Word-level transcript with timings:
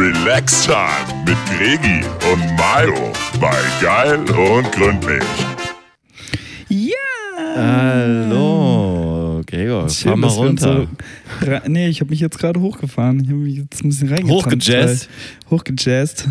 Relax 0.00 0.64
Time 0.64 1.24
mit 1.26 1.36
Gregi 1.44 2.00
und 2.32 2.56
Mayo 2.56 3.12
bei 3.38 3.54
Geil 3.82 4.18
und 4.18 4.72
Gründlich. 4.72 5.22
Ja! 6.70 6.94
Hallo, 7.54 9.42
Gregor, 9.46 9.90
Schön, 9.90 10.08
fahr 10.08 10.16
mal 10.16 10.28
runter. 10.28 10.88
So 11.42 11.68
nee, 11.68 11.88
ich 11.88 12.00
habe 12.00 12.08
mich 12.12 12.20
jetzt 12.20 12.38
gerade 12.38 12.58
hochgefahren. 12.62 13.20
Ich 13.20 13.28
habe 13.28 13.40
mich 13.40 13.56
jetzt 13.56 13.84
ein 13.84 13.90
bisschen 13.90 14.08
reingetanzt. 14.08 14.46
Hochgejazzt? 14.46 15.08
Hochgejazzt. 15.50 16.28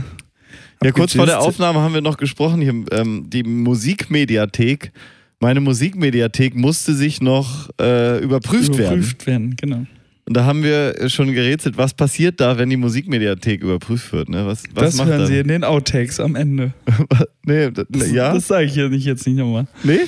Ja, 0.83 0.91
kurz 0.91 1.13
vor 1.13 1.27
der. 1.27 1.39
Aufnahme 1.39 1.77
haben 1.81 1.93
wir 1.93 2.01
noch 2.01 2.17
gesprochen, 2.17 2.61
hier, 2.61 2.73
ähm, 2.91 3.29
die 3.29 3.43
Musikmediathek. 3.43 4.91
Meine 5.39 5.61
Musikmediathek 5.61 6.55
musste 6.55 6.95
sich 6.95 7.21
noch 7.21 7.69
äh, 7.79 8.17
überprüft, 8.17 8.75
werden. 8.79 8.97
Überprüft 8.97 9.27
werden, 9.27 9.55
genau. 9.57 9.85
Und 10.29 10.35
da 10.37 10.45
haben 10.45 10.61
wir 10.61 11.09
schon 11.09 11.33
gerätselt, 11.33 11.75
was 11.79 11.95
passiert 11.95 12.39
da, 12.39 12.59
wenn 12.59 12.69
die 12.69 12.77
Musikmediathek 12.77 13.63
überprüft 13.63 14.13
wird. 14.13 14.29
Ne? 14.29 14.45
Was, 14.45 14.61
was 14.75 14.95
das 14.97 15.03
hören 15.07 15.21
da? 15.21 15.25
Sie 15.25 15.39
in 15.39 15.47
den 15.47 15.63
Outtakes 15.63 16.19
am 16.19 16.35
Ende. 16.35 16.71
nee, 17.47 17.71
das, 17.71 17.87
Das, 17.89 18.11
ja? 18.11 18.31
das 18.31 18.47
sage 18.47 18.65
ich 18.67 18.75
ja 18.75 18.89
nicht, 18.89 19.05
jetzt 19.05 19.25
nicht 19.25 19.37
nochmal. 19.37 19.65
nee? 19.83 20.01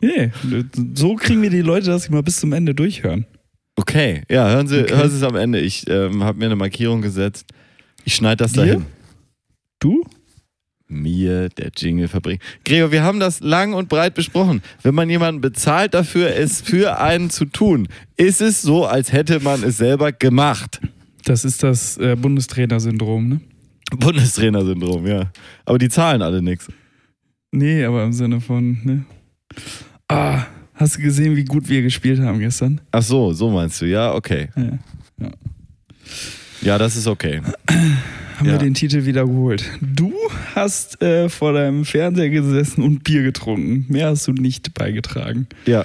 Nee, 0.00 0.30
so 0.94 1.16
kriegen 1.16 1.42
wir 1.42 1.50
die 1.50 1.62
Leute, 1.62 1.86
dass 1.86 2.04
sie 2.04 2.12
mal 2.12 2.22
bis 2.22 2.38
zum 2.38 2.52
Ende 2.52 2.76
durchhören. 2.76 3.26
Okay, 3.74 4.22
ja, 4.30 4.48
hören 4.50 4.68
Sie, 4.68 4.82
Okay. 4.82 4.94
hören 4.94 5.10
Sie 5.10 5.16
es 5.16 5.22
am 5.24 5.34
Ende. 5.34 5.58
Ich 5.58 5.88
ähm, 5.90 6.22
habe 6.22 6.38
mir 6.38 6.44
eine 6.46 6.54
Markierung 6.54 7.02
gesetzt. 7.02 7.46
Ich 8.04 8.14
schneide 8.14 8.36
das 8.44 8.52
Dir? 8.52 8.66
dahin. 8.66 8.84
Du? 9.80 10.04
Mir 10.88 11.48
der 11.48 11.70
Jingle 11.76 12.06
verbringen. 12.06 12.40
Gregor, 12.64 12.92
wir 12.92 13.02
haben 13.02 13.18
das 13.18 13.40
lang 13.40 13.72
und 13.72 13.88
breit 13.88 14.14
besprochen. 14.14 14.62
Wenn 14.82 14.94
man 14.94 15.10
jemanden 15.10 15.40
bezahlt 15.40 15.94
dafür, 15.94 16.34
es 16.36 16.60
für 16.60 17.00
einen 17.00 17.30
zu 17.30 17.44
tun, 17.44 17.88
ist 18.16 18.40
es 18.40 18.62
so, 18.62 18.86
als 18.86 19.12
hätte 19.12 19.40
man 19.40 19.64
es 19.64 19.78
selber 19.78 20.12
gemacht. 20.12 20.80
Das 21.24 21.44
ist 21.44 21.64
das 21.64 21.98
äh, 21.98 22.14
Bundestrainer-Syndrom, 22.14 23.28
ne? 23.28 23.40
Bundestrainer-Syndrom, 23.96 25.06
ja. 25.06 25.32
Aber 25.64 25.78
die 25.78 25.88
zahlen 25.88 26.22
alle 26.22 26.40
nichts. 26.40 26.68
Nee, 27.50 27.84
aber 27.84 28.04
im 28.04 28.12
Sinne 28.12 28.40
von, 28.40 28.78
ne? 28.84 29.04
Ah, 30.06 30.46
hast 30.74 30.98
du 30.98 31.02
gesehen, 31.02 31.34
wie 31.34 31.44
gut 31.44 31.68
wir 31.68 31.82
gespielt 31.82 32.20
haben 32.20 32.38
gestern? 32.38 32.80
Ach 32.92 33.02
so, 33.02 33.32
so 33.32 33.50
meinst 33.50 33.80
du, 33.80 33.86
ja, 33.86 34.14
okay. 34.14 34.48
Ja. 34.56 34.78
Ja, 35.18 35.30
das 36.78 36.96
ist 36.96 37.06
okay. 37.06 37.40
Haben 38.38 38.46
Ja. 38.46 38.52
wir 38.52 38.58
den 38.58 38.74
Titel 38.74 39.06
wiederholt. 39.06 39.64
Du 39.80 40.12
hast 40.54 41.00
äh, 41.00 41.28
vor 41.30 41.52
deinem 41.54 41.84
Fernseher 41.86 42.28
gesessen 42.28 42.82
und 42.82 43.02
Bier 43.04 43.22
getrunken. 43.22 43.86
Mehr 43.88 44.08
hast 44.08 44.26
du 44.26 44.32
nicht 44.32 44.74
beigetragen. 44.74 45.46
Ja. 45.64 45.84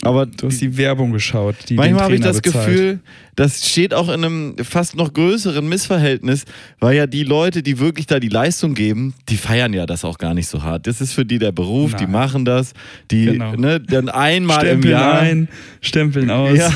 Aber 0.00 0.24
Du 0.24 0.46
hast 0.46 0.58
die 0.62 0.78
Werbung 0.78 1.12
geschaut. 1.12 1.54
Die 1.68 1.74
Manchmal 1.74 2.04
habe 2.04 2.14
ich 2.14 2.22
das 2.22 2.40
bezahlt. 2.40 2.66
Gefühl, 2.66 3.00
das 3.36 3.68
steht 3.68 3.92
auch 3.92 4.08
in 4.08 4.24
einem 4.24 4.56
fast 4.62 4.96
noch 4.96 5.12
größeren 5.12 5.68
Missverhältnis, 5.68 6.44
weil 6.80 6.96
ja 6.96 7.06
die 7.06 7.24
Leute, 7.24 7.62
die 7.62 7.78
wirklich 7.78 8.06
da 8.06 8.18
die 8.18 8.28
Leistung 8.30 8.72
geben, 8.72 9.12
die 9.28 9.36
feiern 9.36 9.74
ja 9.74 9.84
das 9.84 10.06
auch 10.06 10.16
gar 10.16 10.32
nicht 10.32 10.48
so 10.48 10.62
hart. 10.62 10.86
Das 10.86 11.02
ist 11.02 11.12
für 11.12 11.26
die 11.26 11.38
der 11.38 11.52
Beruf, 11.52 11.94
die 11.94 12.04
Nein. 12.04 12.12
machen 12.12 12.44
das, 12.46 12.72
die 13.10 13.26
Genau. 13.26 13.54
ne, 13.54 13.80
dann 13.80 14.08
einmal 14.08 14.64
im 14.66 14.80
Stempeln 14.80 14.92
Jahr, 14.92 15.18
ein, 15.18 15.48
Stempeln 15.82 16.30
aus. 16.30 16.56
ja, 16.56 16.70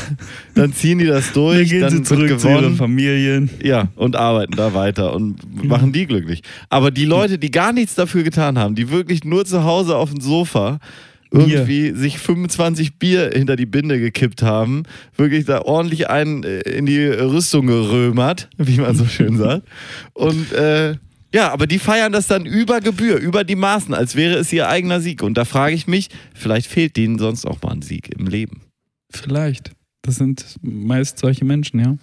dann 0.55 0.75
ziehen 0.75 0.99
die 0.99 1.07
das 1.07 1.25
Dann 1.33 1.35
durch, 1.35 1.69
gehen 1.71 1.89
sie 1.89 1.97
dann 1.97 2.05
zurück 2.05 2.29
wird 2.29 2.41
zu 2.41 2.49
ihren 2.49 2.59
gewonnen. 2.59 2.77
Familien. 2.77 3.51
Ja, 3.63 3.89
und 3.97 4.15
arbeiten 4.15 4.57
da 4.57 4.75
weiter 4.75 5.15
und 5.15 5.65
machen 5.65 5.91
die 5.93 6.07
glücklich. 6.07 6.43
Aber 6.69 6.91
die 6.91 7.07
Leute, 7.07 7.39
die 7.39 7.51
gar 7.51 7.73
nichts 7.73 7.95
dafür 7.95 8.25
getan 8.25 8.59
haben, 8.59 8.75
die 8.75 8.91
wirklich 8.91 9.25
nur 9.25 9.47
zu 9.47 9.65
Hause 9.65 9.97
auf 9.97 10.11
dem 10.11 10.21
Sofa 10.21 10.81
irgendwie 11.31 11.93
sich 11.93 12.19
25 12.19 12.99
Bier 12.99 13.31
hinter 13.35 13.57
die 13.57 13.67
Binde 13.67 13.99
gekippt 13.99 14.43
haben, 14.43 14.85
wirklich 15.17 15.45
da 15.45 15.63
ordentlich 15.63 16.09
einen 16.09 16.45
äh, 16.45 16.61
in 16.61 16.87
die 16.87 17.05
Rüstung 17.07 17.67
gerömert, 17.67 18.49
wie 18.59 18.79
man 18.79 18.95
so 18.97 19.05
schön 19.07 19.37
sagt. 19.39 19.67
Und 20.15 20.53
äh, 20.53 20.97
ja, 21.35 21.53
aber 21.53 21.67
die 21.67 21.79
feiern 21.79 22.13
das 22.13 22.29
dann 22.29 22.47
über 22.47 22.81
Gebühr, 22.81 23.19
über 23.19 23.45
die 23.45 23.57
Maßen, 23.57 23.93
als 23.93 24.15
wäre 24.17 24.37
es 24.37 24.53
ihr 24.53 24.69
eigener 24.69 25.01
Sieg. 25.01 25.23
Und 25.23 25.37
da 25.37 25.45
frage 25.45 25.75
ich 25.75 25.87
mich, 25.87 26.09
vielleicht 26.35 26.69
fehlt 26.69 26.97
denen 26.97 27.19
sonst 27.19 27.45
auch 27.45 27.61
mal 27.63 27.73
ein 27.73 27.83
Sieg 27.83 28.09
im 28.17 28.27
Leben. 28.27 28.63
Vielleicht. 29.11 29.73
Das 30.03 30.17
sind 30.17 30.45
meist 30.63 31.19
solche 31.19 31.45
Menschen, 31.45 31.81
ja. 31.81 31.97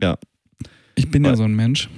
Ja. 0.00 0.18
Ich 0.94 1.10
bin 1.10 1.24
ja 1.24 1.30
Weil- 1.30 1.36
so 1.36 1.44
ein 1.44 1.54
Mensch. 1.54 1.88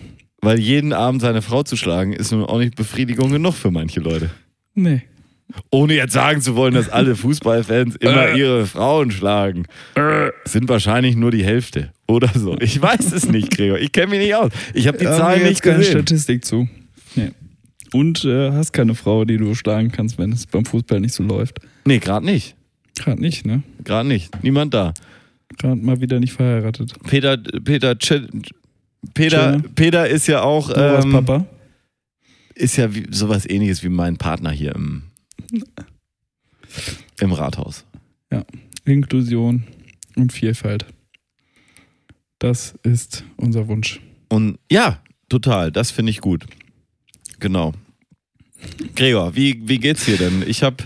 Weil 0.44 0.58
jeden 0.58 0.92
Abend 0.92 1.22
seine 1.22 1.41
Frau 1.41 1.62
zu 1.62 1.76
schlagen, 1.76 2.12
ist 2.12 2.32
nun 2.32 2.44
auch 2.44 2.58
nicht 2.58 2.74
Befriedigung 2.74 3.30
genug 3.30 3.54
für 3.54 3.70
manche 3.70 4.00
Leute. 4.00 4.28
Nee. 4.74 5.02
Ohne 5.70 5.94
jetzt 5.94 6.12
sagen 6.12 6.40
zu 6.40 6.54
wollen, 6.56 6.74
dass 6.74 6.88
alle 6.88 7.14
Fußballfans 7.16 7.96
immer 7.96 8.28
Äh. 8.28 8.38
ihre 8.38 8.66
Frauen 8.66 9.10
schlagen. 9.10 9.64
Sind 10.44 10.68
wahrscheinlich 10.68 11.16
nur 11.16 11.30
die 11.30 11.44
Hälfte 11.44 11.92
oder 12.06 12.28
so. 12.34 12.56
Ich 12.60 12.80
weiß 12.80 13.12
es 13.12 13.28
nicht, 13.28 13.50
Gregor. 13.56 13.78
Ich 13.78 13.92
kenne 13.92 14.08
mich 14.08 14.18
nicht 14.20 14.34
aus. 14.34 14.50
Ich 14.74 14.86
habe 14.88 14.98
die 14.98 15.06
haben 15.06 15.16
Zahlen 15.18 15.41
nicht 15.41 15.48
jetzt 15.50 15.62
keine 15.62 15.78
gesehen. 15.78 15.92
Statistik 15.92 16.44
zu. 16.44 16.68
Nee. 17.14 17.30
Und 17.92 18.24
äh, 18.24 18.52
hast 18.52 18.72
keine 18.72 18.94
Frau, 18.94 19.24
die 19.24 19.36
du 19.36 19.54
schlagen 19.54 19.91
kannst, 19.92 20.18
wenn 20.18 20.32
es 20.32 20.46
beim 20.46 20.64
Fußball 20.64 21.00
nicht 21.00 21.12
so 21.14 21.22
läuft. 21.22 21.58
Nee, 21.84 21.98
gerade 21.98 22.24
nicht. 22.24 22.54
Gerade 22.96 23.20
nicht, 23.20 23.44
ne? 23.46 23.62
Gerade 23.84 24.08
nicht. 24.08 24.42
Niemand 24.42 24.72
da. 24.74 24.94
Gerade 25.58 25.76
mal 25.76 26.00
wieder 26.00 26.18
nicht 26.20 26.32
verheiratet. 26.32 26.94
Peter, 27.06 27.36
Peter, 27.36 27.92
Ch- 27.92 28.28
Peter, 29.14 29.58
Tschö. 29.60 29.68
Peter 29.74 30.08
ist 30.08 30.26
ja 30.26 30.42
auch, 30.42 30.70
ähm, 30.74 31.12
Papa. 31.12 31.44
ist 32.54 32.76
ja 32.76 32.94
wie, 32.94 33.06
sowas 33.10 33.48
ähnliches 33.48 33.82
wie 33.82 33.88
mein 33.91 34.16
Partner 34.16 34.50
hier 34.50 34.74
im, 34.74 35.02
im 37.20 37.32
Rathaus. 37.32 37.84
Inklusion 38.84 39.64
und 40.16 40.32
Vielfalt. 40.32 40.86
Das 42.38 42.74
ist 42.82 43.24
unser 43.36 43.68
Wunsch. 43.68 44.00
Und 44.28 44.58
ja, 44.70 45.00
total. 45.28 45.70
Das 45.70 45.91
finde 45.91 46.10
ich 46.10 46.20
gut. 46.20 46.46
Genau. 47.38 47.72
Gregor, 48.96 49.36
wie, 49.36 49.60
wie 49.68 49.78
geht's 49.78 50.04
dir 50.06 50.16
denn? 50.16 50.42
Ich 50.46 50.62
habe 50.62 50.76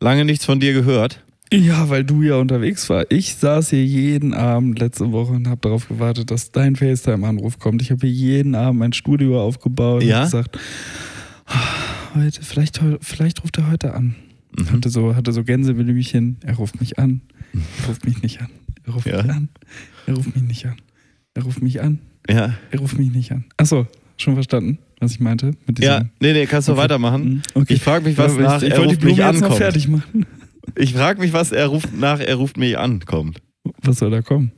lange 0.00 0.24
nichts 0.24 0.44
von 0.44 0.58
dir 0.60 0.72
gehört. 0.72 1.20
Ja, 1.52 1.88
weil 1.88 2.02
du 2.04 2.22
ja 2.22 2.36
unterwegs 2.36 2.88
warst. 2.90 3.12
Ich 3.12 3.34
saß 3.36 3.70
hier 3.70 3.84
jeden 3.84 4.34
Abend 4.34 4.78
letzte 4.80 5.12
Woche 5.12 5.32
und 5.34 5.46
habe 5.46 5.60
darauf 5.60 5.86
gewartet, 5.86 6.30
dass 6.32 6.50
dein 6.50 6.74
FaceTime-Anruf 6.74 7.58
kommt. 7.60 7.82
Ich 7.82 7.90
habe 7.92 8.06
hier 8.06 8.16
jeden 8.38 8.54
Abend 8.56 8.80
mein 8.80 8.92
Studio 8.92 9.40
aufgebaut 9.40 10.02
Ja? 10.02 10.20
und 10.20 10.24
gesagt, 10.24 10.58
"Ah, 11.46 11.58
heute, 12.14 12.42
vielleicht, 12.42 12.80
vielleicht 13.00 13.42
ruft 13.42 13.58
er 13.58 13.70
heute 13.70 13.94
an. 13.94 14.14
Mhm. 14.56 14.70
Hatte 14.70 14.88
so, 14.90 15.14
hatte 15.16 15.32
so 15.32 15.44
Gänseblümchen. 15.44 16.38
Er 16.44 16.54
ruft 16.56 16.80
mich 16.80 16.98
an. 16.98 17.22
Er 17.82 17.88
ruft 17.88 18.04
mich 18.04 18.22
nicht 18.22 18.40
an. 18.40 18.48
Er 18.84 18.92
ruft 18.94 19.06
Ja. 19.06 19.22
mich 19.22 19.30
an. 19.32 19.48
Er 20.06 20.14
ruft 20.14 20.34
mich 20.34 20.44
nicht 20.44 20.66
an. 20.66 20.76
Er 21.34 21.42
ruft 21.42 21.62
mich 21.62 21.80
an. 21.82 21.98
Ja, 22.28 22.54
Er 22.70 22.78
ruft 22.78 22.98
mich 22.98 23.10
nicht 23.12 23.32
an. 23.32 23.44
Achso, 23.56 23.86
schon 24.16 24.34
verstanden, 24.34 24.78
was 25.00 25.12
ich 25.12 25.20
meinte? 25.20 25.50
Ja, 25.78 26.02
nee, 26.20 26.32
nee, 26.32 26.46
kannst 26.46 26.68
du 26.68 26.72
Okay. 26.72 26.82
weitermachen. 26.82 27.24
Mhm, 27.24 27.42
Okay. 27.54 27.74
Ich 27.74 27.82
frage 27.82 28.04
mich, 28.04 28.16
was 28.16 28.34
Ja, 28.36 28.40
nach 28.42 28.62
ich, 28.62 28.68
ich 28.68 28.72
er 28.74 28.78
wollte 28.78 28.96
die 28.96 29.04
ruft 29.04 29.04
mich 29.04 29.16
noch 29.18 29.24
ankommt. 29.26 29.56
fertig 29.56 29.88
machen. 29.88 30.26
Ich 30.76 30.94
frage 30.94 31.20
mich, 31.20 31.34
was 31.34 31.52
er 31.52 31.66
ruft 31.66 31.94
nach 31.94 32.20
er 32.20 32.36
ruft 32.36 32.56
mich 32.56 32.78
an 32.78 33.00
kommt. 33.04 33.42
Was 33.82 33.98
soll 33.98 34.10
da 34.10 34.22
kommen? 34.22 34.50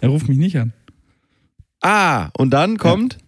Er 0.00 0.08
ruft 0.08 0.28
mich 0.28 0.36
nicht 0.36 0.58
an. 0.58 0.72
Ah, 1.80 2.30
und 2.36 2.50
dann 2.50 2.78
kommt? 2.78 3.18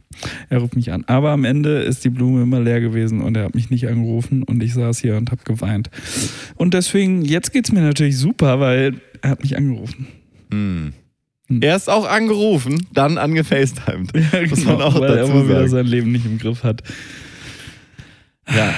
Er 0.49 0.59
ruft 0.59 0.77
mich 0.77 0.93
an. 0.93 1.05
Aber 1.07 1.31
am 1.31 1.45
Ende 1.45 1.83
ist 1.83 2.05
die 2.05 2.11
Blume 2.11 2.43
immer 2.43 2.61
leer 2.61 2.81
gewesen 2.81 3.21
und 3.21 3.37
er 3.37 3.45
hat 3.45 3.55
mich 3.55 3.71
nicht 3.71 3.89
angerufen 3.89 4.43
und 4.43 4.63
ich 4.63 4.75
saß 4.75 4.99
hier 4.99 5.17
und 5.17 5.31
habe 5.31 5.43
geweint. 5.45 5.91
Und 6.57 6.75
deswegen, 6.75 7.25
jetzt 7.25 7.53
geht's 7.53 7.73
mir 7.73 7.83
natürlich 7.83 8.19
super, 8.19 8.61
weil 8.61 9.01
er 9.23 9.31
hat 9.31 9.43
mich 9.43 9.57
angerufen. 9.57 10.07
Hm. 10.51 10.93
Hm. 11.49 11.63
Erst 11.63 11.91
auch 11.91 12.09
angerufen, 12.09 12.87
dann 12.93 13.19
angefacetimed. 13.19 14.13
Ja, 14.33 14.47
Muss 14.49 14.65
man 14.65 14.81
auch 14.81 14.95
weil 14.99 15.11
er 15.11 15.17
dazu 15.17 15.33
immer 15.33 15.49
wieder 15.49 15.69
sein 15.69 15.87
Leben 15.87 16.11
nicht 16.11 16.25
im 16.25 16.39
Griff 16.39 16.65
hat. 16.65 16.83
Ja, 18.49 18.75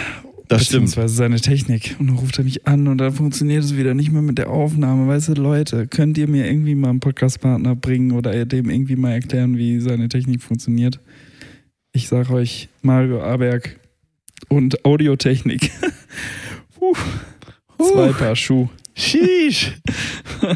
das 0.48 0.66
stimmt. 0.66 0.86
Beziehungsweise 0.86 1.14
seine 1.14 1.40
Technik. 1.40 1.96
Und 1.98 2.08
dann 2.08 2.16
ruft 2.16 2.38
er 2.38 2.44
mich 2.44 2.66
an 2.66 2.86
und 2.88 2.98
dann 2.98 3.12
funktioniert 3.12 3.64
es 3.64 3.76
wieder 3.76 3.94
nicht 3.94 4.12
mehr 4.12 4.22
mit 4.22 4.38
der 4.38 4.50
Aufnahme. 4.50 5.08
Weißt 5.08 5.28
du, 5.28 5.34
Leute, 5.34 5.86
könnt 5.86 6.18
ihr 6.18 6.28
mir 6.28 6.46
irgendwie 6.46 6.74
mal 6.74 6.90
einen 6.90 7.00
Podcastpartner 7.00 7.74
bringen 7.74 8.12
oder 8.12 8.44
dem 8.44 8.70
irgendwie 8.70 8.96
mal 8.96 9.12
erklären, 9.12 9.56
wie 9.56 9.80
seine 9.80 10.08
Technik 10.08 10.42
funktioniert? 10.42 11.00
Ich 11.96 12.08
sage 12.08 12.30
euch, 12.34 12.68
Mario 12.82 13.22
Aberg 13.22 13.80
und 14.50 14.84
Audiotechnik. 14.84 15.70
Puh. 16.78 16.94
Zwei 17.78 18.12
Paar 18.12 18.36
Schuh. 18.36 18.68
Sheesh. 18.94 19.72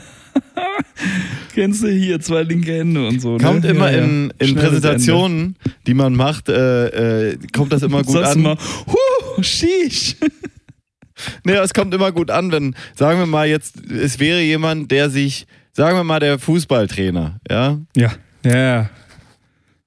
Kennst 1.54 1.82
du 1.82 1.88
hier 1.88 2.20
zwei 2.20 2.42
linke 2.42 2.75
Hände 2.75 3.08
und 3.08 3.22
so? 3.22 3.38
Kommt 3.38 3.64
ne? 3.64 3.70
immer 3.70 3.90
Ja, 3.90 4.00
in, 4.04 4.34
in 4.38 4.54
Präsentationen, 4.54 5.56
die 5.87 5.94
man 5.94 6.14
macht, 6.14 6.50
äh, 6.50 7.31
äh, 7.31 7.38
kommt 7.54 7.72
das 7.72 7.84
immer 7.84 8.00
Ende. 8.00 8.12
gut 8.12 8.20
Sagst 8.20 8.37
an. 8.37 8.42
mal, 8.42 8.58
huh, 8.87 9.42
sheesh. 9.42 10.16
Nee, 11.44 11.54
es 11.54 11.72
kommt 11.72 11.94
immer 11.94 12.12
gut 12.12 12.31
an, 12.31 12.52
wenn, 12.52 12.75
sagen 12.96 13.19
wir 13.19 13.26
mal 13.26 13.48
jetzt, 13.48 13.76
es 13.90 14.19
wäre 14.19 14.42
jemand, 14.42 14.90
der 14.90 15.08
sich, 15.08 15.46
sagen 15.72 15.96
wir 15.96 16.04
mal, 16.04 16.20
der 16.20 16.38
Fußballtrainer? 16.38 17.40
Ja, 17.50 17.78
ja, 17.96 18.12
ja. 18.44 18.90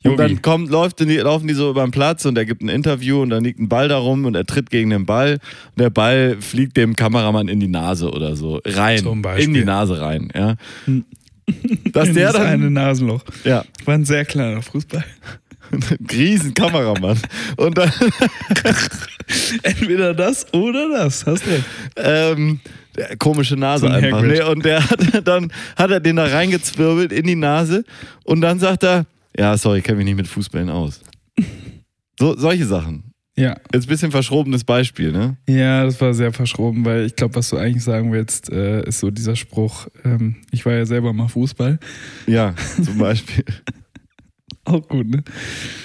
Und 0.03 0.17
dann 0.17 0.41
kommt, 0.41 0.69
läuft 0.69 0.99
die, 0.99 1.17
laufen 1.17 1.47
die 1.47 1.53
so 1.53 1.69
über 1.69 1.83
den 1.83 1.91
Platz 1.91 2.25
und 2.25 2.37
er 2.37 2.45
gibt 2.45 2.61
ein 2.61 2.69
Interview 2.69 3.21
und 3.21 3.29
dann 3.29 3.43
liegt 3.43 3.59
ein 3.59 3.69
Ball 3.69 3.87
da 3.87 3.97
rum 3.97 4.25
und 4.25 4.35
er 4.35 4.45
tritt 4.45 4.69
gegen 4.69 4.89
den 4.89 5.05
Ball 5.05 5.33
und 5.33 5.79
der 5.79 5.89
Ball 5.89 6.37
fliegt 6.39 6.75
dem 6.77 6.95
Kameramann 6.95 7.47
in 7.47 7.59
die 7.59 7.67
Nase 7.67 8.11
oder 8.11 8.35
so. 8.35 8.59
Rein. 8.65 8.99
Zum 8.99 9.21
Beispiel. 9.21 9.45
In 9.45 9.53
die 9.53 9.65
Nase 9.65 10.01
rein, 10.01 10.29
ja. 10.35 10.55
Hm. 10.85 11.05
Dass 11.91 12.07
In 12.09 12.15
der 12.15 12.33
das 12.33 12.41
eine 12.41 12.63
dann. 12.65 12.73
Nasenloch. 12.73 13.23
Ja. 13.43 13.63
War 13.85 13.93
ein 13.93 14.05
sehr 14.05 14.25
kleiner 14.25 14.61
Fußball. 14.61 15.03
Riesen 16.11 16.53
Kameramann. 16.53 17.17
Und 17.57 17.77
dann, 17.77 17.91
Entweder 19.63 20.13
das 20.13 20.53
oder 20.53 20.89
das. 20.89 21.25
Hast 21.25 21.47
recht. 21.47 21.63
ähm, 21.95 22.59
der, 22.95 23.15
komische 23.17 23.55
Nase 23.55 23.87
So 23.87 23.91
ein 23.91 24.03
einfach. 24.03 24.21
Nee, 24.21 24.41
und 24.41 24.63
der 24.65 24.87
hat 24.89 25.27
dann 25.27 25.51
hat 25.75 25.91
er 25.91 25.99
den 25.99 26.17
da 26.17 26.25
reingezwirbelt 26.25 27.11
in 27.11 27.25
die 27.25 27.35
Nase 27.35 27.83
und 28.23 28.41
dann 28.41 28.59
sagt 28.59 28.83
er, 28.83 29.05
ja, 29.37 29.57
sorry, 29.57 29.79
ich 29.79 29.83
kenne 29.83 29.97
mich 29.97 30.05
nicht 30.05 30.17
mit 30.17 30.27
Fußballen 30.27 30.69
aus. 30.69 31.01
So, 32.19 32.35
solche 32.37 32.65
Sachen. 32.65 33.11
Ja. 33.35 33.55
Jetzt 33.73 33.85
ein 33.85 33.89
bisschen 33.89 34.11
verschrobenes 34.11 34.63
Beispiel, 34.63 35.11
ne? 35.11 35.37
Ja, 35.49 35.83
das 35.85 35.99
war 35.99 36.13
sehr 36.13 36.31
verschroben, 36.31 36.85
weil 36.85 37.05
ich 37.07 37.15
glaube, 37.15 37.33
was 37.35 37.49
du 37.49 37.57
eigentlich 37.57 37.83
sagen 37.83 38.11
willst, 38.11 38.51
äh, 38.51 38.87
ist 38.87 38.99
so 38.99 39.09
dieser 39.09 39.35
Spruch, 39.35 39.87
ähm, 40.05 40.35
ich 40.51 40.65
war 40.67 40.73
ja 40.73 40.85
selber 40.85 41.13
mal 41.13 41.27
Fußball. 41.27 41.79
Ja, 42.27 42.53
zum 42.83 42.99
Beispiel. 42.99 43.43
Auch 44.65 44.87
gut, 44.87 45.09
ne? 45.09 45.23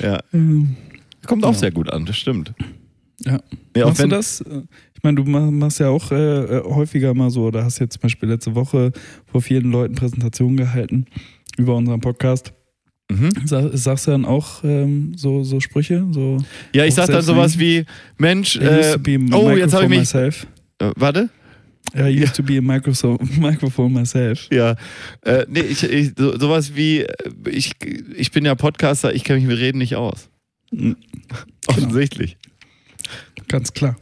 Ja. 0.03 0.19
Ähm, 0.33 0.77
Kommt 1.27 1.45
auch 1.45 1.53
Ja. 1.53 1.59
sehr 1.59 1.71
gut 1.73 1.91
an, 1.91 2.07
das 2.07 2.17
stimmt. 2.17 2.53
Ja. 3.25 3.41
Ja, 3.77 3.87
Machst 3.87 4.03
du 4.03 4.09
das? 4.09 4.41
Ich 4.95 5.03
meine, 5.03 5.17
du 5.17 5.25
ma- 5.25 5.51
machst 5.51 5.81
ja 5.81 5.89
auch 5.89 6.13
äh, 6.13 6.17
äh, 6.59 6.63
häufiger 6.65 7.13
mal 7.15 7.31
so, 7.31 7.45
oder 7.47 7.65
hast 7.65 7.79
jetzt 7.81 7.95
zum 7.95 8.03
Beispiel 8.03 8.29
letzte 8.29 8.55
Woche 8.55 8.93
vor 9.27 9.43
vielen 9.43 9.71
Leuten 9.73 9.95
Präsentationen 9.95 10.57
gehalten 10.57 11.07
über 11.57 11.75
unseren 11.77 12.01
Podcast. 12.01 12.53
Mhm. 13.11 13.31
Sa 13.47 13.75
sagst 13.77 14.07
du 14.07 14.11
dann 14.11 14.25
auch 14.27 14.63
ähm, 14.65 15.13
so, 15.17 15.43
so 15.43 15.61
Sprüche? 15.61 16.07
So, 16.11 16.37
Ja, 16.75 16.85
ich 16.85 16.95
sag 16.95 17.07
dann 17.07 17.23
sowas 17.23 17.59
wie, 17.59 17.85
Mensch, 18.19 18.57
äh, 18.57 18.97
oh, 19.33 19.51
jetzt 19.57 19.73
habe 19.73 19.85
ich 19.85 19.91
mich, 19.91 19.99
myself. 20.01 20.47
äh, 20.79 20.91
warte. 20.97 21.31
I 21.97 22.23
used 22.23 22.37
to 22.37 22.43
be 22.43 22.59
a 22.59 22.61
microphone, 22.61 23.19
microphone 23.41 23.95
myself. 23.95 24.47
Ja, 24.53 24.77
äh, 25.23 25.47
nee, 25.49 25.61
ich, 25.61 25.83
ich, 25.83 26.13
so, 26.19 26.39
sowas 26.39 26.77
wie, 26.77 27.01
äh, 27.01 27.15
ich, 27.51 27.73
ich 28.15 28.31
bin 28.31 28.45
ja 28.45 28.55
Podcaster, 28.55 29.15
ich 29.15 29.25
kenne 29.25 29.39
mich 29.41 29.49
mit 29.49 29.59
Reden 29.59 29.79
nicht 29.79 29.97
aus. 29.97 30.29
Mhm. 30.71 30.97
Offensichtlich. 31.67 32.37
Ganz 33.49 33.73
klar. 33.73 33.97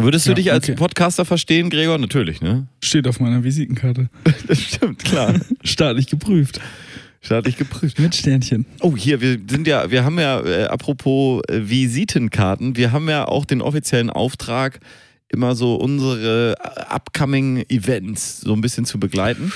Würdest 0.00 0.26
du 0.26 0.30
Ja, 0.30 0.34
dich 0.36 0.52
als 0.52 0.64
okay. 0.68 0.76
Podcaster 0.76 1.24
verstehen, 1.24 1.70
Gregor? 1.70 1.98
Natürlich, 1.98 2.40
ne? 2.40 2.68
Steht 2.84 3.08
auf 3.08 3.18
meiner 3.18 3.42
Visitenkarte. 3.42 4.08
Das 4.46 4.62
stimmt, 4.62 5.04
klar. 5.04 5.34
Staatlich 5.64 6.06
geprüft. 6.06 6.60
Staatlich 7.20 7.56
geprüft. 7.56 7.98
Mit 7.98 8.14
Sternchen. 8.14 8.64
Oh, 8.80 8.96
hier, 8.96 9.20
wir 9.20 9.38
sind 9.50 9.66
ja, 9.66 9.90
wir 9.90 10.04
haben 10.04 10.18
ja, 10.18 10.40
äh, 10.40 10.64
apropos 10.64 11.42
äh, 11.48 11.68
Visitenkarten, 11.68 12.76
wir 12.76 12.92
haben 12.92 13.08
ja 13.08 13.26
auch 13.26 13.44
den 13.44 13.60
offiziellen 13.60 14.08
Auftrag, 14.10 14.78
immer 15.28 15.54
so 15.54 15.74
unsere 15.74 16.52
äh, 16.58 16.80
upcoming 16.88 17.64
Events 17.68 18.40
so 18.40 18.52
ein 18.54 18.60
bisschen 18.60 18.84
zu 18.84 18.98
begleiten. 19.00 19.52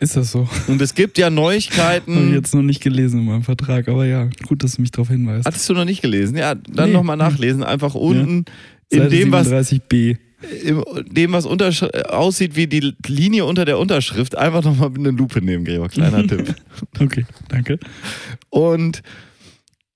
Ist 0.00 0.16
das 0.16 0.32
so? 0.32 0.46
Und 0.66 0.82
es 0.82 0.94
gibt 0.94 1.16
ja 1.16 1.26
Habe 1.26 1.34
ich 1.36 1.40
Neuigkeiten. 1.40 2.34
jetzt 2.34 2.54
noch 2.54 2.62
nicht 2.62 2.82
gelesen 2.82 3.20
in 3.20 3.26
meinem 3.26 3.42
Vertrag, 3.42 3.88
aber 3.88 4.04
ja, 4.04 4.28
gut, 4.46 4.62
dass 4.62 4.74
du 4.74 4.82
mich 4.82 4.90
darauf 4.90 5.08
hinweist. 5.08 5.46
Hattest 5.46 5.66
du 5.68 5.72
noch 5.72 5.86
nicht 5.86 6.02
gelesen? 6.02 6.36
Ja, 6.36 6.54
dann 6.56 6.88
Nee. 6.90 6.94
nochmal 6.94 7.16
nachlesen. 7.16 7.62
Einfach 7.62 7.94
unten 7.94 8.44
in 8.90 8.98
Seite 8.98 9.08
dem, 9.10 9.32
was 9.32 9.48
37b. 9.48 10.18
In 10.64 10.82
dem, 11.10 11.32
was 11.32 11.44
äh, 11.46 12.02
aussieht 12.08 12.54
wie 12.56 12.66
die 12.66 12.94
Linie 13.06 13.44
unter 13.44 13.64
der 13.64 13.78
Unterschrift, 13.78 14.36
einfach 14.36 14.62
nochmal 14.62 14.90
eine 14.96 15.10
Lupe 15.10 15.42
nehmen, 15.42 15.64
Gregor. 15.64 15.88
Kleiner 15.88 16.26
Tipp. 16.26 16.54
Okay, 17.00 17.24
danke. 17.48 17.78
Und 18.50 19.02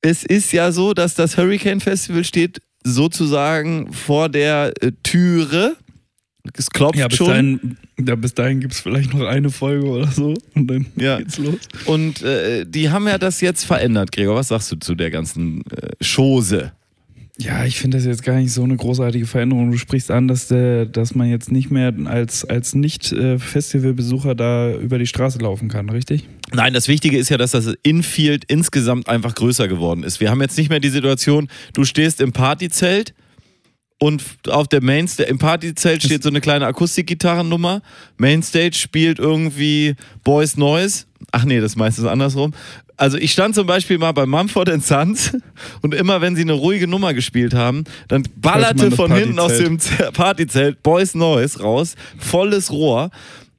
es 0.00 0.24
ist 0.24 0.52
ja 0.52 0.72
so, 0.72 0.94
dass 0.94 1.14
das 1.14 1.36
Hurricane 1.36 1.80
Festival 1.80 2.24
steht 2.24 2.60
sozusagen 2.84 3.92
vor 3.92 4.28
der 4.28 4.72
äh, 4.80 4.90
Türe. 5.04 5.76
Es 6.56 6.70
klopft 6.70 6.98
Ja, 6.98 7.06
bis 7.06 7.18
schon. 7.18 7.28
dahin, 7.28 7.76
ja, 8.04 8.16
bis 8.16 8.34
dahin 8.34 8.58
gibt 8.58 8.72
es 8.74 8.80
vielleicht 8.80 9.14
noch 9.14 9.24
eine 9.26 9.50
Folge 9.50 9.86
oder 9.86 10.10
so 10.10 10.34
und 10.56 10.66
dann 10.66 10.86
Ja. 10.96 11.18
geht's 11.18 11.38
los. 11.38 11.58
Und 11.86 12.20
äh, 12.22 12.64
die 12.66 12.90
haben 12.90 13.06
ja 13.06 13.16
das 13.18 13.40
jetzt 13.40 13.62
verändert, 13.64 14.10
Gregor. 14.10 14.34
Was 14.34 14.48
sagst 14.48 14.72
du 14.72 14.76
zu 14.76 14.96
der 14.96 15.12
ganzen 15.12 15.62
äh, 15.70 15.90
Chose? 16.04 16.72
Ja, 17.38 17.64
ich 17.64 17.78
finde 17.78 17.96
das 17.96 18.06
jetzt 18.06 18.22
gar 18.22 18.36
nicht 18.36 18.52
so 18.52 18.62
eine 18.62 18.76
großartige 18.76 19.26
Veränderung. 19.26 19.70
Du 19.70 19.78
sprichst 19.78 20.10
an, 20.10 20.28
dass, 20.28 20.48
der, 20.48 20.84
dass 20.84 21.14
man 21.14 21.30
jetzt 21.30 21.50
nicht 21.50 21.70
mehr 21.70 21.94
als, 22.04 22.44
als 22.44 22.74
Nicht-Festivalbesucher 22.74 24.34
da 24.34 24.74
über 24.74 24.98
die 24.98 25.06
Straße 25.06 25.38
laufen 25.38 25.68
kann, 25.68 25.88
richtig? 25.88 26.28
Nein, 26.52 26.74
das 26.74 26.88
Wichtige 26.88 27.16
ist 27.16 27.30
ja, 27.30 27.38
dass 27.38 27.52
das 27.52 27.74
Infield 27.82 28.44
insgesamt 28.48 29.08
einfach 29.08 29.34
größer 29.34 29.66
geworden 29.66 30.02
ist. 30.02 30.20
Wir 30.20 30.30
haben 30.30 30.42
jetzt 30.42 30.58
nicht 30.58 30.68
mehr 30.68 30.80
die 30.80 30.90
Situation, 30.90 31.48
du 31.72 31.84
stehst 31.84 32.20
im 32.20 32.32
Partyzelt 32.32 33.14
und 34.02 34.22
auf 34.48 34.66
der 34.66 34.82
Mainstage, 34.82 35.30
im 35.30 35.38
Partyzelt 35.38 36.02
steht 36.02 36.24
so 36.24 36.28
eine 36.28 36.40
kleine 36.40 36.66
Akustikgitarrennummer. 36.66 37.82
Mainstage 38.18 38.74
spielt 38.74 39.20
irgendwie 39.20 39.94
Boys 40.24 40.56
Noise. 40.56 41.04
Ach 41.30 41.44
nee, 41.44 41.60
das 41.60 41.72
ist 41.72 41.76
meistens 41.76 42.06
andersrum. 42.06 42.52
Also 42.96 43.18
ich 43.18 43.32
stand 43.32 43.54
zum 43.54 43.66
Beispiel 43.66 43.98
mal 43.98 44.12
bei 44.12 44.26
Mumford 44.26 44.70
Sons 44.82 45.32
und 45.82 45.94
immer 45.94 46.20
wenn 46.20 46.36
sie 46.36 46.42
eine 46.42 46.52
ruhige 46.52 46.86
Nummer 46.86 47.14
gespielt 47.14 47.54
haben, 47.54 47.84
dann 48.08 48.24
ballerte 48.36 48.90
von 48.90 49.12
hinten 49.12 49.38
aus 49.38 49.56
dem 49.56 49.78
Partyzelt 50.12 50.82
Boys 50.82 51.14
Noise 51.14 51.60
raus, 51.60 51.94
volles 52.18 52.70
Rohr 52.70 53.10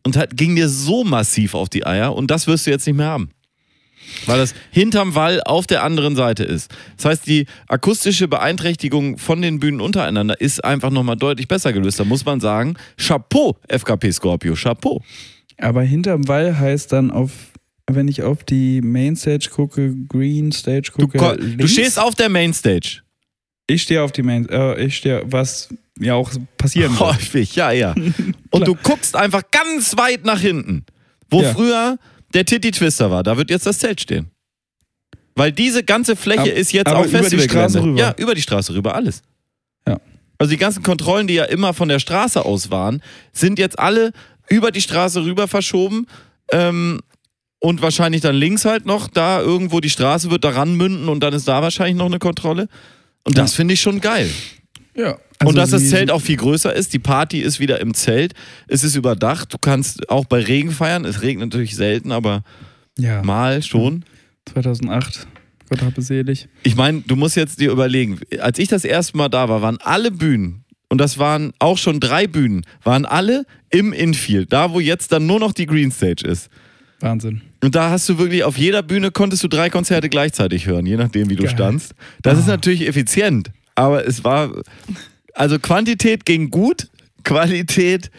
und 0.04 0.18
hat, 0.18 0.36
ging 0.38 0.56
dir 0.56 0.70
so 0.70 1.04
massiv 1.04 1.56
auf 1.56 1.70
die 1.70 1.86
Eier 1.86 2.16
und 2.16 2.30
das 2.30 2.48
wirst 2.48 2.68
du 2.68 2.72
jetzt 2.72 2.86
nicht 2.86 2.96
mehr 2.96 3.08
haben. 3.08 3.30
Weil 4.26 4.38
das 4.38 4.54
hinterm 4.72 5.16
Wall 5.16 5.42
auf 5.44 5.66
der 5.66 5.84
anderen 5.84 6.16
Seite 6.16 6.44
ist. 6.44 6.72
Das 6.98 7.06
heißt, 7.06 7.28
die 7.28 7.48
akustische 7.68 8.28
Beeinträchtigung 8.28 9.18
von 9.18 9.42
den 9.42 9.60
Bühnen 9.60 9.82
untereinander 9.82 10.40
ist 10.40 10.64
einfach 10.64 10.90
nochmal 10.90 11.16
deutlich 11.16 11.48
besser 11.48 11.74
gelöst. 11.74 12.00
Da 12.00 12.04
muss 12.04 12.26
man 12.26 12.40
sagen, 12.40 12.76
Chapeau, 12.98 13.58
FKP 13.68 14.12
Scorpio, 14.12 14.56
Chapeau. 14.56 15.02
Aber 15.58 15.82
hinterm 15.84 16.28
Wall 16.28 16.58
heißt 16.58 16.92
dann 16.92 17.12
auf, 17.12 17.32
wenn 17.96 18.08
ich 18.08 18.22
auf 18.24 18.44
die 18.44 18.82
Mainstage 18.82 19.50
gucke, 19.52 19.94
Green 20.08 20.52
Stage 20.52 20.92
Du, 20.98 21.08
gucke. 21.08 21.38
du 21.38 21.44
links. 21.46 21.72
stehst 21.74 22.00
auf 22.00 22.16
der 22.16 22.30
Mainstage. 22.30 23.02
Ich 23.68 23.84
stehe 23.84 24.02
auf 24.04 24.12
die 24.12 24.24
Main, 24.24 24.48
äh, 24.50 24.84
ich 24.86 24.98
stehe, 24.98 25.24
was 25.26 25.70
ja 26.00 26.16
auch 26.16 26.30
passieren 26.58 26.92
wird. 26.92 27.00
Häufig, 27.16 27.56
ja, 27.56 27.72
ja. 27.72 27.96
Und 28.52 28.68
du 28.68 28.76
guckst 28.76 29.16
einfach 29.16 29.44
ganz 29.52 29.96
weit 29.98 30.26
nach 30.26 30.40
hinten, 30.40 30.86
wo 31.30 31.42
Ja. 31.42 31.54
früher 31.54 31.98
der 32.34 32.46
Titty 32.46 32.72
Twister 32.72 33.10
war. 33.12 33.24
Da 33.24 33.38
wird 33.38 33.50
jetzt 33.50 33.66
das 33.66 33.80
Zelt 33.80 34.02
stehen. 34.02 34.30
Weil 35.36 35.52
diese 35.52 35.84
ganze 35.84 36.16
Fläche 36.16 36.42
Aber- 36.42 36.54
ist 36.54 36.74
jetzt 36.74 36.92
auch 36.92 37.06
über 37.06 37.22
die. 37.30 37.40
Straße 37.40 37.82
rüber. 37.82 38.00
Ja, 38.00 38.16
über 38.18 38.36
die 38.36 38.42
Straße 38.42 38.74
rüber, 38.74 38.94
alles. 38.96 39.22
Ja. 39.88 40.00
Also 40.38 40.52
die 40.52 40.58
ganzen 40.58 40.84
Kontrollen, 40.84 41.28
die 41.28 41.36
ja 41.36 41.46
immer 41.46 41.74
von 41.74 41.88
der 41.90 42.00
Straße 42.00 42.44
aus 42.44 42.70
waren, 42.70 43.02
sind 43.32 43.58
jetzt 43.60 43.80
alle 43.80 44.12
über 44.50 44.72
die 44.72 44.82
Straße 44.82 45.24
rüber 45.24 45.48
verschoben. 45.48 46.06
Ähm, 46.52 47.00
und 47.66 47.82
wahrscheinlich 47.82 48.20
dann 48.22 48.36
links 48.36 48.66
halt 48.66 48.86
noch, 48.86 49.08
da 49.08 49.40
irgendwo 49.40 49.80
die 49.80 49.90
Straße 49.90 50.30
wird 50.30 50.44
daran 50.44 50.76
münden 50.76 51.08
und 51.08 51.22
dann 51.22 51.34
ist 51.34 51.48
da 51.48 51.62
wahrscheinlich 51.62 51.96
noch 51.96 52.08
eine 52.08 52.20
Kontrolle. 52.20 52.68
Und 53.24 53.38
das 53.38 53.54
Ja. 53.54 53.56
finde 53.58 53.74
ich 53.76 53.82
schon 53.82 54.02
geil. 54.02 54.30
Ja. 54.96 55.18
und 55.46 55.56
dass 55.58 55.72
das 55.72 55.90
Zelt 55.90 56.12
auch 56.12 56.22
viel 56.22 56.38
größer 56.38 56.74
ist, 56.74 56.94
die 56.94 57.00
Party 57.00 57.40
ist 57.40 57.60
wieder 57.60 57.82
im 57.82 57.94
Zelt, 57.94 58.34
es 58.68 58.84
ist 58.84 58.96
überdacht, 58.96 59.52
du 59.54 59.58
kannst 59.58 60.08
auch 60.10 60.24
bei 60.26 60.40
Regen 60.42 60.72
feiern, 60.72 61.04
es 61.04 61.22
regnet 61.22 61.50
natürlich 61.52 61.76
selten, 61.76 62.12
aber 62.14 62.44
ja, 62.98 63.22
mal 63.24 63.62
schon. 63.64 64.06
2008, 64.54 65.28
Gott 65.70 65.82
habe 65.82 66.02
selig. 66.02 66.48
Ich 66.64 66.76
meine, 66.76 67.02
du 67.02 67.16
musst 67.16 67.36
jetzt 67.36 67.60
dir 67.60 67.72
überlegen, 67.72 68.20
als 68.40 68.60
ich 68.60 68.68
das 68.70 68.86
erste 68.86 69.18
Mal 69.18 69.30
da 69.30 69.50
war, 69.50 69.62
waren 69.62 69.80
alle 69.82 70.12
Bühnen, 70.12 70.64
und 70.90 71.00
das 71.00 71.18
waren 71.18 71.54
auch 71.60 71.78
schon 71.80 72.00
drei 72.00 72.28
Bühnen, 72.28 72.66
waren 72.84 73.06
alle 73.06 73.46
im 73.72 73.94
Infield, 73.94 74.54
da 74.54 74.72
wo 74.74 74.80
jetzt 74.80 75.12
dann 75.12 75.26
nur 75.26 75.40
noch 75.40 75.52
die 75.54 75.66
Green 75.66 75.92
Stage 75.92 76.26
ist. 76.28 76.50
Wahnsinn. 77.04 77.42
Und 77.64 77.76
da 77.76 77.90
hast 77.90 78.08
du 78.10 78.18
wirklich, 78.18 78.44
auf 78.44 78.58
jeder 78.58 78.82
Bühne 78.82 79.12
konntest 79.12 79.44
du 79.44 79.48
drei 79.48 79.70
Konzerte 79.70 80.10
gleichzeitig 80.10 80.66
hören, 80.68 80.86
je 80.86 80.96
nachdem, 80.98 81.30
wie 81.30 81.36
du 81.36 81.44
Geil. 81.44 81.52
standst. 81.52 81.94
Das 82.22 82.38
ist 82.40 82.46
Ah. 82.46 82.52
natürlich 82.52 82.88
effizient, 82.88 83.52
aber 83.76 84.08
es 84.08 84.24
war, 84.24 84.52
also 85.34 85.60
Quantität 85.60 86.26
ging 86.26 86.50
gut, 86.50 86.88
Qualität 87.24 88.10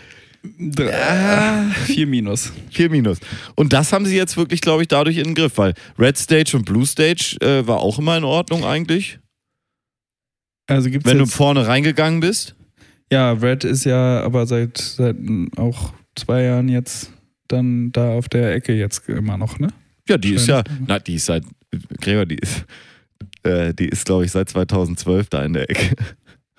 Ah, 0.79 1.71
vier 1.87 2.07
Minus. 2.07 2.53
4 2.71 2.91
Minus. 2.91 3.19
Und 3.55 3.73
das 3.73 3.95
haben 3.95 4.05
sie 4.05 4.15
jetzt 4.15 4.37
wirklich, 4.37 4.61
glaube 4.61 4.83
ich, 4.83 4.89
dadurch 4.89 5.17
in 5.17 5.25
den 5.25 5.35
Griff, 5.35 5.57
weil 5.57 5.73
Red 5.99 6.19
Stage 6.19 6.55
und 6.55 6.67
Blue 6.67 6.85
Stage 6.85 7.39
äh, 7.41 7.67
war 7.67 7.79
auch 7.79 7.99
immer 7.99 8.15
in 8.19 8.25
Ordnung 8.25 8.63
eigentlich, 8.63 9.19
Also 10.67 10.91
gibt's 10.91 11.09
wenn 11.09 11.17
du 11.17 11.25
vorne 11.25 11.67
reingegangen 11.67 12.21
bist. 12.21 12.55
ja, 13.11 13.33
Red 13.33 13.65
ist 13.65 13.85
ja 13.87 14.21
aber 14.23 14.47
seit, 14.47 14.77
seit 14.77 15.17
auch 15.57 15.95
zwei 16.15 16.43
Jahren 16.43 16.69
jetzt 16.69 17.11
dann 17.49 17.93
da 17.93 18.11
auf 18.13 18.29
der 18.29 18.55
Ecke 18.55 18.75
jetzt 18.75 19.09
immer 19.09 19.37
noch, 19.37 19.59
ne? 19.59 19.69
Ja, 20.09 20.19
die 20.19 20.35
ist 20.35 20.47
ja, 20.49 20.63
Schön. 20.67 20.85
na, 20.87 20.99
die 20.99 21.15
ist 21.15 21.27
seit, 21.27 21.45
Gregor, 22.01 22.27
die 22.27 22.37
ist, 22.37 22.65
äh, 23.43 23.73
die 23.75 23.89
ist, 23.89 24.05
glaube 24.05 24.25
ich, 24.25 24.33
seit 24.33 24.49
2012 24.51 25.29
da 25.31 25.43
in 25.45 25.55
der 25.55 25.71
Ecke. 25.71 25.95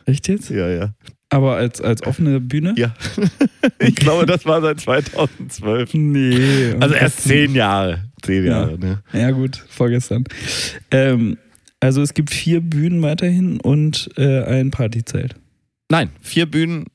Echt 0.05 0.27
jetzt? 0.27 0.49
Ja, 0.49 0.67
ja. 0.69 0.93
Aber 1.29 1.55
als, 1.55 1.81
als 1.81 2.03
offene 2.03 2.39
Bühne? 2.39 2.75
Ja. 2.77 2.95
ich 3.79 3.95
glaube, 3.95 4.25
das 4.25 4.45
war 4.45 4.61
seit 4.61 4.79
2012. 4.79 5.93
Nee. 5.95 6.75
Also 6.79 6.95
erst 6.95 7.23
zehn 7.23 7.55
Jahre. 7.55 8.03
Zehn 8.21 8.45
Ja. 8.45 8.51
Jahre, 8.61 8.79
ne? 8.79 9.03
Ja, 9.13 9.31
gut, 9.31 9.63
vorgestern. 9.67 10.23
Ähm, 10.91 11.37
also 11.79 12.01
es 12.01 12.13
gibt 12.13 12.31
vier 12.31 12.61
Bühnen 12.61 13.01
weiterhin 13.01 13.59
und 13.59 14.09
äh, 14.17 14.43
ein 14.43 14.71
Partyzelt. 14.71 15.35
Nein, 15.89 16.09
vier 16.21 16.45
Bühnen. 16.45 16.85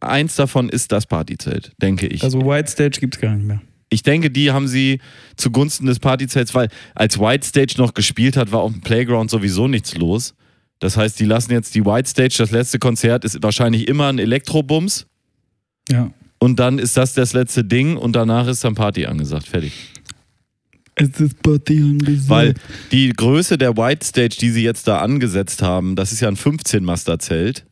Eins 0.00 0.34
davon 0.36 0.68
ist 0.68 0.92
das 0.92 1.06
Partyzelt, 1.06 1.72
denke 1.80 2.06
ich. 2.06 2.22
Also 2.24 2.40
White 2.44 2.70
Stage 2.70 3.00
gibt 3.00 3.16
es 3.16 3.20
gar 3.20 3.34
nicht 3.34 3.46
mehr. 3.46 3.60
Ich 3.90 4.02
denke, 4.02 4.30
die 4.30 4.50
haben 4.52 4.68
sie 4.68 5.00
zugunsten 5.36 5.86
des 5.86 5.98
Partyzelts, 5.98 6.54
weil 6.54 6.68
als 6.94 7.18
White 7.18 7.46
Stage 7.46 7.74
noch 7.78 7.92
gespielt 7.92 8.36
hat, 8.36 8.52
war 8.52 8.60
auf 8.60 8.72
dem 8.72 8.80
Playground 8.82 9.30
sowieso 9.30 9.66
nichts 9.68 9.96
los. 9.96 10.34
Das 10.78 10.96
heißt, 10.96 11.18
die 11.20 11.24
lassen 11.24 11.52
jetzt 11.52 11.74
die 11.74 11.84
White 11.84 12.08
Stage, 12.08 12.36
das 12.38 12.50
letzte 12.52 12.78
Konzert 12.78 13.24
ist 13.24 13.42
wahrscheinlich 13.42 13.88
immer 13.88 14.08
ein 14.08 14.18
Elektrobums 14.18 15.06
Ja. 15.90 16.10
und 16.38 16.58
dann 16.60 16.78
ist 16.78 16.96
das 16.96 17.12
das 17.14 17.32
letzte 17.34 17.64
Ding 17.64 17.96
und 17.96 18.14
danach 18.14 18.46
ist 18.46 18.64
dann 18.64 18.74
Party 18.76 19.04
angesagt. 19.06 19.48
Fertig. 19.48 19.72
Es 20.94 21.20
ist 21.20 21.42
Party 21.42 21.80
angesagt. 21.82 22.28
Weil 22.30 22.54
die 22.92 23.12
Größe 23.12 23.58
der 23.58 23.76
White 23.76 24.06
Stage, 24.06 24.36
die 24.40 24.50
sie 24.50 24.62
jetzt 24.62 24.86
da 24.86 25.00
angesetzt 25.00 25.62
haben, 25.62 25.96
das 25.96 26.12
ist 26.12 26.20
ja 26.20 26.28
ein 26.28 26.36
15-Master-Zelt. 26.36 27.64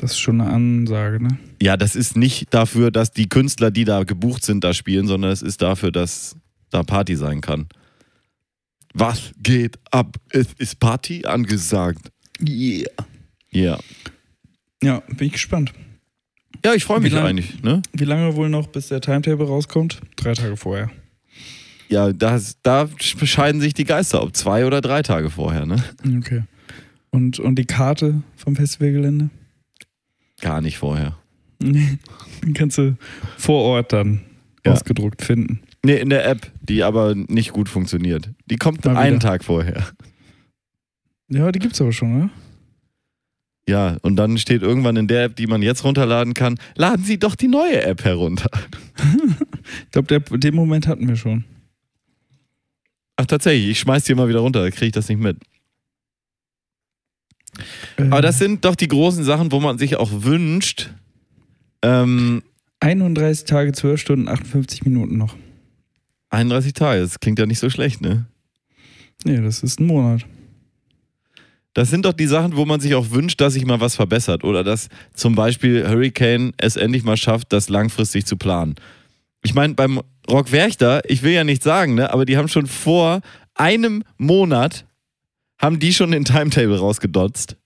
Das 0.00 0.12
ist 0.12 0.20
schon 0.20 0.40
eine 0.40 0.50
Ansage, 0.50 1.20
ne? 1.20 1.38
Ja, 1.60 1.76
das 1.76 1.96
ist 1.96 2.16
nicht 2.16 2.54
dafür, 2.54 2.92
dass 2.92 3.10
die 3.10 3.28
Künstler, 3.28 3.72
die 3.72 3.84
da 3.84 4.04
gebucht 4.04 4.44
sind, 4.44 4.62
da 4.62 4.72
spielen, 4.72 5.08
sondern 5.08 5.32
es 5.32 5.42
ist 5.42 5.60
dafür, 5.60 5.90
dass 5.90 6.36
da 6.70 6.84
Party 6.84 7.16
sein 7.16 7.40
kann. 7.40 7.66
Was 8.94 9.32
geht 9.42 9.76
ab? 9.90 10.16
Es 10.30 10.46
ist 10.58 10.78
Party 10.78 11.26
angesagt. 11.26 12.12
Yeah. 12.40 12.88
Ja. 13.50 13.78
Ja, 14.80 15.00
bin 15.16 15.26
ich 15.26 15.32
gespannt. 15.32 15.72
Ja, 16.64 16.74
ich 16.74 16.84
freue 16.84 17.00
mich 17.00 17.12
lang- 17.12 17.26
eigentlich, 17.26 17.60
ne? 17.62 17.82
Wie 17.92 18.04
lange 18.04 18.36
wohl 18.36 18.48
noch, 18.48 18.68
bis 18.68 18.88
der 18.88 19.00
Timetable 19.00 19.46
rauskommt? 19.46 20.00
Drei 20.14 20.34
Tage 20.34 20.56
vorher. 20.56 20.90
Ja, 21.88 22.12
das, 22.12 22.58
da 22.62 22.88
bescheiden 23.18 23.60
sich 23.60 23.74
die 23.74 23.84
Geister, 23.84 24.22
ob 24.22 24.36
zwei 24.36 24.64
oder 24.64 24.80
drei 24.80 25.02
Tage 25.02 25.30
vorher, 25.30 25.66
ne? 25.66 25.82
Okay. 26.18 26.44
Und, 27.10 27.40
und 27.40 27.56
die 27.56 27.64
Karte 27.64 28.22
vom 28.36 28.54
Festivalgelände? 28.54 29.30
Gar 30.40 30.60
nicht 30.60 30.78
vorher. 30.78 31.16
Nee. 31.60 31.98
Den 32.44 32.54
kannst 32.54 32.78
du 32.78 32.96
vor 33.36 33.62
Ort 33.64 33.92
dann 33.92 34.20
Ja. 34.64 34.72
ausgedruckt 34.72 35.22
finden. 35.22 35.60
Nee, 35.84 35.96
in 35.98 36.10
der 36.10 36.26
App, 36.28 36.50
die 36.60 36.82
aber 36.82 37.14
nicht 37.14 37.52
gut 37.52 37.68
funktioniert. 37.68 38.30
Die 38.46 38.56
kommt 38.56 38.84
Mal 38.84 38.96
einen 38.96 39.16
wieder. 39.16 39.28
Tag 39.30 39.44
vorher. 39.44 39.86
Ja, 41.28 41.52
die 41.52 41.58
gibt's 41.58 41.80
aber 41.80 41.92
schon, 41.92 42.16
oder? 42.16 42.30
Ja, 43.68 43.96
und 44.02 44.16
dann 44.16 44.38
steht 44.38 44.62
irgendwann 44.62 44.96
in 44.96 45.08
der 45.08 45.24
App, 45.24 45.36
die 45.36 45.46
man 45.46 45.60
jetzt 45.60 45.84
runterladen 45.84 46.32
kann, 46.34 46.58
laden 46.74 47.04
Sie 47.04 47.18
doch 47.18 47.34
die 47.34 47.48
neue 47.48 47.82
App 47.82 48.04
herunter. 48.04 48.50
Ich 49.84 49.90
glaube, 49.90 50.38
den 50.38 50.54
Moment 50.54 50.86
hatten 50.86 51.06
wir 51.06 51.16
schon. 51.16 51.44
Ach, 53.16 53.26
tatsächlich, 53.26 53.68
ich 53.72 53.78
schmeiß 53.80 54.04
die 54.04 54.12
immer 54.12 54.26
wieder 54.28 54.38
runter, 54.38 54.62
da 54.62 54.70
kriege 54.70 54.86
ich 54.86 54.92
das 54.92 55.08
nicht 55.10 55.20
mit. 55.20 55.36
Aber 57.96 58.22
das 58.22 58.38
sind 58.38 58.64
doch 58.64 58.74
die 58.74 58.88
großen 58.88 59.24
Sachen, 59.24 59.52
wo 59.52 59.60
man 59.60 59.78
sich 59.78 59.96
auch 59.96 60.10
wünscht. 60.12 60.90
Ähm, 61.82 62.42
31 62.80 63.44
Tage, 63.44 63.72
12 63.72 64.00
Stunden, 64.00 64.28
58 64.28 64.84
Minuten 64.84 65.16
noch. 65.16 65.36
31 66.30 66.72
Tage, 66.72 67.00
das 67.00 67.20
klingt 67.20 67.38
ja 67.38 67.46
nicht 67.46 67.58
so 67.58 67.70
schlecht, 67.70 68.00
ne? 68.00 68.26
Nee, 69.24 69.40
das 69.40 69.62
ist 69.62 69.80
ein 69.80 69.86
Monat. 69.86 70.24
Das 71.74 71.90
sind 71.90 72.04
doch 72.04 72.12
die 72.12 72.26
Sachen, 72.26 72.56
wo 72.56 72.64
man 72.64 72.80
sich 72.80 72.94
auch 72.94 73.10
wünscht, 73.10 73.40
dass 73.40 73.54
sich 73.54 73.64
mal 73.64 73.80
was 73.80 73.94
verbessert. 73.94 74.42
Oder 74.42 74.64
dass 74.64 74.88
zum 75.14 75.34
Beispiel 75.34 75.88
Hurricane 75.88 76.52
es 76.56 76.76
endlich 76.76 77.04
mal 77.04 77.16
schafft, 77.16 77.52
das 77.52 77.68
langfristig 77.68 78.26
zu 78.26 78.36
planen. 78.36 78.74
Ich 79.44 79.54
meine, 79.54 79.74
beim 79.74 80.00
Rock 80.28 80.50
Werchter, 80.50 81.02
ich 81.08 81.22
will 81.22 81.32
ja 81.32 81.44
nicht 81.44 81.62
sagen, 81.62 81.94
ne, 81.94 82.12
aber 82.12 82.24
die 82.24 82.36
haben 82.36 82.48
schon 82.48 82.66
vor 82.66 83.20
einem 83.54 84.02
Monat, 84.16 84.86
haben 85.58 85.78
die 85.78 85.92
schon 85.92 86.10
den 86.10 86.24
Timetable 86.24 86.78
rausgedotzt. 86.78 87.56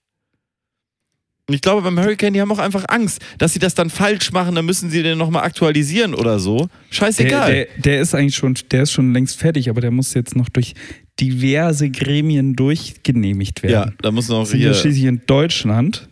Und 1.45 1.55
ich 1.55 1.61
glaube, 1.61 1.81
beim 1.81 1.99
Hurricane, 1.99 2.33
die 2.33 2.39
haben 2.39 2.51
auch 2.53 2.59
einfach 2.59 2.85
Angst, 2.87 3.21
dass 3.37 3.51
sie 3.51 3.59
das 3.59 3.75
dann 3.75 3.89
falsch 3.89 4.31
machen, 4.31 4.55
dann 4.55 4.65
müssen 4.65 4.89
sie 4.89 5.03
den 5.03 5.17
nochmal 5.17 5.43
aktualisieren 5.43 6.13
oder 6.15 6.39
so. 6.39 6.57
Der, 6.57 6.69
Scheißegal. 6.89 7.51
der, 7.51 7.67
der 7.77 8.01
ist 8.01 8.15
eigentlich 8.15 8.37
schon, 8.37 8.57
der 8.71 8.83
ist 8.83 8.93
schon 8.93 9.11
längst 9.13 9.37
fertig, 9.37 9.69
aber 9.69 9.81
der 9.81 9.91
muss 9.91 10.13
jetzt 10.13 10.37
noch 10.37 10.47
durch 10.47 10.73
diverse 11.19 11.89
Gremien 11.89 12.55
durchgenehmigt 12.55 13.61
ja, 13.63 13.69
werden. 13.69 13.97
da 14.01 14.11
muss 14.11 14.29
noch 14.29 14.39
Wir 14.39 14.45
sind 14.45 14.59
ja 14.61 14.67
hier 14.67 14.73
schließlich 14.73 15.03
in 15.03 15.21
Deutschland. 15.27 16.07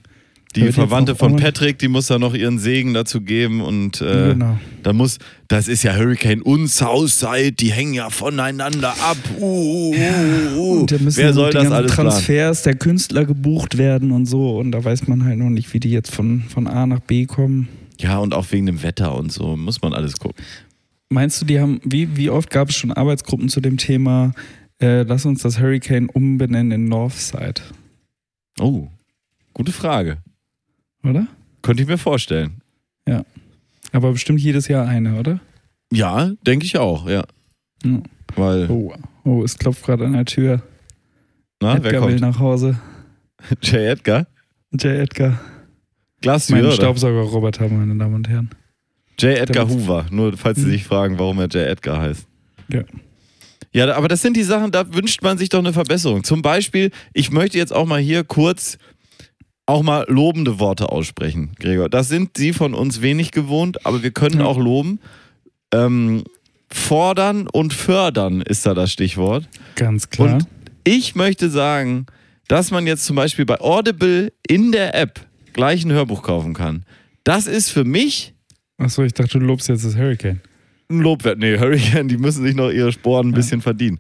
Die 0.55 0.71
Verwandte 0.71 1.15
von 1.15 1.35
Patrick, 1.35 1.79
die 1.79 1.87
muss 1.87 2.07
da 2.07 2.19
noch 2.19 2.33
ihren 2.33 2.59
Segen 2.59 2.93
dazu 2.93 3.21
geben 3.21 3.61
und 3.61 4.01
äh, 4.01 4.29
genau. 4.33 4.59
Da 4.83 4.93
muss, 4.93 5.17
das 5.47 5.67
ist 5.67 5.83
ja 5.83 5.95
Hurricane 5.95 6.41
und 6.41 6.67
Southside, 6.67 7.53
die 7.53 7.71
hängen 7.71 7.93
ja 7.93 8.09
voneinander 8.09 8.89
ab. 9.01 9.17
Uh, 9.39 9.45
uh, 9.45 9.95
uh, 9.95 10.57
uh. 10.57 10.79
Und 10.81 10.91
da 10.91 10.97
müssen 10.97 11.17
Wer 11.17 11.33
soll 11.33 11.51
das 11.51 11.71
alles 11.71 11.93
planen? 11.93 12.09
Transfers 12.09 12.63
der 12.63 12.75
Künstler 12.75 13.25
gebucht 13.25 13.77
werden 13.77 14.11
und 14.11 14.25
so. 14.25 14.57
Und 14.57 14.71
da 14.71 14.83
weiß 14.83 15.07
man 15.07 15.23
halt 15.23 15.37
noch 15.37 15.49
nicht, 15.49 15.73
wie 15.73 15.79
die 15.79 15.91
jetzt 15.91 16.13
von, 16.13 16.43
von 16.49 16.67
A 16.67 16.87
nach 16.87 16.99
B 16.99 17.25
kommen. 17.25 17.67
Ja, 17.99 18.17
und 18.17 18.33
auch 18.33 18.51
wegen 18.51 18.65
dem 18.65 18.81
Wetter 18.81 19.15
und 19.15 19.31
so 19.31 19.55
muss 19.55 19.81
man 19.81 19.93
alles 19.93 20.17
gucken. 20.17 20.43
Meinst 21.09 21.41
du, 21.41 21.45
die 21.45 21.59
haben, 21.59 21.79
wie, 21.83 22.15
wie 22.17 22.29
oft 22.29 22.49
gab 22.49 22.69
es 22.69 22.75
schon 22.75 22.91
Arbeitsgruppen 22.91 23.49
zu 23.49 23.59
dem 23.61 23.77
Thema, 23.77 24.33
äh, 24.81 25.03
lass 25.03 25.25
uns 25.25 25.41
das 25.43 25.59
Hurricane 25.59 26.09
umbenennen 26.09 26.71
in 26.71 26.85
Northside, 26.85 27.61
Oh, 28.59 28.87
gute 29.53 29.71
Frage. 29.71 30.17
Oder? 31.03 31.27
Könnte 31.61 31.83
ich 31.83 31.89
mir 31.89 31.97
vorstellen. 31.97 32.61
Aber 33.93 34.13
bestimmt 34.13 34.39
jedes 34.39 34.69
Jahr 34.69 34.87
eine, 34.87 35.19
oder? 35.19 35.41
Ja, 35.91 36.31
denke 36.47 36.65
ich 36.65 36.77
auch, 36.77 37.09
ja. 37.09 37.23
Ja. 37.83 37.99
Weil, 38.37 38.69
Oh, 38.69 38.93
oh 39.25 39.43
es 39.43 39.57
klopft 39.57 39.83
gerade 39.85 40.05
an 40.05 40.13
der 40.13 40.23
Tür. 40.23 40.61
na, 41.61 41.73
wer 41.83 41.91
Edgar 41.91 42.07
will 42.07 42.19
kommt? 42.19 42.21
nach 42.21 42.39
Hause. 42.39 42.79
J. 43.61 43.73
Edgar? 43.73 44.27
J. 44.71 44.85
Edgar. 44.85 45.41
Glastür, 46.21 46.61
Mein? 46.61 46.71
Staubsaugerroboter, 46.71 47.67
meine 47.67 47.97
Damen 47.97 48.13
und 48.15 48.29
Herren. 48.29 48.49
J. 49.19 49.37
Edgar 49.37 49.65
Damit- 49.65 49.83
Hoover, 49.83 50.05
nur 50.09 50.37
falls 50.37 50.59
Sie 50.59 50.67
Mhm. 50.67 50.71
sich 50.71 50.83
fragen, 50.85 51.19
warum 51.19 51.39
er 51.39 51.47
J. 51.47 51.55
Edgar 51.67 51.99
heißt. 52.01 52.25
Ja. 52.69 52.83
Ja, 53.73 53.93
aber 53.95 54.07
das 54.07 54.21
sind 54.21 54.37
die 54.37 54.43
Sachen, 54.43 54.71
da 54.71 54.93
wünscht 54.93 55.21
man 55.21 55.37
sich 55.37 55.49
doch 55.49 55.59
eine 55.59 55.73
Verbesserung. 55.73 56.23
Zum 56.23 56.41
Beispiel, 56.41 56.91
ich 57.13 57.31
möchte 57.31 57.57
jetzt 57.57 57.73
auch 57.73 57.85
mal 57.85 57.99
hier 57.99 58.23
kurz 58.23 58.77
auch 59.71 59.83
mal 59.83 60.05
lobende 60.07 60.59
Worte 60.59 60.89
aussprechen, 60.89 61.51
Gregor. 61.59 61.89
Das 61.89 62.07
sind 62.07 62.37
Sie 62.37 62.53
von 62.53 62.73
uns 62.73 63.01
wenig 63.01 63.31
gewohnt, 63.31 63.85
aber 63.85 64.03
wir 64.03 64.11
können 64.11 64.39
Ja. 64.41 64.45
auch 64.45 64.57
loben. 64.59 64.99
Ähm, 65.73 66.23
fordern 66.69 67.47
und 67.47 67.73
fördern 67.73 68.41
ist 68.41 68.65
da 68.65 68.73
das 68.73 68.91
Stichwort. 68.91 69.47
Ganz 69.75 70.09
klar. 70.09 70.35
Und 70.35 70.47
ich 70.83 71.15
möchte 71.15 71.49
sagen, 71.49 72.05
dass 72.47 72.71
man 72.71 72.87
jetzt 72.87 73.05
zum 73.05 73.15
Beispiel 73.15 73.45
bei 73.45 73.59
Audible 73.59 74.31
in 74.47 74.71
der 74.71 74.95
App 74.95 75.19
gleich 75.53 75.83
ein 75.85 75.91
Hörbuch 75.91 76.21
kaufen 76.23 76.53
kann. 76.53 76.85
Das 77.23 77.47
ist 77.47 77.69
für 77.69 77.83
mich 77.83 78.33
Achso, 78.77 79.03
ich 79.03 79.13
dachte, 79.13 79.37
du 79.37 79.45
lobst 79.45 79.69
jetzt 79.69 79.85
das 79.85 79.95
Hurricane. 79.95 80.41
ein 80.89 80.99
Lobwert. 81.01 81.37
Nee, 81.37 81.57
Hurricane, 81.59 82.07
die 82.07 82.17
müssen 82.17 82.43
sich 82.43 82.55
noch 82.55 82.71
ihre 82.71 82.91
Sporen 82.91 83.27
ein 83.29 83.33
bisschen 83.33 83.61
verdienen. 83.61 83.99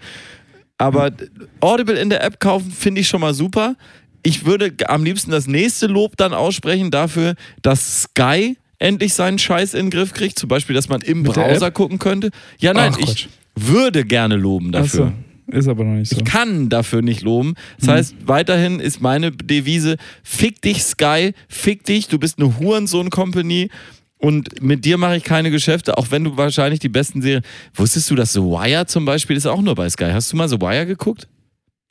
Aber 0.79 1.11
Audible 1.59 1.99
in 1.99 2.09
der 2.09 2.23
App 2.23 2.39
kaufen 2.39 2.71
finde 2.71 3.01
ich 3.01 3.07
schon 3.07 3.21
mal 3.21 3.35
super. 3.35 3.75
Ich 4.23 4.45
würde 4.45 4.73
am 4.87 5.03
liebsten 5.03 5.31
das 5.31 5.47
nächste 5.47 5.87
Lob 5.87 6.15
dann 6.17 6.33
aussprechen 6.33 6.91
dafür, 6.91 7.35
dass 7.61 8.03
Sky 8.03 8.57
endlich 8.79 9.13
seinen 9.13 9.37
Scheiß 9.39 9.73
in 9.73 9.87
den 9.87 9.91
Griff 9.91 10.13
kriegt. 10.13 10.37
Zum 10.39 10.49
Beispiel, 10.49 10.73
dass 10.75 10.89
man 10.89 11.01
im 11.01 11.21
Mit 11.23 11.33
Browser 11.33 11.71
gucken 11.71 11.99
könnte. 11.99 12.31
Ja, 12.59 12.73
nein, 12.73 12.93
Ach, 12.95 12.99
ich 12.99 13.29
würde 13.55 14.05
gerne 14.05 14.35
loben 14.35 14.71
dafür. 14.71 15.07
Achso, 15.07 15.57
ist 15.57 15.67
aber 15.67 15.83
noch 15.83 15.95
nicht 15.97 16.09
so. 16.09 16.17
Ich 16.17 16.23
kann 16.25 16.69
dafür 16.69 17.01
nicht 17.01 17.21
loben. 17.21 17.55
Das 17.79 17.87
Mhm. 17.87 17.91
heißt, 17.91 18.15
weiterhin 18.25 18.79
ist 18.79 19.01
meine 19.01 19.31
Devise: 19.31 19.97
Fick 20.23 20.61
dich, 20.61 20.83
Sky, 20.83 21.33
fick 21.47 21.83
dich, 21.83 22.07
du 22.07 22.17
bist 22.19 22.39
eine 22.39 22.57
Hurensohn-Company 22.59 23.69
und 24.17 24.61
mit 24.61 24.85
dir 24.85 24.97
mache 24.97 25.17
ich 25.17 25.23
keine 25.23 25.51
Geschäfte, 25.51 25.97
auch 25.97 26.11
wenn 26.11 26.23
du 26.23 26.37
wahrscheinlich 26.37 26.79
die 26.79 26.89
besten 26.89 27.21
Serien. 27.21 27.43
Wusstest 27.73 28.09
du, 28.11 28.15
dass 28.15 28.33
The 28.33 28.41
Wire 28.41 28.85
zum 28.85 29.05
Beispiel 29.05 29.35
ist 29.35 29.45
auch 29.47 29.61
nur 29.61 29.75
bei 29.75 29.89
Sky? 29.89 30.09
Hast 30.11 30.31
du 30.31 30.37
mal 30.37 30.47
The 30.47 30.59
Wire 30.61 30.85
geguckt? 30.85 31.27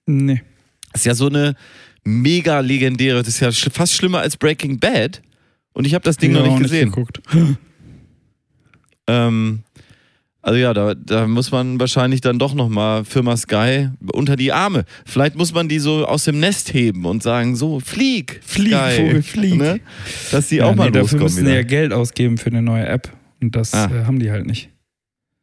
Nee. 0.06 0.42
Ist 0.92 1.06
ja 1.06 1.14
so 1.14 1.26
eine 1.28 1.54
mega 2.04 2.60
legendäre, 2.60 3.18
das 3.22 3.28
ist 3.28 3.40
ja 3.40 3.50
fast 3.52 3.94
schlimmer 3.94 4.20
als 4.20 4.36
Breaking 4.36 4.78
Bad. 4.78 5.22
Und 5.72 5.86
ich 5.86 5.94
habe 5.94 6.04
das 6.04 6.16
Ding 6.16 6.34
Ja, 6.34 6.40
noch 6.40 6.46
nicht 6.58 6.62
gesehen. 6.62 6.90
geguckt. 6.90 7.20
Ähm, 9.06 9.60
also 10.42 10.58
ja, 10.58 10.72
da, 10.72 10.94
da 10.94 11.26
muss 11.26 11.50
man 11.50 11.78
wahrscheinlich 11.80 12.20
dann 12.20 12.38
doch 12.38 12.54
nochmal 12.54 13.04
Firma 13.04 13.36
Sky 13.36 13.88
unter 14.12 14.36
die 14.36 14.52
Arme. 14.52 14.84
Vielleicht 15.04 15.36
muss 15.36 15.52
man 15.52 15.68
die 15.68 15.78
so 15.78 16.06
aus 16.06 16.24
dem 16.24 16.38
Nest 16.40 16.72
heben 16.72 17.04
und 17.04 17.22
sagen, 17.22 17.56
so, 17.56 17.80
flieg, 17.80 18.40
Flieg, 18.44 18.72
Sky. 18.72 18.96
Vogel, 18.96 19.22
flieg. 19.22 19.54
Ne? 19.56 19.80
Dass 20.30 20.48
die 20.48 20.56
Ja, 20.56 20.66
auch 20.66 20.74
mal 20.76 20.84
nee, 20.86 20.90
dafür 20.92 21.00
loskommen 21.18 21.24
müssen 21.24 21.36
sie 21.38 21.42
wieder. 21.42 21.54
ja 21.56 21.62
Geld 21.62 21.92
ausgeben 21.92 22.38
für 22.38 22.50
eine 22.50 22.62
neue 22.62 22.86
App. 22.86 23.12
Und 23.42 23.54
das 23.56 23.74
Ah. 23.74 23.86
äh, 23.86 24.04
haben 24.04 24.18
die 24.18 24.30
halt 24.30 24.46
nicht. 24.46 24.70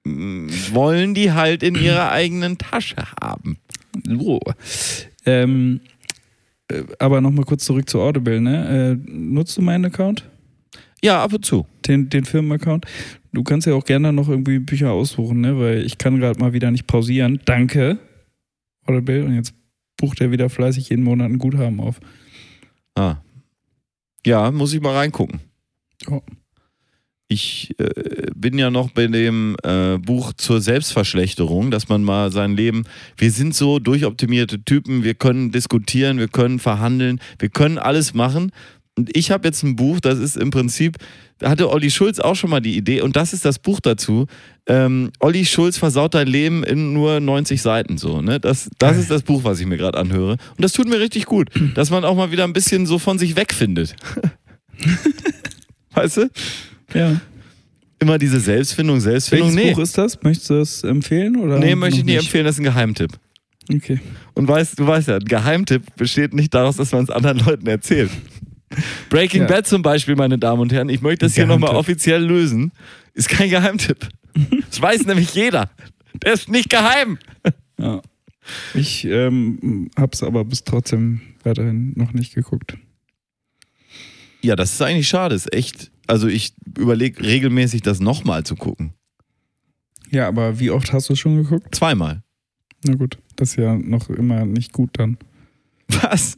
Mm, 0.05 0.47
Wollen 0.71 1.13
die 1.13 1.31
halt 1.33 1.61
in 1.61 1.75
ihrer 1.75 2.11
eigenen 2.11 2.57
Tasche 2.57 2.95
haben. 3.21 3.57
So. 4.07 4.39
Ähm, 5.25 5.81
äh, 5.83 5.96
aber 6.99 7.21
nochmal 7.21 7.45
kurz 7.45 7.65
zurück 7.65 7.89
zu 7.89 8.01
Audible, 8.01 8.41
ne? 8.41 8.97
Äh, 9.05 9.11
nutzt 9.11 9.57
du 9.57 9.61
meinen 9.61 9.85
Account? 9.85 10.29
Ja, 11.03 11.23
ab 11.23 11.33
und 11.33 11.45
zu. 11.45 11.65
Den, 11.87 12.09
den 12.09 12.25
Firmenaccount? 12.25 12.85
Du 13.31 13.43
kannst 13.43 13.67
ja 13.67 13.73
auch 13.73 13.85
gerne 13.85 14.11
noch 14.11 14.29
irgendwie 14.29 14.59
Bücher 14.59 14.91
aussuchen, 14.91 15.41
ne? 15.41 15.59
Weil 15.59 15.85
ich 15.85 15.97
kann 15.97 16.19
gerade 16.19 16.39
mal 16.39 16.53
wieder 16.53 16.71
nicht 16.71 16.87
pausieren. 16.87 17.39
Danke, 17.45 17.99
Audible. 18.85 19.25
Und 19.25 19.35
jetzt 19.35 19.53
bucht 19.95 20.21
er 20.21 20.31
wieder 20.31 20.49
fleißig 20.49 20.89
jeden 20.89 21.03
Monat 21.03 21.29
ein 21.29 21.39
Guthaben 21.39 21.79
auf. 21.79 21.99
Ah. 22.95 23.17
Ja, 24.25 24.51
muss 24.51 24.73
ich 24.73 24.81
mal 24.81 24.95
reingucken. 24.95 25.39
Ja. 26.09 26.21
Ich 27.27 27.75
äh, 27.77 28.31
bin 28.35 28.57
ja 28.57 28.69
noch 28.69 28.91
bei 28.91 29.07
dem 29.07 29.57
äh, 29.63 29.97
Buch 29.97 30.33
zur 30.33 30.61
Selbstverschlechterung, 30.61 31.71
dass 31.71 31.89
man 31.89 32.03
mal 32.03 32.31
sein 32.31 32.55
Leben, 32.55 32.85
wir 33.17 33.31
sind 33.31 33.53
so 33.53 33.79
durchoptimierte 33.79 34.63
Typen, 34.63 35.03
wir 35.03 35.13
können 35.13 35.51
diskutieren, 35.51 36.19
wir 36.19 36.29
können 36.29 36.59
verhandeln, 36.59 37.19
wir 37.39 37.49
können 37.49 37.77
alles 37.77 38.13
machen. 38.13 38.51
Und 38.97 39.15
ich 39.15 39.29
habe 39.29 39.47
jetzt 39.47 39.61
ein 39.63 39.75
Buch, 39.75 39.99
das 39.99 40.17
ist 40.17 40.37
im 40.37 40.49
Prinzip, 40.49 40.97
da 41.37 41.51
hatte 41.51 41.69
Olli 41.69 41.91
Schulz 41.91 42.19
auch 42.19 42.35
schon 42.35 42.49
mal 42.49 42.61
die 42.61 42.75
Idee 42.75 43.01
und 43.01 43.15
das 43.15 43.31
ist 43.31 43.45
das 43.45 43.59
Buch 43.59 43.79
dazu. 43.79 44.25
Ähm, 44.65 45.11
Olli 45.19 45.45
Schulz 45.45 45.77
versaut 45.77 46.15
dein 46.15 46.27
Leben 46.27 46.63
in 46.63 46.93
nur 46.93 47.19
90 47.19 47.61
Seiten 47.61 47.97
so. 47.97 48.21
Ne? 48.21 48.39
Das, 48.39 48.69
das 48.79 48.97
ist 48.97 49.11
das 49.11 49.21
Buch, 49.21 49.43
was 49.43 49.59
ich 49.59 49.67
mir 49.67 49.77
gerade 49.77 49.99
anhöre. 49.99 50.31
Und 50.31 50.63
das 50.63 50.73
tut 50.73 50.87
mir 50.87 50.99
richtig 50.99 51.25
gut, 51.25 51.49
dass 51.75 51.91
man 51.91 52.05
auch 52.05 52.15
mal 52.15 52.31
wieder 52.31 52.45
ein 52.45 52.53
bisschen 52.53 52.87
so 52.87 52.97
von 52.97 53.19
sich 53.19 53.35
wegfindet. 53.35 53.95
weißt 55.93 56.17
du? 56.17 56.29
Ja. 56.93 57.19
Immer 57.99 58.17
diese 58.17 58.39
Selbstfindung, 58.39 58.99
Selbstfindung. 58.99 59.55
Welches 59.55 59.65
nee, 59.65 59.73
Buch 59.73 59.81
ist 59.81 59.97
das? 59.97 60.21
Möchtest 60.21 60.49
du 60.49 60.53
das 60.55 60.83
empfehlen? 60.83 61.35
Oder 61.37 61.57
nee, 61.57 61.75
möchte 61.75 61.99
ich 61.99 62.05
noch 62.05 62.13
nicht 62.13 62.25
empfehlen, 62.25 62.45
das 62.45 62.55
ist 62.55 62.59
ein 62.59 62.65
Geheimtipp. 62.65 63.11
Okay. 63.73 63.99
Und 64.33 64.47
weißt, 64.47 64.79
du 64.79 64.87
weißt 64.87 65.07
ja, 65.07 65.15
ein 65.15 65.25
Geheimtipp 65.25 65.95
besteht 65.95 66.33
nicht 66.33 66.53
daraus, 66.53 66.77
dass 66.77 66.91
man 66.91 67.03
es 67.03 67.09
anderen 67.09 67.39
Leuten 67.45 67.67
erzählt. 67.67 68.11
Breaking 69.09 69.41
Ja. 69.41 69.47
Bad 69.47 69.67
zum 69.67 69.81
Beispiel, 69.81 70.15
meine 70.15 70.37
Damen 70.37 70.61
und 70.61 70.71
Herren, 70.71 70.89
ich 70.89 71.01
möchte 71.01 71.25
das 71.25 71.35
hier 71.35 71.45
nochmal 71.45 71.75
offiziell 71.75 72.23
lösen, 72.23 72.71
ist 73.13 73.29
kein 73.29 73.49
Geheimtipp. 73.49 74.07
Das 74.69 74.79
weiß 74.79 75.07
nämlich 75.07 75.33
jeder. 75.33 75.71
Der 76.23 76.33
ist 76.33 76.47
nicht 76.47 76.69
geheim. 76.69 77.17
Ja. 77.79 78.03
Ich 78.75 79.03
ähm, 79.05 79.89
hab's 79.97 80.21
aber 80.21 80.45
bis 80.45 80.63
trotzdem 80.63 81.21
weiterhin 81.43 81.93
noch 81.95 82.13
nicht 82.13 82.35
geguckt. 82.35 82.77
Ja, 84.41 84.55
das 84.55 84.73
ist 84.73 84.81
eigentlich 84.81 85.07
schade. 85.07 85.33
Ist 85.33 85.51
echt. 85.53 85.91
Also 86.07 86.27
ich 86.27 86.53
überlege 86.77 87.21
regelmäßig, 87.21 87.81
das 87.81 87.99
nochmal 87.99 88.43
zu 88.43 88.55
gucken. 88.55 88.93
Ja, 90.09 90.27
aber 90.27 90.59
wie 90.59 90.71
oft 90.71 90.93
hast 90.93 91.09
du 91.09 91.13
es 91.13 91.19
schon 91.19 91.35
geguckt? 91.35 91.75
Zweimal. 91.75 92.23
Na 92.85 92.95
gut, 92.95 93.17
das 93.35 93.51
ist 93.51 93.55
ja 93.57 93.75
noch 93.75 94.09
immer 94.09 94.45
nicht 94.45 94.71
gut 94.71 94.91
dann. 94.93 95.17
Was? 95.89 96.37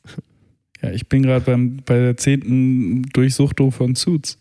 Ja, 0.82 0.92
ich 0.92 1.08
bin 1.08 1.24
gerade 1.24 1.46
beim 1.46 1.78
bei 1.86 2.00
der 2.00 2.18
zehnten 2.18 3.04
Durchsuchtung 3.14 3.72
von 3.72 3.96
Suits. 3.96 4.38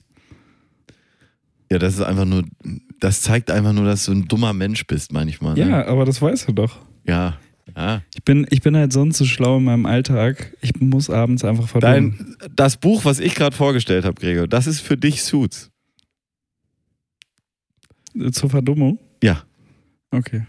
Ja, 1.71 1.79
das 1.79 1.95
ist 1.95 2.03
einfach 2.03 2.25
nur. 2.25 2.45
Das 3.01 3.21
zeigt 3.21 3.51
einfach 3.51 3.73
nur, 3.73 3.85
dass 3.85 4.07
du 4.07 4.13
ein 4.13 4.27
dummer 4.27 4.53
Mensch 4.53 4.87
bist, 4.87 5.13
manchmal. 5.13 5.55
Ne? 5.55 5.69
Ja, 5.69 5.87
aber 5.87 6.05
das 6.05 6.21
weißt 6.21 6.49
du 6.49 6.53
doch. 6.53 6.79
Ja. 7.07 7.39
Ja. 7.79 8.03
Ich 8.13 8.25
bin, 8.25 8.45
ich 8.51 8.61
bin 8.61 8.77
halt 8.77 8.93
sonst 8.93 9.19
so 9.19 9.25
schlau 9.25 9.59
in 9.59 9.65
meinem 9.65 9.87
Alltag. 9.87 10.53
Ich 10.61 10.81
muss 10.81 11.11
abends 11.11 11.45
einfach 11.45 11.69
verdummen. 11.69 12.37
Dein, 12.41 12.51
das 12.57 12.77
Buch, 12.77 13.05
was 13.05 13.21
ich 13.21 13.37
gerade 13.37 13.55
vorgestellt 13.55 14.05
habe, 14.05 14.21
Gregor, 14.21 14.49
das 14.49 14.67
ist 14.67 14.81
für 14.81 14.97
dich 14.97 15.23
Suits. 15.23 15.71
Zur 18.33 18.51
Verdummung? 18.51 18.99
Ja. 19.23 19.45
Okay. 20.11 20.45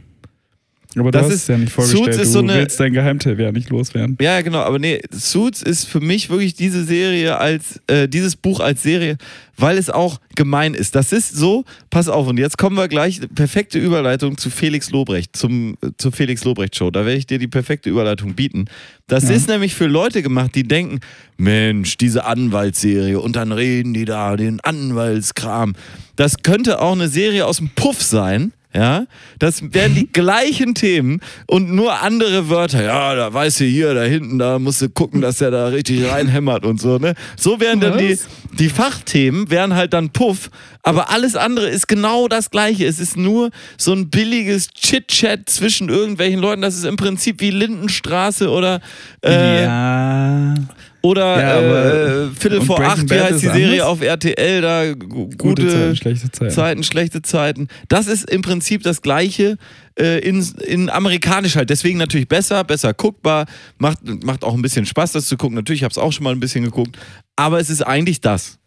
Aber 0.98 1.12
Das 1.12 1.28
du 1.28 1.34
ist- 1.36 1.48
ja 1.48 1.56
nicht 1.56 1.72
vorgestellt. 1.72 2.06
Suits 2.06 2.18
ist 2.18 2.28
du 2.30 2.34
so 2.34 2.40
eine- 2.40 2.56
willst 2.56 2.80
dein 2.80 2.94
Geheimtipp 2.94 3.38
ja 3.40 3.52
nicht 3.52 3.70
loswerden. 3.70 4.18
Ja, 4.20 4.34
ja, 4.34 4.42
genau, 4.42 4.58
aber 4.62 4.80
nee, 4.80 5.00
Suits 5.12 5.62
ist 5.62 5.86
für 5.88 6.00
mich 6.00 6.32
wirklich 6.32 6.56
diese 6.56 6.84
Serie 6.84 7.38
als, 7.38 7.80
äh, 7.86 8.08
dieses 8.10 8.36
Buch 8.36 8.60
als 8.60 8.82
Serie, 8.82 9.18
weil 9.56 9.78
es 9.78 9.92
auch 9.92 10.20
gemein 10.36 10.74
ist. 10.74 10.96
Das 10.96 11.12
ist 11.12 11.36
so, 11.36 11.64
pass 11.92 12.08
auf, 12.10 12.26
und 12.28 12.40
jetzt 12.40 12.58
kommen 12.58 12.76
wir 12.76 12.88
gleich, 12.88 13.22
perfekte 13.36 13.78
Überleitung 13.78 14.40
zu 14.40 14.50
Felix 14.50 14.90
Lobrecht, 14.90 15.36
zum, 15.36 15.74
äh, 15.84 15.90
zur 16.00 16.12
Felix 16.12 16.44
Lobrecht 16.44 16.76
Show. 16.76 16.90
Da 16.90 17.06
werde 17.06 17.20
ich 17.20 17.28
dir 17.28 17.38
die 17.38 17.48
perfekte 17.48 17.92
Überleitung 17.92 18.34
bieten. 18.34 18.66
Das 19.06 19.26
Ja. 19.26 19.36
ist 19.36 19.48
nämlich 19.48 19.76
für 19.76 19.86
Leute 19.86 20.24
gemacht, 20.24 20.56
die 20.56 20.64
denken, 20.68 21.02
Mensch, 21.38 21.98
diese 21.98 22.26
Anwaltsserie 22.26 23.20
und 23.20 23.36
dann 23.36 23.52
reden 23.52 23.94
die 23.94 24.06
da 24.06 24.36
den 24.36 24.60
Anwaltskram. 24.62 25.76
Das 26.16 26.38
könnte 26.42 26.82
auch 26.82 26.94
eine 26.94 27.10
Serie 27.10 27.46
aus 27.46 27.58
dem 27.58 27.70
Puff 27.76 28.02
sein. 28.02 28.54
Ja, 28.74 29.06
das 29.40 29.64
wären 29.74 29.96
die 29.96 30.08
gleichen 30.14 30.76
Themen 30.76 31.22
und 31.48 31.72
nur 31.74 32.02
andere 32.02 32.50
Wörter. 32.50 32.84
Ja, 32.84 33.16
da 33.16 33.34
weißt 33.34 33.62
du 33.62 33.66
hier, 33.66 33.96
da 33.96 34.04
hinten, 34.04 34.38
da 34.38 34.60
musst 34.60 34.82
du 34.82 34.90
gucken, 34.90 35.22
dass 35.22 35.40
der 35.40 35.50
da 35.50 35.68
richtig 35.68 36.08
reinhämmert 36.08 36.66
und 36.66 36.80
so, 36.80 37.00
ne? 37.00 37.16
So 37.36 37.60
wären 37.60 37.80
dann 37.80 37.98
die, 37.98 38.18
die 38.60 38.70
Fachthemen, 38.70 39.50
wären 39.50 39.74
halt 39.74 39.94
dann 39.94 40.12
Puff, 40.12 40.52
aber 40.84 41.10
alles 41.10 41.36
andere 41.36 41.68
ist 41.68 41.88
genau 41.88 42.28
das 42.28 42.52
Gleiche. 42.52 42.86
Es 42.86 43.00
ist 43.00 43.18
nur 43.18 43.50
so 43.76 43.92
ein 43.92 44.12
billiges 44.12 44.70
Chit-Chat 44.70 45.50
zwischen 45.50 45.90
irgendwelchen 45.90 46.40
Leuten. 46.40 46.62
Das 46.62 46.76
ist 46.76 46.86
im 46.86 46.96
Prinzip 46.96 47.42
wie 47.42 47.50
Lindenstraße 47.50 48.50
oder, 48.50 48.82
äh, 49.26 49.64
ja. 49.64 50.54
Oder 51.02 51.40
Ja, 51.42 51.58
aber- 51.58 51.94
äh, 51.94 52.30
Viertel 52.40 52.62
vor 52.62 52.78
Breaking 52.78 52.92
acht, 53.04 53.10
wie 53.10 53.20
heißt 53.20 53.42
die 53.42 53.48
Serie 53.48 53.84
anders? 53.84 53.88
auf 53.88 54.02
RTL, 54.02 54.62
da 54.62 54.94
gu- 54.94 55.30
Gute, 55.30 55.38
gute, 55.38 55.68
Zeiten, 55.70 55.96
schlechte 55.96 56.32
Zeiten. 56.32 56.52
Zeiten, 56.52 56.84
schlechte 56.84 57.22
Zeiten. 57.22 57.68
Das 57.88 58.08
ist 58.08 58.30
im 58.30 58.42
Prinzip 58.42 58.84
das 58.84 59.02
Gleiche 59.02 59.58
äh, 60.00 60.20
in, 60.20 60.46
in 60.66 60.90
amerikanisch 60.90 61.56
halt. 61.56 61.70
Deswegen 61.70 61.98
natürlich 61.98 62.28
besser, 62.28 62.64
besser 62.64 62.94
guckbar, 62.94 63.46
macht, 63.78 64.00
macht 64.24 64.44
auch 64.44 64.54
ein 64.54 64.62
bisschen 64.62 64.86
Spaß, 64.86 65.14
das 65.14 65.26
zu 65.28 65.38
gucken. 65.38 65.56
Natürlich, 65.56 65.80
ich 65.82 65.84
habe 65.84 65.92
es 65.92 65.98
auch 65.98 66.12
schon 66.12 66.24
mal 66.24 66.34
ein 66.34 66.40
bisschen 66.40 66.64
geguckt, 66.64 66.98
aber 67.36 67.60
es 67.60 67.70
ist 67.70 67.82
eigentlich 67.82 68.20
das. 68.22 68.58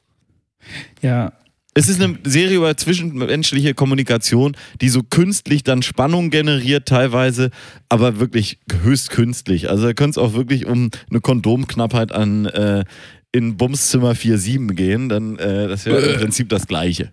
Ja, 1.02 1.32
Es 1.74 1.88
ist 1.88 2.02
eine 2.02 2.18
Serie 2.24 2.58
über 2.58 2.76
zwischenmenschliche 2.76 3.72
Kommunikation, 3.72 4.56
die 4.82 4.90
so 4.90 5.02
künstlich 5.02 5.62
dann 5.62 5.82
Spannung 5.82 6.28
generiert 6.28 6.86
teilweise, 6.86 7.50
aber 7.88 8.20
wirklich 8.20 8.58
höchst 8.82 9.10
künstlich. 9.10 9.70
Also 9.70 9.86
da 9.86 9.94
könnte 9.94 10.10
es 10.10 10.18
auch 10.18 10.34
wirklich 10.34 10.66
um 10.66 10.90
eine 11.08 11.20
Kondomknappheit 11.20 12.12
an 12.12 12.44
äh, 12.44 12.84
in 13.32 13.56
Bumszimmer 13.56 14.12
4-7 14.12 14.74
gehen, 14.74 15.08
dann 15.08 15.38
äh, 15.38 15.66
das 15.66 15.86
wäre 15.86 15.98
im 16.00 16.20
Prinzip 16.20 16.50
das 16.50 16.66
Gleiche. 16.66 17.10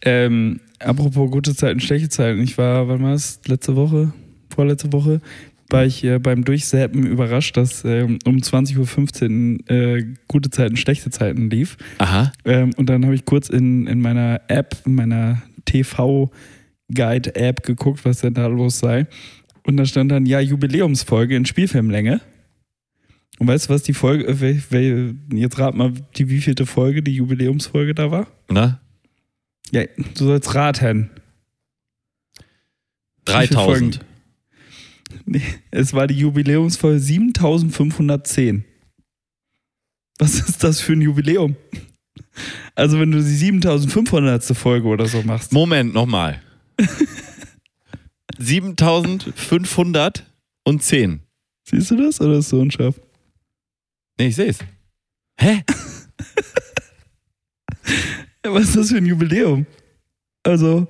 Ähm, 0.00 0.60
apropos 0.78 1.30
gute 1.30 1.54
Zeiten, 1.54 1.80
schlechte 1.80 2.08
Zeiten. 2.08 2.40
Ich 2.40 2.56
war, 2.56 2.88
wann 2.88 3.02
war 3.02 3.12
es? 3.12 3.40
Letzte 3.46 3.76
Woche? 3.76 4.12
Vorletzte 4.54 4.92
Woche? 4.92 5.20
War 5.70 5.84
ich 5.86 6.04
äh, 6.04 6.18
beim 6.18 6.44
Durchsäppen 6.44 7.06
überrascht, 7.06 7.56
dass 7.56 7.84
ähm, 7.84 8.18
um 8.26 8.36
20.15 8.36 9.62
Uhr 9.62 9.70
äh, 9.70 10.04
gute 10.28 10.50
Zeiten, 10.50 10.76
schlechte 10.76 11.10
Zeiten 11.10 11.48
lief. 11.50 11.76
Aha. 11.98 12.32
Ähm, 12.44 12.70
und 12.76 12.88
dann 12.88 13.04
habe 13.04 13.14
ich 13.14 13.24
kurz 13.24 13.48
in, 13.48 13.86
in 13.86 14.00
meiner 14.00 14.42
App, 14.48 14.76
in 14.84 14.94
meiner 14.94 15.42
TV-Guide-App 15.64 17.62
geguckt, 17.62 18.04
was 18.04 18.20
denn 18.20 18.34
da 18.34 18.46
los 18.46 18.78
sei. 18.78 19.06
Und 19.66 19.78
da 19.78 19.86
stand 19.86 20.12
dann, 20.12 20.26
ja, 20.26 20.40
Jubiläumsfolge 20.40 21.34
in 21.34 21.46
Spielfilmlänge. 21.46 22.20
Und 23.38 23.48
weißt 23.48 23.68
du, 23.68 23.74
was 23.74 23.82
die 23.82 23.94
Folge, 23.94 24.26
äh, 24.26 24.60
wel, 24.70 25.16
jetzt 25.32 25.58
rat 25.58 25.74
mal, 25.74 25.92
die 26.16 26.28
wievielte 26.28 26.66
Folge, 26.66 27.02
die 27.02 27.16
Jubiläumsfolge 27.16 27.94
da 27.94 28.10
war? 28.10 28.26
Na? 28.48 28.80
Ja, 29.72 29.82
du 29.96 30.24
sollst 30.26 30.54
raten. 30.54 31.10
Wie 33.26 33.32
viele 33.32 33.46
3000. 33.48 34.04
Nee, 35.26 35.42
es 35.70 35.94
war 35.94 36.06
die 36.06 36.18
Jubiläumsfolge 36.18 37.00
7510. 37.00 38.64
Was 40.18 40.34
ist 40.34 40.62
das 40.62 40.80
für 40.80 40.92
ein 40.92 41.00
Jubiläum? 41.00 41.56
Also, 42.74 43.00
wenn 43.00 43.10
du 43.10 43.16
die 43.18 43.24
7500. 43.24 44.44
Folge 44.56 44.86
oder 44.88 45.06
so 45.06 45.22
machst. 45.22 45.52
Moment, 45.52 45.94
nochmal. 45.94 46.42
7510. 48.38 51.20
Siehst 51.66 51.90
du 51.90 51.96
das 51.96 52.20
oder 52.20 52.38
ist 52.38 52.50
so 52.50 52.60
unscharf? 52.60 53.00
Nee, 54.18 54.26
ich 54.28 54.36
sehe 54.36 54.48
es. 54.48 54.58
Hä? 55.38 55.64
Ja, 58.44 58.44
was 58.52 58.68
ist 58.68 58.76
das 58.76 58.90
für 58.90 58.98
ein 58.98 59.06
Jubiläum? 59.06 59.64
Also, 60.42 60.86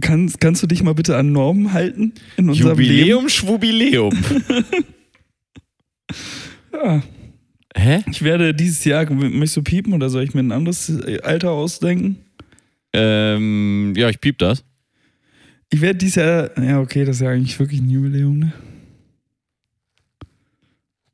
kannst, 0.00 0.40
kannst 0.40 0.62
du 0.62 0.66
dich 0.66 0.82
mal 0.82 0.94
bitte 0.94 1.16
an 1.16 1.32
Normen 1.32 1.72
halten 1.72 2.12
in 2.36 2.48
unserem 2.48 2.70
Jubiläum, 2.78 3.28
Schwubiläum. 3.28 4.12
Leben? 4.12 4.64
Ja. 6.72 7.02
Hä? 7.76 8.04
Ich 8.10 8.22
werde 8.22 8.52
dieses 8.54 8.84
Jahr, 8.84 9.08
möchtest 9.10 9.56
du 9.56 9.62
piepen 9.62 9.92
oder 9.94 10.10
soll 10.10 10.22
ich 10.24 10.34
mir 10.34 10.40
ein 10.42 10.52
anderes 10.52 10.92
Alter 11.22 11.50
ausdenken? 11.52 12.18
Ähm, 12.92 13.94
ja, 13.96 14.08
ich 14.10 14.20
piep 14.20 14.38
das. 14.38 14.64
Ich 15.70 15.80
werde 15.80 15.98
dieses 15.98 16.16
Jahr, 16.16 16.50
ja 16.62 16.80
okay, 16.80 17.04
das 17.04 17.16
ist 17.16 17.22
ja 17.22 17.30
eigentlich 17.30 17.58
wirklich 17.58 17.80
ein 17.80 17.90
Jubiläum, 17.90 18.38
ne? 18.38 18.52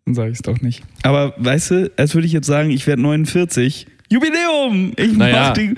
Dann 0.04 0.14
sage 0.14 0.30
ich 0.32 0.38
es 0.38 0.42
doch 0.42 0.60
nicht. 0.60 0.82
Aber 1.02 1.34
weißt 1.38 1.70
du, 1.70 1.92
als 1.96 2.14
würde 2.14 2.26
ich 2.26 2.32
jetzt 2.32 2.46
sagen, 2.46 2.70
ich 2.70 2.86
werde 2.86 3.00
49. 3.02 3.86
Jubiläum! 4.10 4.92
Ich 4.96 5.12
Naja. 5.12 5.48
mach 5.48 5.52
die. 5.54 5.74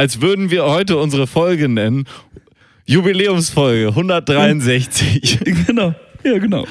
Als 0.00 0.20
würden 0.22 0.50
wir 0.50 0.64
heute 0.64 0.96
unsere 0.96 1.26
Folge 1.26 1.68
nennen. 1.68 2.06
Jubiläumsfolge 2.86 3.88
163. 3.88 5.40
Genau. 5.66 5.94
Ja, 6.24 6.38
genau. 6.38 6.66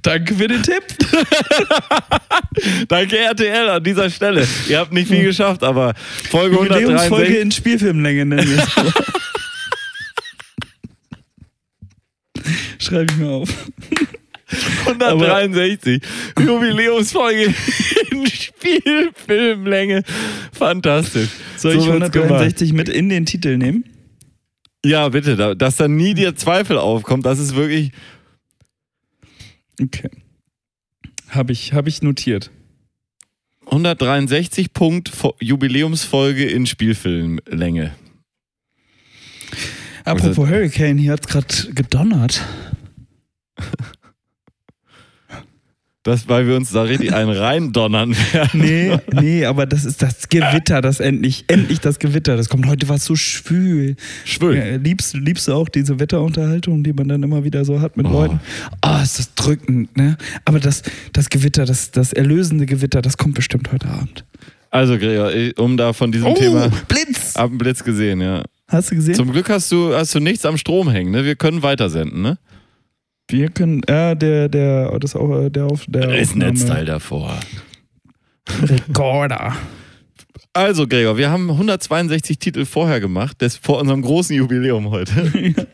Danke 0.00 0.34
für 0.34 0.48
den 0.48 0.62
Tipp. 0.62 0.82
Danke 2.88 3.18
RTL 3.18 3.68
an 3.68 3.84
dieser 3.84 4.08
Stelle. 4.08 4.48
Ihr 4.66 4.78
habt 4.78 4.94
nicht 4.94 5.08
viel 5.08 5.24
geschafft, 5.24 5.62
aber 5.62 5.92
Folge 6.30 6.56
Jubiläumsfolge 6.56 7.26
163. 7.26 7.42
in 7.42 7.50
Spielfilmlänge 7.50 8.24
nennen 8.24 8.48
wir 8.48 8.62
es. 8.62 8.70
Schreibe 12.86 13.12
ich 13.12 13.18
mir 13.18 13.28
auf. 13.28 13.50
163. 14.86 16.02
Jubiläumsfolge 16.38 17.54
in 18.10 18.26
Spielfilmlänge. 18.26 20.02
Fantastisch. 20.52 21.28
Soll 21.56 21.74
ich 21.74 21.80
So 21.80 21.86
wird's 21.92 22.14
163 22.14 22.72
mit 22.72 22.88
in 22.88 23.08
den 23.08 23.26
Titel 23.26 23.56
nehmen? 23.56 23.84
Ja, 24.84 25.08
bitte, 25.10 25.36
da- 25.36 25.54
dass 25.54 25.76
dann 25.76 25.96
nie 25.96 26.14
dir 26.14 26.34
Zweifel 26.36 26.78
aufkommt, 26.78 27.26
das 27.26 27.38
ist 27.38 27.54
wirklich. 27.54 27.92
Okay. 29.80 30.10
Habe 31.28 31.52
ich, 31.52 31.72
hab 31.74 31.86
ich 31.86 32.02
notiert. 32.02 32.50
163 33.66 34.72
Punkt 34.72 35.08
Fo- 35.10 35.36
Jubiläumsfolge 35.40 36.44
in 36.46 36.66
Spielfilmlänge. 36.66 37.94
Apropos 40.04 40.48
Hurricane, 40.48 40.98
hier 40.98 41.12
hat 41.12 41.20
es 41.20 41.26
gerade 41.28 41.72
gedonnert. 41.74 42.42
Das, 46.10 46.28
weil 46.28 46.48
wir 46.48 46.56
uns 46.56 46.72
da 46.72 46.82
richtig 46.82 47.14
einen 47.14 47.30
reindonnern 47.30 48.16
werden. 48.32 48.60
Nee, 48.60 48.98
nee, 49.12 49.44
aber 49.44 49.64
das 49.64 49.84
ist 49.84 50.02
das 50.02 50.28
Gewitter, 50.28 50.80
das 50.80 50.98
endlich, 50.98 51.44
endlich 51.46 51.78
das 51.78 52.00
Gewitter. 52.00 52.36
Das 52.36 52.48
kommt 52.48 52.66
heute 52.66 52.88
was 52.88 53.04
so 53.04 53.14
schwül. 53.14 53.94
Schwül. 54.24 54.56
Ja, 54.56 54.74
liebst, 54.74 55.14
liebst 55.14 55.46
du 55.46 55.52
auch 55.52 55.68
diese 55.68 56.00
Wetterunterhaltung, 56.00 56.82
die 56.82 56.92
man 56.92 57.06
dann 57.06 57.22
immer 57.22 57.44
wieder 57.44 57.64
so 57.64 57.80
hat 57.80 57.96
mit 57.96 58.06
Oh. 58.06 58.10
Leuten? 58.10 58.40
Ah, 58.80 59.04
ist 59.04 59.20
das 59.20 59.34
drückend, 59.36 59.96
ne? 59.96 60.16
Aber 60.44 60.58
das, 60.58 60.82
das 61.12 61.28
Gewitter, 61.30 61.64
das, 61.64 61.92
das 61.92 62.12
erlösende 62.12 62.66
Gewitter, 62.66 63.02
das 63.02 63.16
kommt 63.16 63.36
bestimmt 63.36 63.70
heute 63.70 63.86
Abend. 63.86 64.24
Also, 64.72 64.98
Gregor, 64.98 65.30
um 65.62 65.76
da 65.76 65.92
von 65.92 66.10
diesem 66.10 66.34
Thema. 66.34 66.72
Blitz! 66.88 67.36
Ab 67.36 67.50
dem 67.50 67.58
Blitz 67.58 67.84
gesehen, 67.84 68.20
ja. 68.20 68.42
Hast 68.66 68.90
du 68.90 68.96
gesehen? 68.96 69.14
Zum 69.14 69.30
Glück 69.30 69.48
hast 69.48 69.70
du, 69.70 69.94
hast 69.94 70.12
du 70.12 70.18
nichts 70.18 70.44
am 70.44 70.56
Strom 70.56 70.90
hängen, 70.90 71.12
ne? 71.12 71.24
Wir 71.24 71.36
können 71.36 71.62
weitersenden, 71.62 72.20
ne? 72.20 72.36
Wir 73.30 73.48
können, 73.48 73.82
ja, 73.88 74.14
der, 74.14 74.48
der, 74.48 74.98
das 74.98 75.14
auch, 75.14 75.44
äh, 75.44 75.50
der 75.50 75.66
auf 75.66 75.84
der 75.86 76.08
Da 76.08 76.14
ist 76.14 76.34
ein 76.34 76.38
Netzteil 76.38 76.84
davor. 76.84 77.38
Rekorder. 78.62 79.54
Also, 80.52 80.88
Gregor, 80.88 81.16
wir 81.16 81.30
haben 81.30 81.48
162 81.48 82.38
Titel 82.40 82.64
vorher 82.64 82.98
gemacht, 82.98 83.36
das 83.38 83.56
vor 83.56 83.78
unserem 83.78 84.02
großen 84.02 84.34
Jubiläum 84.34 84.90
heute. 84.90 85.12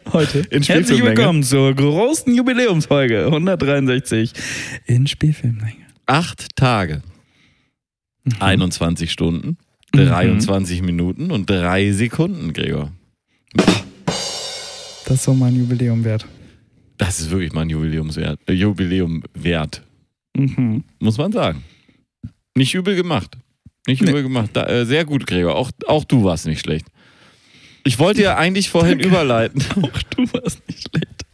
Heute. 0.13 0.41
In 0.51 0.63
Herzlich 0.63 1.03
willkommen 1.03 1.43
zur 1.43 1.75
großen 1.75 2.35
Jubiläumsfolge 2.35 3.25
163 3.25 4.33
in 4.87 5.07
Spielfilmlänge. 5.07 5.85
Acht 6.07 6.55
Tage, 6.57 7.03
Mhm. 8.25 8.33
21 8.41 9.11
Stunden, 9.13 9.57
23 9.93 10.83
Minuten 10.83 11.31
und 11.31 11.49
drei 11.49 11.93
Sekunden, 11.93 12.53
Gregor. 12.53 12.93
Das 13.55 15.11
ist 15.17 15.23
so 15.25 15.33
mein 15.35 15.55
Jubiläum 15.57 16.05
wert. 16.05 16.27
Das 16.99 17.21
ist 17.21 17.31
wirklich 17.31 17.53
mal 17.53 17.63
ein 17.63 17.71
Jubiläumswert, 17.71 18.41
äh, 18.49 18.53
Jubiläum 18.53 19.23
wert, 19.35 19.83
Mhm. 20.37 20.85
muss 20.99 21.19
man 21.19 21.33
sagen. 21.33 21.63
Nicht 22.55 22.75
übel 22.75 22.97
gemacht. 22.97 23.37
Nicht 23.87 24.03
Nee. 24.03 24.11
übel 24.11 24.23
gemacht. 24.23 24.51
Da, 24.55 24.65
äh, 24.67 24.85
sehr 24.87 25.05
gut, 25.05 25.27
Gregor. 25.27 25.55
Auch, 25.57 25.71
auch 25.87 26.05
du 26.05 26.25
warst 26.25 26.47
nicht 26.47 26.61
schlecht. 26.61 26.87
Ich 27.85 27.99
wollte 27.99 28.23
ja 28.23 28.37
eigentlich 28.37 28.69
vorhin 28.71 28.99
überleiten. 29.01 29.63
Auch 29.83 30.03
du 30.11 30.25
warst 30.33 30.67
nicht 30.67 30.89
schlecht. 30.89 31.25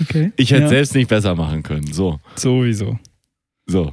Okay. 0.00 0.32
Ich 0.36 0.50
hätte 0.50 0.62
ja. 0.62 0.68
selbst 0.68 0.94
nicht 0.94 1.08
besser 1.08 1.34
machen 1.34 1.62
können. 1.62 1.92
So. 1.92 2.20
Sowieso. 2.36 2.98
So. 3.66 3.92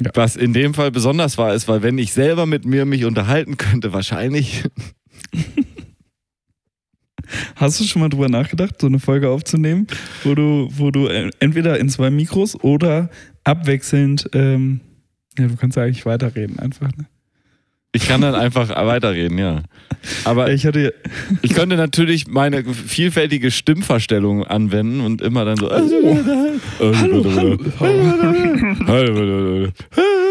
Ja. 0.00 0.10
Was 0.14 0.36
in 0.36 0.52
dem 0.52 0.74
Fall 0.74 0.90
besonders 0.90 1.36
war, 1.38 1.54
ist, 1.54 1.68
weil 1.68 1.82
wenn 1.82 1.98
ich 1.98 2.12
selber 2.12 2.46
mit 2.46 2.64
mir 2.64 2.86
mich 2.86 3.04
unterhalten 3.04 3.56
könnte, 3.56 3.92
wahrscheinlich. 3.92 4.64
Hast 7.56 7.80
du 7.80 7.84
schon 7.84 8.02
mal 8.02 8.08
drüber 8.08 8.28
nachgedacht, 8.28 8.80
so 8.80 8.86
eine 8.86 8.98
Folge 8.98 9.28
aufzunehmen, 9.28 9.86
wo 10.24 10.34
du, 10.34 10.68
wo 10.72 10.90
du 10.90 11.06
äh, 11.06 11.30
entweder 11.40 11.78
in 11.78 11.88
zwei 11.88 12.10
Mikros 12.10 12.58
oder 12.62 13.10
abwechselnd, 13.44 14.28
ähm, 14.34 14.80
ja, 15.38 15.46
du 15.48 15.56
kannst 15.56 15.76
ja 15.76 15.84
eigentlich 15.84 16.06
weiterreden 16.06 16.58
einfach. 16.58 16.88
Ne? 16.96 17.06
Ich 17.94 18.08
kann 18.08 18.22
dann 18.22 18.34
einfach 18.34 18.70
weiterreden, 18.70 19.36
ja. 19.38 19.62
Aber 20.24 20.50
Ich 20.50 20.64
hatte, 20.66 20.94
ich 21.42 21.52
könnte 21.52 21.76
natürlich 21.76 22.26
meine 22.26 22.64
vielfältige 22.64 23.50
Stimmverstellung 23.50 24.44
anwenden 24.44 25.00
und 25.00 25.20
immer 25.20 25.44
dann 25.44 25.56
so. 25.56 25.70
hallo, 28.88 29.14
hallo. 29.14 29.68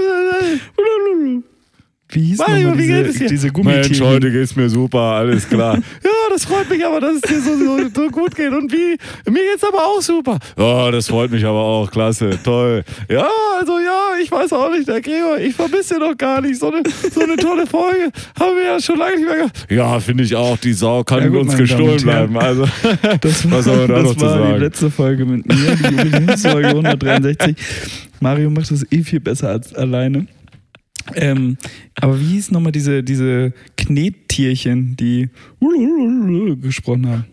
Wie 2.12 2.20
hieß 2.22 2.40
Mario, 2.40 2.78
wie 2.78 2.88
geht 2.88 3.06
es 3.08 3.14
diese, 3.14 3.20
dir? 3.20 3.30
diese 3.30 3.48
Mensch, 3.48 3.54
Gummitiere? 3.54 4.08
heute 4.08 4.32
geht's 4.32 4.56
mir 4.56 4.70
super, 4.70 5.00
alles 5.00 5.48
klar. 5.48 5.76
ja, 6.04 6.10
das 6.30 6.46
freut 6.46 6.70
mich 6.70 6.86
aber, 6.86 7.00
dass 7.00 7.16
es 7.16 7.22
dir 7.22 7.42
so, 7.42 7.58
so, 7.58 7.78
so 7.94 8.10
gut 8.10 8.36
geht. 8.36 8.52
Und 8.52 8.72
wie? 8.72 8.98
Mir 9.30 9.44
geht's 9.52 9.64
aber 9.64 9.80
auch 9.80 10.02
super. 10.02 10.38
Ja, 10.58 10.92
das 10.92 11.08
freut 11.08 11.32
mich 11.32 11.46
aber 11.46 11.60
auch, 11.60 11.90
klasse, 11.90 12.38
toll. 12.44 12.84
Ja, 13.10 13.28
also 13.60 13.80
ja, 13.80 14.22
ich 14.22 14.32
weiß 14.32 14.52
auch 14.54 14.72
nicht, 14.72 14.88
der 14.88 15.02
Gregor, 15.02 15.38
ich 15.40 15.56
vermisse 15.56 16.00
doch 16.00 16.18
gar 16.18 16.42
nicht. 16.42 16.60
So 16.60 16.72
eine, 16.72 16.84
so 17.14 17.22
eine 17.22 17.36
tolle 17.38 17.66
Folge 17.66 18.12
haben 18.40 18.56
wir 18.56 18.64
ja 18.66 18.80
schon 18.80 18.98
lange 18.98 19.16
nicht 19.16 19.26
mehr 19.28 19.38
gehabt. 19.38 19.66
Ja, 19.70 20.00
finde 20.00 20.24
ich 20.24 20.36
auch, 20.36 20.58
die 20.58 20.74
Sau 20.74 21.04
kann 21.04 21.22
Ja, 21.22 21.28
gut, 21.30 21.40
uns 21.40 21.52
Damen 21.52 21.60
gestohlen 21.60 21.92
und 21.92 22.04
bleiben. 22.04 22.38
Also, 22.38 22.66
Das 23.22 23.50
war, 23.50 23.52
was 23.60 23.66
soll 23.66 23.78
man 23.78 23.88
da 23.88 23.94
das 23.96 24.04
noch 24.04 24.16
zu 24.16 24.26
war 24.26 24.38
die 24.38 24.44
sagen? 24.44 24.60
letzte 24.62 24.92
Folge 24.92 25.26
mit 25.26 25.46
mir, 25.48 25.76
die 25.76 25.96
Jubiläumsfolge 25.96 26.68
163. 26.70 27.56
Mario 28.20 28.50
macht 28.50 28.70
das 28.72 28.86
eh 28.92 29.04
viel 29.04 29.20
besser 29.20 29.50
als 29.50 29.74
alleine. 29.74 30.28
Ähm, 31.16 31.58
aber 31.96 32.20
wie 32.20 32.26
hieß 32.34 32.52
nochmal 32.52 32.72
diese, 32.72 33.04
diese 33.04 33.54
Knettierchen, 33.78 34.96
die 34.98 35.30
gesprochen 36.62 37.08
haben? 37.08 37.26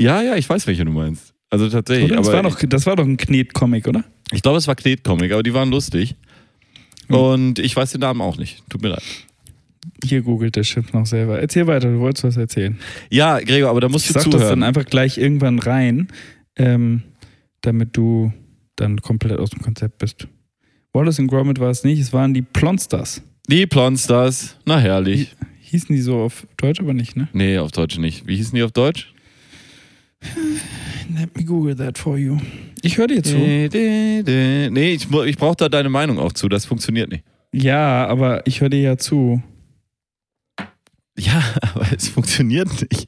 Ja, 0.00 0.22
ja, 0.22 0.36
ich 0.36 0.48
weiß, 0.48 0.66
welche 0.66 0.84
du 0.84 0.90
meinst. 0.90 1.34
Also 1.50 1.68
tatsächlich. 1.68 2.10
Oder? 2.10 2.16
Das, 2.18 2.28
aber 2.28 2.36
war 2.36 2.42
doch, 2.50 2.58
das 2.68 2.86
war 2.86 2.96
doch 2.96 3.04
ein 3.04 3.16
Knet-Comic, 3.16 3.88
oder? 3.88 4.04
ich 4.32 4.42
glaube, 4.42 4.58
es 4.58 4.66
war 4.66 4.74
Knetcomic, 4.74 5.32
aber 5.32 5.42
die 5.42 5.54
waren 5.54 5.70
lustig. 5.70 6.16
Hm. 7.08 7.16
Und 7.16 7.58
ich 7.58 7.76
weiß 7.76 7.92
den 7.92 8.00
Namen 8.00 8.20
auch 8.20 8.36
nicht. 8.36 8.62
Tut 8.68 8.82
mir 8.82 8.88
leid. 8.88 9.02
Hier 10.04 10.22
googelt 10.22 10.56
der 10.56 10.64
Chip 10.64 10.92
noch 10.92 11.06
selber. 11.06 11.40
Erzähl 11.40 11.66
weiter, 11.66 11.90
du 11.90 12.00
wolltest 12.00 12.24
was 12.24 12.36
erzählen. 12.36 12.78
Ja, 13.10 13.38
Gregor, 13.38 13.70
aber 13.70 13.80
da 13.80 13.88
musst 13.88 14.06
Ich 14.06 14.12
du 14.12 14.14
sag 14.14 14.24
das 14.24 14.32
zuhören. 14.32 14.60
dann 14.60 14.68
einfach 14.68 14.84
gleich 14.84 15.16
irgendwann 15.16 15.58
rein, 15.60 16.08
ähm, 16.56 17.02
damit 17.60 17.96
du 17.96 18.32
dann 18.74 19.00
komplett 19.00 19.38
aus 19.38 19.50
dem 19.50 19.62
Konzept 19.62 19.98
bist. 19.98 20.26
Wallace 20.96 21.18
und 21.18 21.26
Gromit 21.26 21.60
war 21.60 21.68
es 21.68 21.84
nicht, 21.84 22.00
es 22.00 22.14
waren 22.14 22.32
die 22.32 22.40
Plonsters. 22.40 23.22
Die 23.48 23.66
Plonsters, 23.66 24.56
na 24.64 24.78
herrlich. 24.78 25.36
Hießen 25.60 25.94
die 25.94 26.00
so 26.00 26.20
auf 26.20 26.46
Deutsch, 26.56 26.80
aber 26.80 26.94
nicht, 26.94 27.16
ne? 27.16 27.28
Nee, 27.34 27.58
auf 27.58 27.70
Deutsch 27.70 27.98
nicht. 27.98 28.26
Wie 28.26 28.36
hießen 28.36 28.54
die 28.54 28.62
auf 28.62 28.72
Deutsch? 28.72 29.12
Let 31.14 31.36
me 31.36 31.44
Google 31.44 31.76
that 31.76 31.98
for 31.98 32.16
you. 32.16 32.38
Ich 32.80 32.96
höre 32.96 33.08
dir 33.08 33.22
zu. 33.22 33.36
Nee, 33.36 34.94
ich, 34.94 35.10
ich 35.10 35.36
brauche 35.36 35.56
da 35.56 35.68
deine 35.68 35.90
Meinung 35.90 36.18
auch 36.18 36.32
zu. 36.32 36.48
Das 36.48 36.64
funktioniert 36.64 37.10
nicht. 37.10 37.24
Ja, 37.52 38.06
aber 38.06 38.46
ich 38.46 38.62
höre 38.62 38.70
dir 38.70 38.80
ja 38.80 38.96
zu. 38.96 39.42
Ja, 41.18 41.44
aber 41.74 41.92
es 41.94 42.08
funktioniert 42.08 42.68
nicht. 42.90 43.06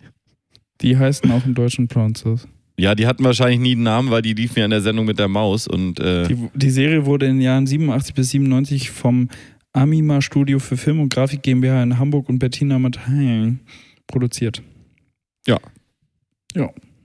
Die 0.83 0.99
heißen 0.99 1.31
auch 1.31 1.47
im 1.47 1.55
Deutschen 1.55 1.89
Plonsters. 1.89 2.47
Ja, 2.79 2.95
die 2.95 3.09
hatten 3.09 3.25
wahrscheinlich 3.25 3.59
nie 3.59 3.73
einen 3.73 3.83
Namen, 3.83 4.11
weil 4.11 4.23
die 4.23 4.35
liefen 4.35 4.61
ja 4.61 4.65
in 4.65 4.71
der 4.71 4.81
Sendung 4.81 5.05
mit 5.05 5.19
der 5.19 5.27
Maus 5.27 5.67
und 5.67 5.99
äh, 5.99 6.29
Die, 6.29 6.49
die 6.55 6.71
Serie 6.71 7.05
wurde 7.07 7.27
in 7.27 7.35
den 7.37 7.43
Jahren 7.43 7.67
87 7.67 8.15
bis 8.15 8.31
97 8.31 8.91
vom 8.91 9.29
Amima 9.73 10.23
Studio 10.23 10.61
für 10.61 10.77
Film 10.77 11.01
und 11.01 11.13
Grafik 11.13 11.43
GmbH 11.43 11.83
in 11.83 11.99
Hamburg 11.99 12.29
und 12.29 12.39
Bettina 12.39 12.79
Mathein 12.79 13.61
produziert. 14.07 14.63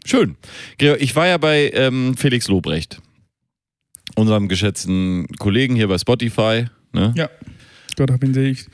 schön. 0.06 0.36
Gregor, 0.78 0.98
ich 1.02 1.16
war 1.16 1.28
ja 1.28 1.38
bei 1.38 1.72
ähm, 1.74 2.16
Felix 2.18 2.48
Lobrecht, 2.48 3.02
unserem 4.16 4.48
geschätzten 4.48 5.26
Kollegen 5.40 5.76
hier 5.76 5.88
bei 5.88 5.98
Spotify. 5.98 6.66
Ne? 6.94 7.14
Ja. 7.18 7.30
Gott 7.96 8.12
hab 8.12 8.24
ihn 8.24 8.34
sehe 8.36 8.52
ich. 8.52 8.66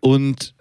Und 0.00 0.54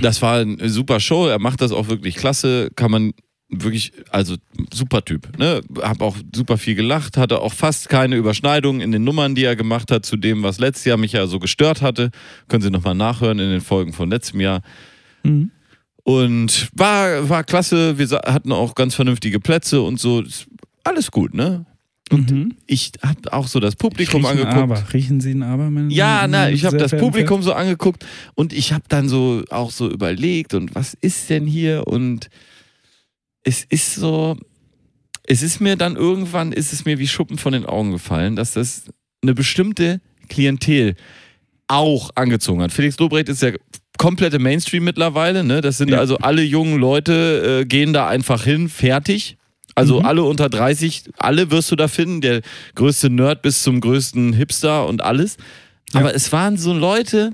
das 0.00 0.22
war 0.22 0.40
eine 0.40 0.68
super 0.70 1.00
Show. 1.00 1.26
Er 1.26 1.38
macht 1.38 1.60
das 1.60 1.72
auch 1.72 1.88
wirklich 1.88 2.16
klasse. 2.16 2.70
Kann 2.76 2.90
man 2.90 3.12
wirklich, 3.50 3.92
also 4.10 4.36
super 4.72 5.04
Typ. 5.04 5.36
Ne? 5.38 5.60
Hab 5.80 6.00
auch 6.00 6.16
super 6.34 6.58
viel 6.58 6.74
gelacht, 6.74 7.16
hatte 7.16 7.40
auch 7.40 7.52
fast 7.52 7.88
keine 7.88 8.16
Überschneidungen 8.16 8.80
in 8.80 8.92
den 8.92 9.04
Nummern, 9.04 9.34
die 9.34 9.44
er 9.44 9.56
gemacht 9.56 9.90
hat, 9.90 10.06
zu 10.06 10.16
dem, 10.16 10.42
was 10.42 10.58
letztes 10.58 10.84
Jahr 10.84 10.96
mich 10.96 11.12
ja 11.12 11.26
so 11.26 11.38
gestört 11.38 11.82
hatte. 11.82 12.10
Können 12.48 12.62
Sie 12.62 12.70
nochmal 12.70 12.94
nachhören 12.94 13.38
in 13.38 13.50
den 13.50 13.60
Folgen 13.60 13.92
von 13.92 14.10
letztem 14.10 14.40
Jahr. 14.40 14.62
Mhm. 15.22 15.50
Und 16.02 16.68
war, 16.74 17.28
war 17.28 17.44
klasse. 17.44 17.98
Wir 17.98 18.08
hatten 18.08 18.52
auch 18.52 18.74
ganz 18.74 18.94
vernünftige 18.94 19.40
Plätze 19.40 19.82
und 19.82 20.00
so. 20.00 20.24
Alles 20.82 21.10
gut, 21.10 21.34
ne? 21.34 21.66
Mhm. 22.10 22.54
Ich 22.66 22.92
habe 23.02 23.32
auch 23.32 23.46
so 23.46 23.60
das 23.60 23.76
Publikum 23.76 24.24
Riechen 24.24 24.38
angeguckt. 24.46 24.62
Aber. 24.62 24.92
Riechen 24.92 25.20
Sie 25.20 25.32
ein 25.32 25.42
Aber? 25.42 25.70
Meine 25.70 25.92
Ja, 25.92 26.22
meine 26.22 26.32
na, 26.32 26.50
ich 26.50 26.64
habe 26.64 26.76
das 26.76 26.92
Publikum 26.92 27.42
so 27.42 27.52
angeguckt 27.52 28.04
und 28.34 28.52
ich 28.52 28.72
habe 28.72 28.84
dann 28.88 29.08
so 29.08 29.44
auch 29.50 29.70
so 29.70 29.88
überlegt 29.88 30.54
und 30.54 30.74
was 30.74 30.94
ist 30.94 31.30
denn 31.30 31.46
hier 31.46 31.86
und 31.86 32.28
es 33.44 33.64
ist 33.64 33.94
so, 33.94 34.36
es 35.24 35.42
ist 35.42 35.60
mir 35.60 35.76
dann 35.76 35.96
irgendwann, 35.96 36.52
ist 36.52 36.72
es 36.72 36.84
mir 36.84 36.98
wie 36.98 37.08
Schuppen 37.08 37.38
von 37.38 37.52
den 37.52 37.66
Augen 37.66 37.92
gefallen, 37.92 38.36
dass 38.36 38.52
das 38.54 38.84
eine 39.22 39.34
bestimmte 39.34 40.00
Klientel 40.28 40.94
auch 41.68 42.10
angezogen 42.14 42.62
hat. 42.62 42.72
Felix 42.72 42.98
Lobrecht 42.98 43.28
ist 43.28 43.42
ja 43.42 43.52
komplette 43.98 44.38
Mainstream 44.38 44.84
mittlerweile, 44.84 45.44
ne? 45.44 45.60
Das 45.60 45.78
sind 45.78 45.90
Ja. 45.90 45.98
also 45.98 46.16
alle 46.18 46.42
jungen 46.42 46.78
Leute, 46.80 47.60
äh, 47.62 47.64
gehen 47.66 47.92
da 47.92 48.08
einfach 48.08 48.44
hin, 48.44 48.68
fertig. 48.68 49.36
Also 49.76 50.00
Mhm. 50.00 50.06
alle 50.06 50.22
unter 50.24 50.48
30, 50.48 51.04
alle 51.16 51.50
wirst 51.50 51.70
du 51.70 51.76
da 51.76 51.86
finden, 51.86 52.20
der 52.20 52.42
größte 52.74 53.08
Nerd 53.10 53.42
bis 53.42 53.62
zum 53.62 53.80
größten 53.80 54.32
Hipster 54.32 54.86
und 54.86 55.02
alles. 55.02 55.36
Aber 55.92 56.14
es 56.14 56.32
waren 56.32 56.56
so 56.56 56.72
Leute, 56.72 57.32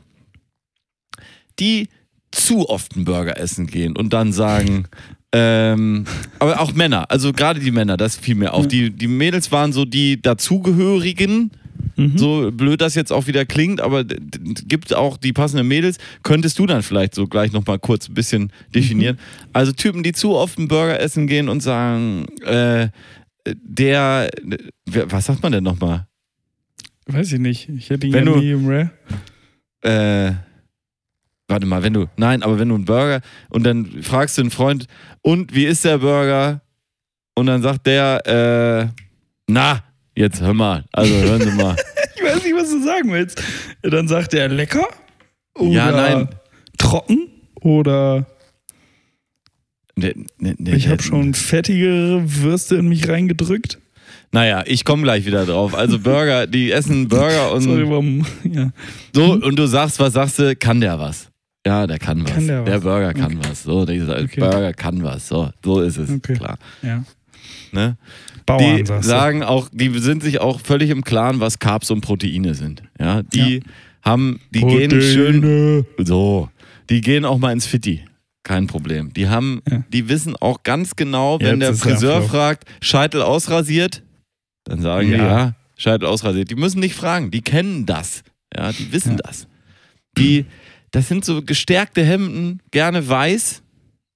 die 1.59 1.89
zu 2.31 2.69
oft 2.69 2.95
einen 2.95 3.05
Burger 3.05 3.39
essen 3.39 3.67
gehen 3.67 3.97
und 3.97 4.13
dann 4.13 4.33
sagen, 4.33 4.89
ähm, 5.39 6.05
aber 6.39 6.61
auch 6.61 6.73
Männer, 6.75 7.11
also 7.11 7.33
gerade 7.33 7.61
die 7.61 7.71
Männer, 7.71 7.97
das 7.97 8.17
fiel 8.17 8.35
mir 8.37 8.53
auf. 8.55 8.63
Ja. 8.65 8.69
Die, 8.69 8.91
die 8.91 9.09
Mädels 9.09 9.53
waren 9.53 9.73
so 9.73 9.85
die 9.85 10.21
Dazugehörigen, 10.23 11.51
Mhm. 11.99 12.19
so 12.19 12.51
blöd 12.53 12.81
das 12.83 12.95
jetzt 12.95 13.11
auch 13.11 13.27
wieder 13.27 13.47
klingt, 13.47 13.81
aber 13.81 14.05
gibt 14.05 14.95
auch 14.95 15.17
die 15.17 15.33
passenden 15.33 15.67
Mädels. 15.67 15.97
Könntest 16.23 16.59
du 16.59 16.67
dann 16.67 16.83
vielleicht 16.83 17.15
so 17.15 17.27
gleich 17.27 17.53
nochmal 17.53 17.79
kurz 17.79 18.09
ein 18.09 18.15
bisschen 18.15 18.53
definieren? 18.75 19.19
Also 19.55 19.73
Typen, 19.73 20.03
die 20.03 20.13
zu 20.13 20.35
oft 20.35 20.59
einen 20.59 20.69
Burger 20.69 21.01
essen 21.01 21.27
gehen 21.27 21.49
und 21.49 21.63
sagen, 21.63 22.27
äh, 22.45 22.89
der, 23.47 24.29
was 24.85 25.25
sagt 25.27 25.43
man 25.43 25.53
denn 25.53 25.65
nochmal? 25.65 26.07
Weiß 27.07 27.33
ich 27.33 27.39
nicht. 27.41 27.69
Ich 27.71 27.89
hätte 27.89 28.07
ihn 28.07 28.13
Wenn 28.13 28.27
ja 28.27 28.33
du- 28.33 28.39
Medium 28.41 28.67
Rare. 28.69 28.91
Äh, 29.83 30.33
warte 31.49 31.67
mal, 31.67 31.83
wenn 31.83 31.93
du, 31.95 32.07
nein, 32.17 32.43
aber 32.43 32.59
wenn 32.59 32.69
du 32.69 32.75
einen 32.75 32.85
Burger 32.85 33.21
und 33.51 33.65
dann 33.65 34.03
fragst 34.03 34.37
du 34.39 34.43
einen 34.43 34.51
Freund, 34.51 34.87
und 35.23 35.55
wie 35.55 35.65
ist 35.67 35.85
der 35.85 35.99
Burger? 35.99 36.61
Und 37.35 37.47
dann 37.47 37.63
sagt 37.63 37.87
der, 37.87 38.27
äh, 38.27 39.03
na, 39.47 39.83
jetzt 40.15 40.41
hör 40.41 40.55
mal, 40.55 40.85
also 40.93 41.15
hören 41.15 41.43
Sie 41.43 41.51
mal. 41.53 41.77
Ich 42.19 42.33
weiß 42.33 42.43
nicht, 42.45 42.57
was 42.57 42.71
du 42.71 42.83
sagen 42.83 43.13
willst. 43.13 43.41
Dann 43.83 44.09
sagt 44.09 44.35
er 44.35 44.49
lecker 44.49 44.89
oder 45.55 45.71
Ja, 45.71 45.93
nein. 45.93 46.29
trocken 46.77 47.29
oder 47.61 48.27
Ne, 49.97 50.13
ne, 50.39 50.55
ne, 50.59 50.77
ich 50.77 50.87
ne, 50.87 50.93
habe 50.93 51.03
schon 51.03 51.35
fettigere 51.35 52.23
Würste 52.43 52.77
in 52.77 52.89
mich 52.89 53.09
reingedrückt. 53.09 53.79
Naja, 54.33 54.63
ich 54.67 54.85
komme 54.85 55.03
gleich 55.05 55.25
wieder 55.25 55.47
drauf. 55.47 55.75
Also 55.75 55.99
Burger, 56.01 56.47
die 56.47 56.71
essen 56.73 57.09
Burger 57.09 57.53
und 57.53 57.63
Sorry, 57.63 57.89
warum? 57.89 58.27
Ja. 58.45 58.71
so 59.15 59.33
und 59.35 59.57
du 59.57 59.67
sagst, 59.67 59.99
was 60.01 60.15
sagst 60.15 60.39
du? 60.39 60.57
Kann 60.57 60.81
der 60.81 60.99
was? 60.99 61.31
Ja, 61.67 61.87
der 61.87 61.99
kann 61.99 62.23
was. 62.25 62.31
Kann 62.33 62.47
der 62.47 62.65
was? 62.67 62.81
Burger 62.83 63.13
kann 63.13 63.39
was. 63.45 63.63
So, 63.65 63.85
dieser 63.85 64.21
Okay. 64.23 64.39
Burger 64.41 64.73
kann 64.73 65.03
was. 65.03 65.27
So, 65.29 65.51
so 65.65 65.81
ist 65.81 65.97
es. 65.97 66.09
Okay. 66.11 66.35
Klar. 66.35 66.59
ja. 66.83 67.05
Ne? 67.73 67.97
Bauern, 68.47 68.77
die 68.85 69.03
sagen 69.03 69.43
auch, 69.43 69.69
die 69.73 69.89
sind 69.99 70.23
sich 70.23 70.41
auch 70.41 70.61
völlig 70.61 70.91
im 70.91 71.03
Klaren, 71.03 71.41
was 71.41 71.59
Carbs 71.59 71.91
und 71.91 72.01
Proteine 72.01 72.55
sind. 72.55 72.83
Ja, 73.01 73.23
die 73.25 73.63
haben, 74.03 74.39
die 74.55 74.61
gehen 74.61 74.91
schön 75.01 75.41
Proteine. 75.41 76.07
so, 76.07 76.49
die 76.89 77.01
gehen 77.01 77.25
auch 77.25 77.39
mal 77.39 77.53
ins 77.53 77.67
Fitti. 77.67 78.05
Kein 78.45 78.69
Problem. 78.69 79.13
Die 79.13 79.29
haben, 79.29 79.61
Ja. 79.69 79.83
die 79.93 80.09
wissen 80.09 80.37
auch 80.37 80.63
ganz 80.63 80.95
genau, 80.95 81.41
wenn 81.41 81.61
Jetzt 81.61 81.61
der 81.61 81.69
er 81.71 81.75
Friseur 81.97 82.23
fragt, 82.23 82.69
Scheitel 82.81 83.21
ausrasiert, 83.23 84.05
dann 84.65 84.81
sagen 84.81 85.09
die, 85.09 85.17
Ja. 85.17 85.27
ja, 85.39 85.55
Scheitel 85.77 86.07
ausrasiert. 86.07 86.49
Die 86.51 86.55
müssen 86.55 86.79
nicht 86.79 86.95
fragen, 86.95 87.33
die 87.33 87.43
kennen 87.43 87.85
das. 87.87 88.23
Ja, 88.57 88.71
die 88.71 88.93
wissen 88.93 89.13
Ja. 89.13 89.19
das. 89.25 89.49
Die, 90.17 90.47
das 90.97 91.09
sind 91.09 91.27
so 91.27 91.43
gestärkte 91.43 92.03
Hemden, 92.03 92.61
gerne 92.71 93.07
weiß, 93.07 93.63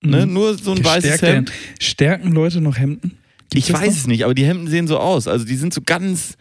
ne? 0.02 0.24
Mhm. 0.24 0.32
nur 0.32 0.56
so 0.56 0.72
ein 0.72 0.82
weißes 0.82 1.10
Gestärkte 1.10 1.26
Hemd. 1.26 1.50
Hemden. 1.50 1.74
Stärken 1.78 2.32
Leute 2.32 2.60
noch 2.62 2.78
Hemden? 2.78 3.18
Gibt's 3.50 3.68
Ich 3.68 3.74
weiß 3.74 3.94
es 3.96 4.06
nicht, 4.06 4.24
aber 4.24 4.32
die 4.32 4.46
Hemden 4.46 4.66
sehen 4.66 4.86
so 4.88 4.98
aus. 4.98 5.28
Also 5.28 5.44
die 5.44 5.56
sind 5.56 5.74
so 5.74 5.82
ganz, 5.84 6.38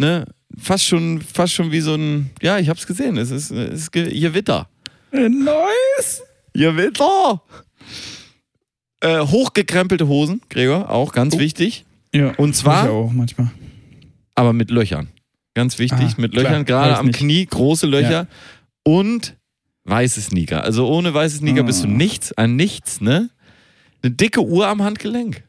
ne, 0.00 0.24
fast 0.58 0.84
schon, 0.84 1.20
fast 1.20 1.52
schon 1.52 1.70
wie 1.70 1.80
so 1.80 1.94
ein, 1.94 2.30
ja, 2.42 2.58
ich 2.58 2.68
hab's 2.68 2.86
gesehen. 2.88 3.16
Es 3.18 3.30
ist, 3.30 3.52
es 3.52 3.82
ist 3.82 3.92
ge- 3.92 4.18
Gewitter. 4.18 4.68
Äh, 5.12 5.28
Nice. 5.28 6.22
Gewitter! 6.54 7.40
Äh, 9.00 9.20
hochgekrempelte 9.20 10.08
Hosen, 10.08 10.40
Gregor, 10.50 10.90
auch 10.90 11.12
ganz 11.12 11.36
Oh. 11.36 11.38
wichtig. 11.38 11.84
Ja. 12.12 12.32
Und 12.36 12.56
zwar, 12.56 12.84
Ich 12.86 12.90
auch 12.90 13.12
manchmal. 13.12 13.50
aber 14.34 14.52
mit 14.52 14.70
Löchern. 14.70 15.06
Ganz 15.54 15.78
wichtig, 15.78 16.14
Ah, 16.16 16.20
mit 16.20 16.32
klar, 16.32 16.44
Löchern, 16.44 16.64
gerade 16.64 16.98
am. 16.98 17.12
Knie, 17.12 17.46
große 17.46 17.86
Löcher. 17.86 18.26
Und 18.82 19.36
weiße 19.88 20.20
Sneaker. 20.20 20.62
Also 20.64 20.86
ohne 20.88 21.12
weiße 21.14 21.38
Sneaker 21.38 21.60
Ah. 21.60 21.64
bist 21.64 21.82
du 21.84 21.88
nichts, 21.88 22.32
ein 22.32 22.56
Nichts, 22.56 23.00
ne? 23.00 23.30
Eine 24.02 24.12
dicke 24.12 24.40
Uhr 24.42 24.66
am 24.68 24.82
Handgelenk. 24.82 25.42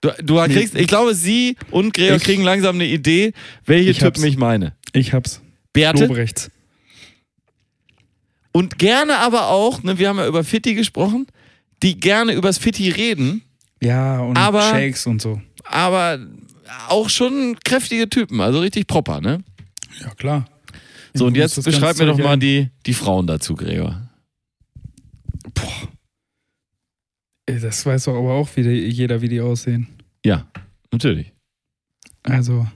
Du, 0.00 0.10
du 0.22 0.36
kriegst, 0.44 0.74
ich 0.74 0.86
glaube, 0.88 1.14
sie 1.14 1.56
und 1.70 1.92
Gregor 1.94 2.16
Ich- 2.16 2.22
kriegen 2.24 2.42
langsam 2.42 2.76
eine 2.76 2.86
Idee, 2.86 3.32
welche 3.64 3.90
Ich 3.90 3.98
Typen 3.98 4.06
hab's. 4.22 4.24
ich 4.24 4.36
meine. 4.36 4.74
Ich 4.92 5.12
hab's. 5.12 5.40
Bärte 5.72 6.06
Lobrechts. 6.06 6.50
und 8.52 8.78
gerne 8.78 9.18
aber 9.18 9.48
auch, 9.48 9.82
ne, 9.82 9.98
wir 9.98 10.08
haben 10.08 10.18
ja 10.18 10.26
über 10.26 10.44
Fitti 10.44 10.74
gesprochen, 10.74 11.26
die 11.82 11.98
gerne 12.00 12.32
übers 12.32 12.58
Fitti 12.58 12.88
reden, 12.90 13.42
Ja, 13.82 14.20
und 14.20 14.36
Aber- 14.38 14.62
Shakes 14.70 15.06
und 15.06 15.20
so. 15.20 15.40
aber 15.64 16.18
auch 16.88 17.10
schon 17.10 17.58
kräftige 17.64 18.08
Typen, 18.08 18.40
also 18.40 18.60
richtig 18.60 18.86
proper, 18.86 19.20
ne? 19.20 19.42
Ja, 20.00 20.14
klar. 20.14 20.48
So, 21.16 21.26
und 21.26 21.36
jetzt 21.36 21.62
beschreib 21.64 21.98
mir 21.98 22.06
doch 22.06 22.18
mal 22.18 22.36
die, 22.38 22.68
die 22.86 22.94
Frauen 22.94 23.26
dazu, 23.26 23.54
Gregor. 23.54 24.08
Boah. 25.54 25.88
Das 27.46 27.86
weiß 27.86 28.04
doch 28.04 28.16
aber 28.16 28.32
auch 28.34 28.54
wieder 28.56 28.70
jeder, 28.70 29.20
wie 29.22 29.28
die 29.28 29.40
aussehen. 29.40 29.86
Ja, 30.24 30.46
natürlich. 30.92 31.32
Also. 32.24 32.66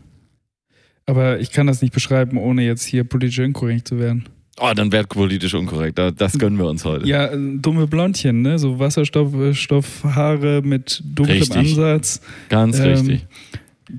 Aber 1.07 1.41
ich 1.41 1.51
kann 1.51 1.67
das 1.67 1.83
nicht 1.83 1.93
beschreiben, 1.93 2.39
ohne 2.39 2.65
jetzt 2.65 2.85
hier 2.85 3.03
politisch 3.03 3.41
inkorrekt 3.41 3.89
zu 3.89 3.99
werden. 3.99 4.29
Oh, 4.61 4.71
dann 4.77 4.93
wird 4.93 5.09
politisch 5.09 5.55
unkorrekt. 5.55 5.99
Da- 5.99 6.11
Das 6.13 6.39
gönnen 6.39 6.59
wir 6.59 6.67
uns 6.67 6.85
heute. 6.85 7.09
Ja, 7.09 7.27
äh, 7.27 7.39
dumme 7.59 7.87
Blondchen, 7.89 8.43
ne? 8.43 8.59
So 8.59 8.79
Wasserstoffhaare 8.79 10.63
mit 10.63 11.03
dunklem 11.05 11.39
Richtig. 11.39 11.57
Ansatz. 11.57 12.21
Ganz 12.49 12.79
Ähm, 12.79 12.85
richtig. 12.93 13.27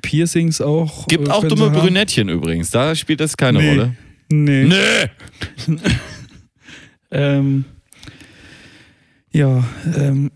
Piercings 0.01 0.61
auch. 0.61 1.07
Gibt 1.07 1.27
äh, 1.27 1.31
auch 1.31 1.43
dumme 1.45 1.65
haben. 1.65 1.73
Brünettchen 1.79 2.29
übrigens. 2.29 2.69
Da 2.71 2.95
spielt 2.95 3.19
das 3.19 3.35
keine 3.35 3.59
Nee. 3.59 3.69
Rolle. 3.69 3.95
Nee. 4.31 4.65
Nee! 4.65 5.77
Ähm, 7.13 7.65
ja, 9.33 9.65
ähm. 9.97 10.31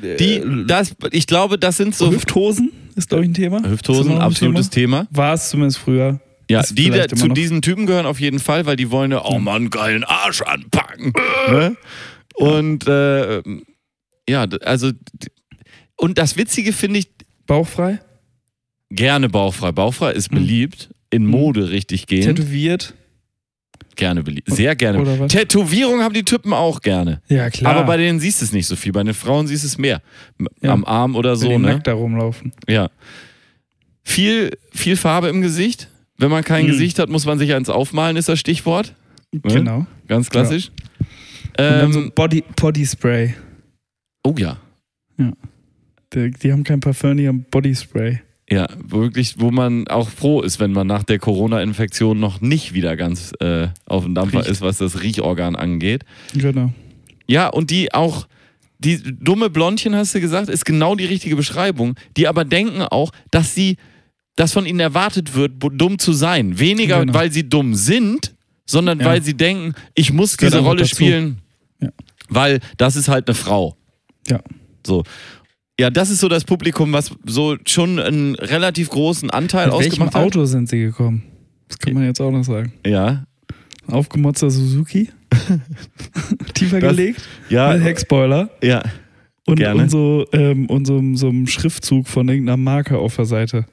Die, 0.00 0.36
äh, 0.36 0.64
das, 0.66 0.94
ich 1.10 1.26
glaube, 1.26 1.58
das 1.58 1.76
sind 1.78 1.96
so 1.96 2.12
Hüfthosen 2.12 2.70
ist, 2.96 3.08
glaube 3.10 3.24
ich, 3.24 3.30
ein 3.30 3.34
Thema. 3.34 3.62
Hüfthosen, 3.62 4.12
ein 4.12 4.20
absolutes 4.20 4.70
Thema. 4.70 5.06
War 5.10 5.34
es 5.34 5.50
zumindest 5.50 5.78
früher. 5.78 6.20
Ja, 6.50 6.60
Ist 6.60 6.78
die 6.78 6.90
da, 6.90 7.08
zu 7.08 7.26
noch. 7.26 7.34
diesen 7.34 7.60
Typen 7.60 7.86
gehören 7.86 8.06
auf 8.06 8.20
jeden 8.20 8.38
Fall, 8.38 8.66
weil 8.66 8.76
die 8.76 8.90
wollen 8.90 9.10
ja, 9.10 9.24
oh 9.24 9.38
Mann, 9.38 9.68
geilen 9.68 10.04
Arsch 10.04 10.42
anpacken. 10.42 11.12
ne? 11.50 11.76
Und 12.34 12.86
äh, 12.86 13.42
ja, 14.28 14.46
also 14.62 14.92
und 15.96 16.18
das 16.18 16.36
Witzige 16.36 16.72
finde 16.72 17.00
ich, 17.00 17.08
Bauchfrei, 17.46 18.00
gerne 18.90 19.28
bauchfrei. 19.28 19.72
Bauchfrei 19.72 20.12
ist 20.12 20.30
beliebt, 20.30 20.90
in 21.16 21.26
Mode 21.26 21.70
richtig 21.70 22.06
gehen. 22.06 22.22
tätowiert. 22.22 22.94
Gerne 23.96 24.22
beliebt. 24.22 24.50
Sehr 24.50 24.76
gerne. 24.76 25.26
Tätowierung 25.26 26.00
haben 26.02 26.12
die 26.12 26.22
Typen 26.24 26.52
auch 26.52 26.82
gerne. 26.82 27.22
Ja, 27.28 27.48
klar. 27.48 27.74
Aber 27.74 27.84
bei 27.86 27.96
denen 27.96 28.20
siehst 28.20 28.42
du 28.42 28.44
es 28.44 28.52
nicht 28.52 28.66
so 28.66 28.76
viel. 28.76 28.92
Bei 28.92 29.02
den 29.02 29.14
Frauen 29.14 29.46
siehst 29.46 29.64
du 29.64 29.68
es 29.68 29.78
mehr. 29.78 30.02
Ja. 30.60 30.72
Am 30.72 30.84
Arm 30.84 31.16
oder 31.16 31.30
Wenn 31.30 31.36
so, 31.38 31.48
die 31.48 31.56
ne? 31.58 31.68
nackt 31.72 31.86
da 31.86 31.94
rumlaufen. 31.94 32.52
Ja. 32.68 32.90
Viel, 34.04 34.50
viel 34.72 34.96
Farbe 34.96 35.28
im 35.28 35.40
Gesicht. 35.40 35.88
Wenn 36.18 36.30
man 36.30 36.44
kein 36.44 36.64
Mhm. 36.64 36.68
Gesicht 36.72 36.98
hat, 36.98 37.08
muss 37.08 37.24
man 37.26 37.38
sich 37.38 37.54
eins 37.54 37.68
aufmalen, 37.70 38.16
ist 38.16 38.28
das 38.28 38.38
Stichwort. 38.38 38.94
Genau. 39.32 39.86
Ganz 40.08 40.28
klassisch. 40.30 40.70
Und 40.98 41.06
dann 41.58 41.92
so 41.92 42.00
Ähm, 42.00 42.12
Body, 42.14 42.44
Body 42.54 42.84
Spray. 42.86 43.34
oh 44.24 44.34
ja. 44.38 44.58
Die, 46.12 46.30
die 46.30 46.52
haben 46.52 46.64
kein 46.64 46.80
Parfum, 46.80 47.16
die 47.16 47.26
haben 47.28 47.44
Body 47.50 47.74
Spray. 47.74 48.20
Ja, 48.48 48.68
wirklich, 48.78 49.36
wo 49.40 49.50
man 49.50 49.88
auch 49.88 50.08
froh 50.08 50.40
ist, 50.40 50.60
wenn 50.60 50.70
man 50.72 50.86
nach 50.86 51.02
der 51.02 51.18
Corona-Infektion 51.18 52.20
noch 52.20 52.40
nicht 52.40 52.74
wieder 52.74 52.96
ganz 52.96 53.32
äh, 53.40 53.68
auf 53.86 54.04
dem 54.04 54.14
Dampfer 54.14 54.38
Riecht. 54.40 54.50
ist, 54.50 54.60
was 54.60 54.78
das 54.78 55.02
Riechorgan 55.02 55.56
angeht. 55.56 56.04
Genau. 56.32 56.72
Ja, 57.26 57.48
und 57.48 57.70
die 57.72 57.92
auch, 57.92 58.28
die 58.78 59.02
dumme 59.02 59.50
Blondchen, 59.50 59.96
hast 59.96 60.14
du 60.14 60.20
gesagt, 60.20 60.48
ist 60.48 60.64
genau 60.64 60.94
die 60.94 61.06
richtige 61.06 61.34
Beschreibung. 61.34 61.96
Die 62.16 62.28
aber 62.28 62.44
denken 62.44 62.82
auch, 62.82 63.10
dass 63.32 63.52
sie, 63.54 63.78
dass 64.36 64.52
von 64.52 64.64
ihnen 64.64 64.78
erwartet 64.80 65.34
wird, 65.34 65.54
dumm 65.58 65.98
zu 65.98 66.12
sein. 66.12 66.58
Weniger, 66.60 67.00
Genau. 67.00 67.14
weil 67.14 67.32
sie 67.32 67.48
dumm 67.48 67.74
sind, 67.74 68.32
sondern 68.64 69.00
Ja. 69.00 69.06
weil 69.06 69.22
sie 69.24 69.34
denken, 69.34 69.74
ich 69.96 70.12
muss 70.12 70.36
diese 70.36 70.58
Rolle 70.60 70.82
dazu. 70.82 70.94
spielen, 70.94 71.38
Ja. 71.80 71.88
weil 72.28 72.60
das 72.76 72.94
ist 72.94 73.08
halt 73.08 73.26
eine 73.28 73.34
Frau. 73.34 73.76
Ja. 74.28 74.40
So. 74.86 75.02
Ja, 75.78 75.90
das 75.90 76.08
ist 76.10 76.20
so 76.20 76.28
das 76.28 76.44
Publikum, 76.44 76.92
was 76.92 77.10
so 77.26 77.56
schon 77.66 77.98
einen 77.98 78.34
relativ 78.36 78.88
großen 78.88 79.30
Anteil 79.30 79.66
Mit 79.66 79.74
welchem 79.78 79.90
ausgemacht 79.92 80.14
hat. 80.14 80.22
Auto 80.22 80.44
sind 80.46 80.68
sie 80.68 80.78
gekommen? 80.80 81.22
Das 81.68 81.78
kann 81.78 81.92
man 81.94 82.04
jetzt 82.04 82.20
auch 82.20 82.30
noch 82.30 82.44
sagen. 82.44 82.72
Ja. 82.86 83.24
Aufgemotzter 83.88 84.50
Suzuki. 84.50 85.10
Tiefer 86.54 86.80
Das- 86.80 86.96
gelegt. 86.96 87.22
Ja. 87.48 87.72
Mit 87.74 87.82
Heckspoiler. 87.84 88.50
Ja. 88.62 88.82
Und, 89.46 89.56
Gerne. 89.56 89.82
und, 89.82 89.90
so, 89.90 90.26
ähm, 90.32 90.66
und 90.66 90.86
so, 90.86 91.00
so 91.14 91.28
einem 91.28 91.46
Schriftzug 91.46 92.08
von 92.08 92.28
irgendeiner 92.28 92.56
Marke 92.56 92.98
auf 92.98 93.14
der 93.16 93.26
Seite. 93.26 93.66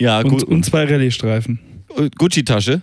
Ja, 0.00 0.20
Und, 0.20 0.28
gut. 0.30 0.44
und 0.44 0.64
zwei 0.64 0.84
Rallye-Streifen. 0.84 1.58
Gucci-Tasche. 2.18 2.82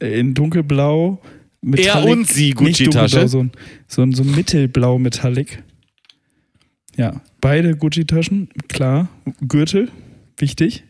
In 0.00 0.32
dunkelblau. 0.34 1.20
Er 1.62 1.68
Metallic, 1.68 2.10
und 2.10 2.26
sie 2.28 2.50
Gucci-Tasche. 2.52 3.16
dunkelblau, 3.20 3.26
So 3.86 4.02
ein, 4.02 4.12
so 4.14 4.22
so 4.22 4.22
ein 4.22 4.34
mittelblau 4.34 4.98
Metallic. 4.98 5.62
Ja, 6.96 7.20
beide 7.40 7.74
Gucci-Taschen, 7.76 8.48
klar. 8.68 9.08
Gürtel, 9.46 9.88
wichtig. 10.38 10.84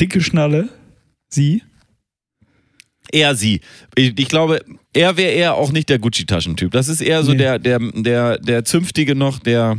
Dicke 0.00 0.20
Schnalle, 0.20 0.68
sie. 1.28 1.62
Eher 3.12 3.34
sie. 3.36 3.60
Ich, 3.94 4.18
ich 4.18 4.28
glaube, 4.28 4.60
er 4.92 5.16
wäre 5.16 5.30
eher 5.30 5.54
auch 5.54 5.70
nicht 5.70 5.88
der 5.88 5.98
Gucci-Taschentyp. 6.00 6.72
Das 6.72 6.88
ist 6.88 7.00
eher 7.00 7.22
so 7.22 7.32
Nee. 7.32 7.38
der, 7.38 7.58
der, 7.60 7.78
der, 7.78 8.38
der 8.38 8.64
Zünftige 8.64 9.14
noch, 9.14 9.38
der 9.38 9.78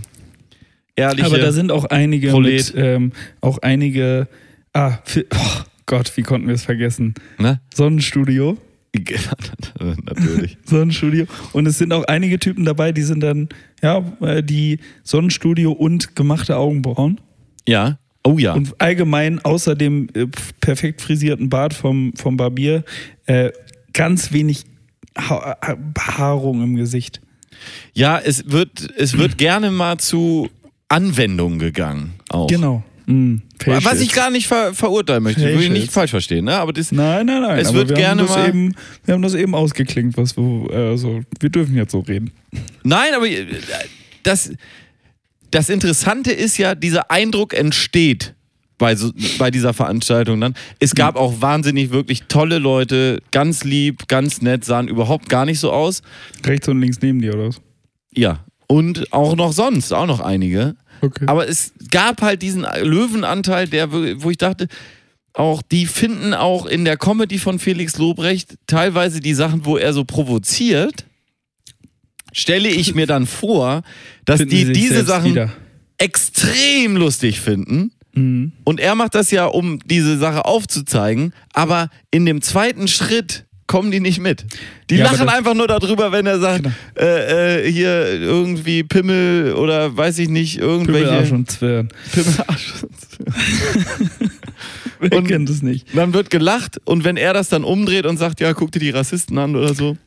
ehrliche. 0.95 1.27
Aber 1.27 1.37
da 1.37 1.51
sind 1.51 1.71
auch 1.71 1.85
einige 1.85 2.33
mit, 2.39 2.73
ähm, 2.77 3.11
auch 3.41 3.57
einige, 3.59 4.29
ah, 4.73 4.99
oh 5.35 5.61
Gott, 5.85 6.15
wie 6.15 6.23
konnten 6.23 6.47
wir 6.47 6.55
es 6.55 6.63
vergessen? 6.63 7.15
ne? 7.37 7.59
Sonnenstudio. 7.73 8.57
Natürlich. 10.05 10.57
Sonnenstudio. 10.65 11.25
Und 11.53 11.65
es 11.67 11.77
sind 11.77 11.93
auch 11.93 12.03
einige 12.05 12.39
Typen 12.39 12.65
dabei, 12.65 12.91
die 12.91 13.03
sind 13.03 13.21
dann, 13.21 13.49
ja, 13.81 14.03
äh, 14.21 14.41
die 14.43 14.79
Sonnenstudio 15.03 15.71
und 15.71 16.15
gemachte 16.15 16.57
Augenbrauen. 16.57 17.19
Ja. 17.67 17.99
Oh 18.23 18.37
ja. 18.37 18.53
Und 18.53 18.79
allgemein 18.81 19.39
außer 19.39 19.75
dem 19.75 20.09
äh, 20.13 20.25
perfekt 20.59 21.01
frisierten 21.01 21.49
Bart 21.49 21.73
vom, 21.73 22.13
vom 22.15 22.37
Barbier 22.37 22.83
äh, 23.25 23.51
ganz 23.93 24.31
wenig 24.31 24.65
ha 25.17 25.57
Ha- 25.61 25.77
Behaarung 25.93 26.63
im 26.63 26.75
Gesicht. 26.75 27.21
Ja, 27.93 28.19
es 28.19 28.51
wird, 28.51 28.89
es 28.97 29.17
wird 29.17 29.37
gerne 29.37 29.71
mal 29.71 29.97
zu 29.97 30.49
Anwendungen 30.89 31.59
gegangen. 31.59 32.13
Auch. 32.29 32.47
Genau. 32.47 32.83
Mm, 33.09 33.37
Was 33.65 34.01
ich 34.01 34.11
gar 34.11 34.29
nicht 34.29 34.47
ver 34.47 34.73
verurteilen 34.73 35.23
möchte, 35.23 35.41
will 35.41 35.61
ich 35.61 35.69
nicht 35.69 35.91
falsch 35.93 36.11
verstehen, 36.11 36.43
ne? 36.45 36.55
Aber 36.57 36.73
das, 36.73 36.91
Nein, 36.91 37.25
nein, 37.25 37.41
nein. 37.41 37.57
Es 37.57 37.73
wird 37.73 37.87
wir 37.89 37.95
gerne 37.95 38.21
haben 38.23 38.27
das 38.27 38.35
mal- 38.37 38.49
Eben, 38.49 38.75
wir 39.05 39.13
haben 39.13 39.21
das 39.21 39.33
eben 39.33 39.55
ausgeklingt, 39.55 40.17
was 40.17 40.35
wir, 40.35 40.69
also, 40.71 41.21
wir 41.39 41.49
dürfen 41.49 41.73
jetzt 41.75 41.93
so 41.93 41.99
reden. 42.01 42.31
Nein, 42.83 43.13
aber 43.15 43.25
äh, 43.29 43.45
das, 44.23 44.51
das 45.51 45.69
Interessante 45.69 46.31
ist 46.33 46.57
ja, 46.57 46.75
dieser 46.75 47.09
Eindruck 47.09 47.53
entsteht 47.53 48.33
bei, 48.77 48.93
so, 48.97 49.11
bei 49.39 49.51
dieser 49.51 49.73
Veranstaltung 49.73 50.41
dann. 50.41 50.53
Es 50.79 50.93
gab 50.93 51.15
auch 51.15 51.39
wahnsinnig 51.41 51.91
wirklich 51.91 52.23
tolle 52.27 52.57
Leute, 52.59 53.21
ganz 53.31 53.63
lieb, 53.63 54.09
ganz 54.09 54.41
nett, 54.41 54.65
sahen 54.65 54.89
überhaupt 54.89 55.29
gar 55.29 55.45
nicht 55.45 55.59
so 55.61 55.71
aus. 55.71 56.01
Rechts 56.45 56.67
und 56.67 56.81
links 56.81 56.97
neben 57.01 57.21
dir, 57.21 57.33
oder 57.35 57.47
was? 57.47 57.61
Ja. 58.13 58.43
Und 58.67 59.13
auch 59.13 59.37
noch 59.37 59.53
sonst, 59.53 59.93
auch 59.93 60.07
noch 60.07 60.19
einige. 60.19 60.75
Okay. 61.01 61.25
Aber 61.27 61.47
es 61.47 61.73
gab 61.91 62.21
halt 62.21 62.41
diesen 62.41 62.65
Löwenanteil, 62.83 63.67
der, 63.67 63.91
wo 63.91 64.29
ich 64.29 64.37
dachte, 64.37 64.67
auch 65.33 65.61
die 65.61 65.85
finden 65.85 66.33
auch 66.33 66.65
in 66.65 66.83
der 66.83 66.97
Comedy 66.97 67.37
von 67.37 67.59
Felix 67.59 67.97
Lobrecht 67.97 68.55
teilweise 68.65 69.19
die 69.19 69.33
Sachen, 69.33 69.65
wo 69.65 69.77
er 69.77 69.93
so 69.93 70.03
provoziert, 70.03 71.05
stelle 72.31 72.69
ich 72.69 72.95
mir 72.95 73.07
dann 73.07 73.25
vor, 73.25 73.83
dass 74.25 74.39
Finden 74.39 74.55
die 74.55 74.71
diese 74.73 75.03
Sachen 75.05 75.31
wieder. 75.31 75.53
extrem 75.97 76.97
lustig 76.97 77.39
finden. 77.39 77.91
Mhm. 78.13 78.51
Und 78.63 78.79
er 78.79 78.95
macht 78.95 79.15
das 79.15 79.31
ja, 79.31 79.45
um 79.45 79.79
diese 79.85 80.17
Sache 80.17 80.45
aufzuzeigen, 80.45 81.33
aber 81.53 81.89
in 82.09 82.25
dem 82.25 82.41
zweiten 82.41 82.87
Schritt 82.87 83.46
kommen 83.67 83.91
die 83.91 83.99
nicht 83.99 84.19
mit. 84.19 84.45
Die 84.89 84.95
Ja, 84.95 85.11
lachen 85.11 85.27
einfach 85.29 85.53
nur 85.53 85.67
darüber, 85.67 86.11
wenn 86.11 86.25
er 86.25 86.39
sagt, 86.39 86.63
Genau. 86.63 86.75
äh, 86.97 87.65
äh, 87.67 87.71
hier 87.71 88.05
irgendwie 88.21 88.83
Pimmel 88.83 89.53
oder 89.53 89.95
weiß 89.95 90.19
ich 90.19 90.29
nicht, 90.29 90.57
irgendwelche. 90.57 91.05
Pimmelarsch 91.07 91.31
und 91.31 91.51
Zwirn. 91.51 91.89
Pimmelarsch. 92.13 92.73
Wer 94.99 95.13
Und- 95.13 95.27
kennt 95.27 95.49
es 95.49 95.61
nicht? 95.61 95.87
Dann 95.95 96.13
wird 96.13 96.29
gelacht 96.29 96.79
und 96.85 97.03
wenn 97.03 97.17
er 97.17 97.33
das 97.33 97.49
dann 97.49 97.63
umdreht 97.63 98.05
und 98.05 98.17
sagt, 98.17 98.39
ja, 98.39 98.53
guck 98.53 98.71
dir 98.71 98.79
die 98.79 98.89
Rassisten 98.89 99.37
an 99.37 99.55
oder 99.55 99.73
so. 99.73 99.97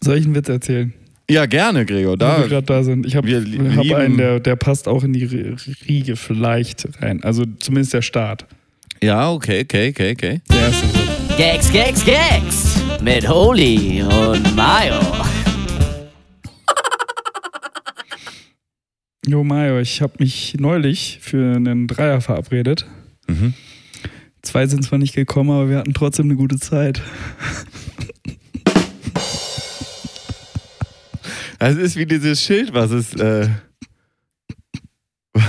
Soll 0.00 0.18
ich 0.18 0.24
einen 0.26 0.34
Witz 0.34 0.48
erzählen? 0.48 0.92
Ja, 1.30 1.46
gerne, 1.46 1.84
Gregor. 1.84 2.12
wo 2.12 2.16
Da, 2.16 2.38
wir 2.42 2.48
gerade 2.48 2.66
da 2.66 2.82
sind. 2.84 3.04
Ich 3.04 3.16
habe 3.16 3.28
hab 3.30 3.92
einen, 3.96 4.16
der, 4.16 4.38
der 4.40 4.56
passt 4.56 4.86
auch 4.88 5.02
in 5.02 5.12
die 5.12 5.26
Ri- 5.28 5.56
Riege 5.88 6.16
vielleicht 6.16 6.88
rein. 7.02 7.22
Also 7.22 7.44
zumindest 7.58 7.92
der 7.94 8.02
Start. 8.02 8.46
ja, 9.02 9.30
okay, 9.30 9.62
okay, 9.64 9.90
okay, 9.90 10.12
okay. 10.12 10.40
Der 10.50 10.58
erste. 10.58 10.97
Gags, 11.38 11.70
Gags, 11.70 12.04
Gags 12.04 12.82
mit 13.00 13.28
Holy 13.28 14.02
und 14.02 14.56
Mayo. 14.56 15.00
Jo, 19.24 19.44
Mario, 19.44 19.78
ich 19.78 20.02
habe 20.02 20.14
mich 20.18 20.56
neulich 20.58 21.20
für 21.22 21.54
einen 21.54 21.86
Dreier 21.86 22.20
verabredet. 22.20 22.86
Mhm. 23.28 23.54
Zwei 24.42 24.66
sind 24.66 24.82
zwar 24.82 24.98
nicht 24.98 25.14
gekommen, 25.14 25.50
aber 25.50 25.70
wir 25.70 25.78
hatten 25.78 25.94
trotzdem 25.94 26.26
eine 26.26 26.34
gute 26.34 26.58
Zeit. 26.58 27.00
Das 31.60 31.76
ist 31.76 31.96
wie 31.96 32.06
dieses 32.06 32.42
Schild, 32.42 32.72
was 32.72 32.90
es. 32.92 33.14
Äh, 33.14 33.48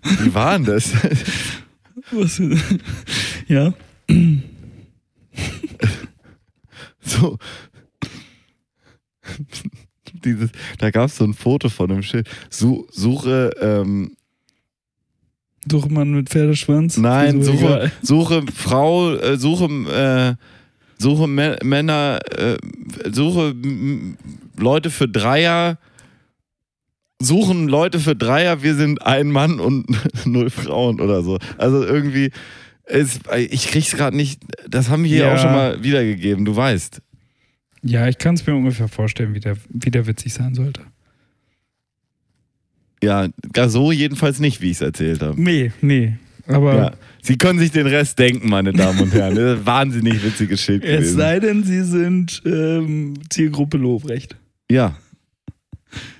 wie 0.00 0.34
war 0.34 0.58
denn 0.58 0.64
das? 0.64 0.92
Was? 2.10 2.40
ja. 3.48 3.74
So. 7.00 7.38
Dieses, 10.24 10.50
da 10.78 10.90
gab 10.90 11.06
es 11.06 11.16
so 11.16 11.24
ein 11.24 11.34
Foto 11.34 11.68
von 11.68 11.90
einem 11.90 12.02
Schild. 12.02 12.28
Su 12.50 12.86
suche, 12.90 13.50
ähm, 13.60 14.16
Suche 15.70 15.88
man 15.90 16.10
mit 16.12 16.28
Pferdeschwanz? 16.28 16.98
nein, 16.98 17.42
so 17.42 17.52
suche, 17.52 17.90
suche 18.02 18.44
Frau, 18.54 19.14
äh, 19.14 19.38
suche, 19.38 19.64
äh, 19.64 21.02
suche 21.02 21.24
Mä- 21.24 21.62
Männer, 21.64 22.20
äh, 22.36 22.58
suche 23.10 23.50
m- 23.62 24.16
Leute 24.58 24.90
für 24.90 25.08
Dreier, 25.08 25.78
suchen 27.18 27.66
Leute 27.68 27.98
für 27.98 28.14
Dreier, 28.14 28.62
wir 28.62 28.74
sind 28.74 29.00
ein 29.06 29.30
Mann 29.30 29.58
und 29.58 29.86
null 30.26 30.50
Frauen 30.50 31.00
oder 31.00 31.22
so. 31.22 31.38
Also 31.56 31.82
irgendwie, 31.82 32.30
es, 32.86 33.20
ich 33.50 33.66
krieg's 33.68 33.92
gerade 33.92 34.16
nicht, 34.16 34.40
das 34.68 34.88
haben 34.88 35.02
wir 35.04 35.10
hier 35.10 35.26
Ja. 35.26 35.34
auch 35.34 35.38
schon 35.38 35.52
mal 35.52 35.82
wiedergegeben, 35.82 36.44
du 36.44 36.54
weißt. 36.54 37.00
Ja, 37.82 38.08
ich 38.08 38.18
kann 38.18 38.34
es 38.34 38.46
mir 38.46 38.54
ungefähr 38.54 38.88
vorstellen, 38.88 39.34
wie 39.34 39.40
der, 39.40 39.56
wie 39.68 39.90
der 39.90 40.06
witzig 40.06 40.32
sein 40.32 40.54
sollte. 40.54 40.82
Ja, 43.02 43.28
gar 43.52 43.68
so 43.68 43.92
jedenfalls 43.92 44.38
nicht, 44.40 44.60
wie 44.62 44.70
ich 44.70 44.78
es 44.78 44.80
erzählt 44.80 45.20
habe. 45.22 45.40
Nee, 45.40 45.72
nee. 45.82 46.16
Aber 46.46 46.74
Ja. 46.76 46.92
Sie 47.22 47.38
können 47.38 47.58
sich 47.58 47.70
den 47.70 47.86
Rest 47.86 48.18
denken, 48.18 48.50
meine 48.50 48.72
Damen 48.74 49.00
und 49.00 49.12
Herren. 49.14 49.34
Das 49.34 49.58
ist 49.60 49.66
wahnsinnig 49.66 50.22
witziges 50.22 50.60
Schild 50.60 50.84
es 50.84 50.90
gewesen. 50.90 51.16
sei 51.16 51.40
denn, 51.40 51.64
sie 51.64 51.82
sind 51.82 52.42
ähm, 52.44 53.14
Zielgruppe 53.30 53.78
Lobrecht. 53.78 54.36
Ja. 54.70 54.96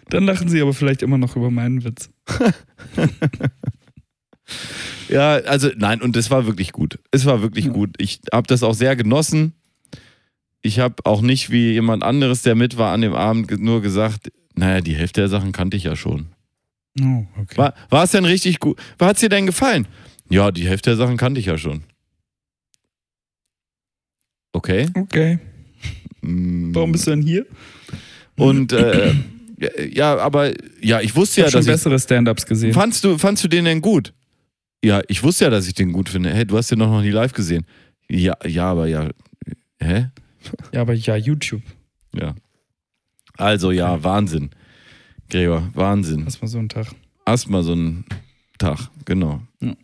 Dann 0.08 0.24
lachen 0.24 0.48
sie 0.48 0.62
aber 0.62 0.72
vielleicht 0.72 1.02
immer 1.02 1.18
noch 1.18 1.36
über 1.36 1.50
meinen 1.50 1.84
Witz. 1.84 2.08
Ja, 5.08 5.34
also 5.34 5.70
nein, 5.76 6.00
und 6.02 6.16
es 6.16 6.30
war 6.30 6.46
wirklich 6.46 6.72
gut. 6.72 6.98
Es 7.10 7.24
war 7.26 7.42
wirklich 7.42 7.66
Ja. 7.66 7.72
gut. 7.72 7.90
Ich 7.98 8.20
habe 8.32 8.46
das 8.46 8.62
auch 8.62 8.74
sehr 8.74 8.96
genossen. 8.96 9.52
Ich 10.62 10.78
habe 10.78 10.96
auch 11.04 11.20
nicht 11.20 11.50
wie 11.50 11.72
jemand 11.72 12.02
anderes, 12.02 12.42
der 12.42 12.54
mit 12.54 12.78
war 12.78 12.92
an 12.92 13.02
dem 13.02 13.14
Abend, 13.14 13.50
nur 13.60 13.82
gesagt, 13.82 14.32
naja, 14.54 14.80
die 14.80 14.94
Hälfte 14.94 15.20
der 15.20 15.28
Sachen 15.28 15.52
kannte 15.52 15.76
ich 15.76 15.84
ja 15.84 15.94
schon. 15.96 16.28
Oh, 17.00 17.26
okay. 17.40 17.56
War, 17.56 17.74
war 17.90 18.04
es 18.04 18.12
denn 18.12 18.24
richtig 18.24 18.60
gut? 18.60 18.78
Hat 19.00 19.16
es 19.16 19.20
dir 19.20 19.28
denn 19.28 19.46
gefallen? 19.46 19.86
Ja, 20.30 20.50
die 20.50 20.66
Hälfte 20.66 20.90
der 20.90 20.96
Sachen 20.96 21.16
kannte 21.16 21.38
ich 21.40 21.46
ja 21.46 21.58
schon. 21.58 21.82
Okay. 24.52 24.88
Okay. 24.94 25.38
Mm. 26.22 26.74
Warum 26.74 26.92
bist 26.92 27.06
du 27.06 27.10
denn 27.10 27.22
hier? 27.22 27.46
Und 28.36 28.72
äh, 28.72 29.12
ja, 29.92 30.16
aber 30.18 30.52
ja, 30.80 31.00
ich 31.00 31.14
wusste 31.14 31.32
Ich 31.32 31.36
ja, 31.38 31.44
habe 31.44 31.50
schon 31.52 31.58
dass 31.60 31.66
ich 31.66 31.72
bessere 31.72 31.98
Stand-Ups 31.98 32.46
gesehen. 32.46 32.72
Fandst 32.72 33.04
du, 33.04 33.18
fandst 33.18 33.44
du 33.44 33.48
den 33.48 33.64
denn 33.64 33.80
gut? 33.80 34.12
Ja, 34.84 35.00
ich 35.08 35.22
wusste 35.22 35.44
ja, 35.44 35.50
dass 35.50 35.66
ich 35.66 35.74
den 35.74 35.92
gut 35.92 36.08
finde. 36.10 36.30
Hey, 36.32 36.44
du 36.44 36.56
hast 36.56 36.70
den 36.70 36.78
doch 36.78 36.88
noch 36.90 37.00
nie 37.00 37.10
live 37.10 37.32
gesehen. 37.32 37.64
Ja, 38.08 38.36
ja, 38.44 38.70
aber 38.70 38.86
ja. 38.86 39.08
Hä? 39.80 40.10
Ja, 40.72 40.82
aber 40.82 40.92
ja, 40.92 41.16
YouTube. 41.16 41.62
Ja. 42.14 42.34
Also 43.38 43.70
ja, 43.70 44.02
Wahnsinn. 44.04 44.50
Gregor, 45.30 45.70
Wahnsinn. 45.74 46.24
Lass 46.24 46.40
mal 46.42 46.48
so 46.48 46.58
einen 46.58 46.68
Tag. 46.68 46.88
Erstmal 47.26 47.62
so 47.62 47.72
einen 47.72 48.04
Tag, 48.58 48.90
genau. 49.06 49.40
Ja. 49.60 49.74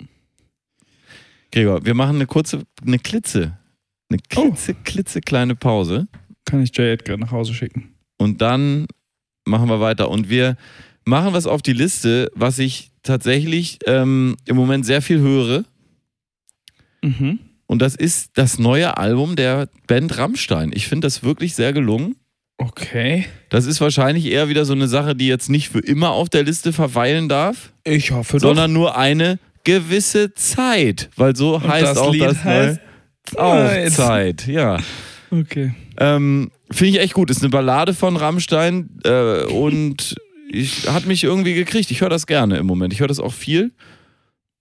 Gregor, 1.50 1.84
wir 1.84 1.94
machen 1.94 2.16
eine 2.16 2.26
kurze, 2.26 2.62
eine 2.86 2.98
klitze, 2.98 3.56
eine 4.10 4.18
Oh. 4.36 4.42
klitze, 4.50 4.74
klitze 4.74 5.20
kleine 5.20 5.56
Pause 5.56 6.06
Kann 6.44 6.62
ich 6.62 6.76
Jay 6.76 6.92
Edgar 6.92 7.16
nach 7.16 7.30
Hause 7.30 7.54
schicken. 7.54 7.94
und 8.18 8.40
dann 8.42 8.86
machen 9.46 9.68
wir 9.68 9.80
weiter. 9.80 10.10
Und 10.10 10.28
wir 10.28 10.56
machen 11.04 11.32
was 11.32 11.46
auf 11.46 11.62
die 11.62 11.72
Liste, 11.72 12.30
was 12.34 12.58
ich 12.58 12.89
tatsächlich 13.02 13.78
ähm, 13.86 14.36
im 14.46 14.56
Moment 14.56 14.84
sehr 14.86 15.02
viel 15.02 15.18
höre. 15.20 15.64
Mhm. 17.02 17.38
Und 17.66 17.80
das 17.82 17.94
ist 17.94 18.32
das 18.34 18.58
neue 18.58 18.96
Album 18.98 19.36
der 19.36 19.68
Band 19.86 20.18
Rammstein. 20.18 20.72
Ich 20.74 20.88
finde 20.88 21.06
das 21.06 21.22
wirklich 21.22 21.54
sehr 21.54 21.72
gelungen. 21.72 22.16
Okay. 22.58 23.26
Das 23.48 23.64
ist 23.64 23.80
wahrscheinlich 23.80 24.26
eher 24.26 24.48
wieder 24.48 24.64
so 24.64 24.72
eine 24.74 24.88
Sache, 24.88 25.14
die 25.14 25.28
jetzt 25.28 25.48
nicht 25.48 25.68
für 25.70 25.78
immer 25.78 26.10
auf 26.10 26.28
der 26.28 26.42
Liste 26.42 26.72
verweilen 26.72 27.28
darf, 27.28 27.72
Ich 27.84 28.10
hoffe 28.10 28.34
doch. 28.38 28.40
sondern 28.48 28.72
nur 28.72 28.98
eine 28.98 29.38
gewisse 29.64 30.34
Zeit. 30.34 31.08
Weil 31.16 31.36
so 31.36 31.54
Und 31.56 31.68
heißt 31.68 31.84
das 31.86 31.98
auch 31.98 32.12
Lied 32.12 32.22
das 32.22 32.44
heißt 32.44 32.80
neue 33.34 33.42
auch 33.42 33.68
Zeit. 33.68 33.92
Zeit. 33.92 34.46
Ja. 34.46 34.78
Okay. 35.30 35.72
Ähm, 35.98 36.50
Finde 36.70 36.90
ich 36.98 37.00
echt 37.00 37.14
gut. 37.14 37.30
Ist 37.30 37.40
eine 37.42 37.50
Ballade 37.50 37.94
von 37.94 38.16
Rammstein 38.16 38.90
äh, 39.04 39.44
und 39.44 40.16
ich, 40.50 40.88
hat 40.88 41.06
mich 41.06 41.24
irgendwie 41.24 41.54
gekriegt. 41.54 41.90
Ich 41.90 42.00
höre 42.00 42.08
das 42.08 42.26
gerne 42.26 42.58
im 42.58 42.66
Moment. 42.66 42.92
Ich 42.92 43.00
höre 43.00 43.08
das 43.08 43.20
auch 43.20 43.32
viel. 43.32 43.72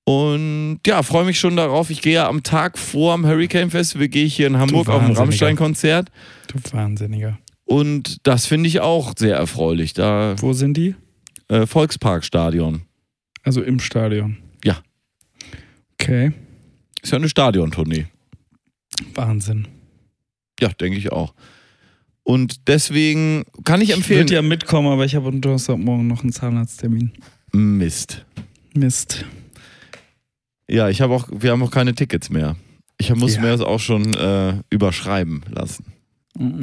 Und 0.06 0.80
ja, 0.88 1.04
freue 1.04 1.26
mich 1.26 1.40
schon 1.40 1.56
darauf. 1.56 1.90
Ich 1.90 2.02
gehe 2.02 2.14
ja 2.16 2.28
am 2.28 2.42
Tag 2.42 2.78
vor 2.80 3.16
dem 3.16 3.26
Hurricane 3.26 3.70
Festival, 3.70 4.08
gehe 4.08 4.26
ich 4.26 4.36
hier 4.36 4.48
in 4.48 4.58
Hamburg 4.58 4.90
auf 4.90 5.04
ein. 5.04 5.16
Rammstein-Konzert. 5.16 6.10
Du 6.48 6.60
Wahnsinniger. 6.76 7.38
Und 7.66 8.26
das 8.26 8.48
finde 8.48 8.68
ich 8.68 8.80
auch 8.80 9.14
sehr 9.18 9.36
erfreulich. 9.36 9.94
Da 9.94 10.36
Wo 10.40 10.54
sind 10.54 10.76
die? 10.78 10.96
äh, 11.50 11.68
Volksparkstadion. 11.68 12.82
Also 13.44 13.62
im 13.62 13.80
Stadion. 13.80 14.38
Ja. 14.64 14.82
Okay. 15.94 16.32
Ist 17.02 17.12
ja 17.12 17.18
eine 17.18 17.30
Stadiontournee. 17.30 18.08
Wahnsinn. 19.14 19.68
Ja, 20.60 20.70
denke 20.70 20.98
ich 20.98 21.12
auch. 21.12 21.34
Und 22.30 22.68
deswegen 22.68 23.44
kann 23.66 23.82
ich 23.82 23.90
Ich 23.90 23.96
empfehlen. 23.96 24.20
würde 24.20 24.36
ja 24.36 24.44
mitkommen, 24.44 24.88
aber 24.88 25.04
ich 25.04 25.16
habe 25.16 25.30
am 25.30 25.42
Donnerstagmorgen 25.42 26.06
noch 26.06 26.22
einen 26.22 26.32
Zahnarzttermin. 26.32 27.12
Mist. 27.54 28.24
Mist. 28.76 29.26
Ja, 30.70 30.90
ich 30.90 31.02
habe 31.02 31.16
auch, 31.16 31.28
wir 31.32 31.50
haben 31.50 31.64
auch 31.64 31.72
keine 31.72 31.96
Tickets 31.96 32.30
mehr. 32.30 32.56
Ich 33.00 33.14
muss 33.16 33.34
Ja. 33.36 33.42
mir 33.42 33.48
das 33.48 33.62
auch 33.62 33.80
schon 33.80 34.14
äh, 34.14 34.54
überschreiben 34.70 35.42
lassen. 35.50 35.86
Mhm. 36.38 36.62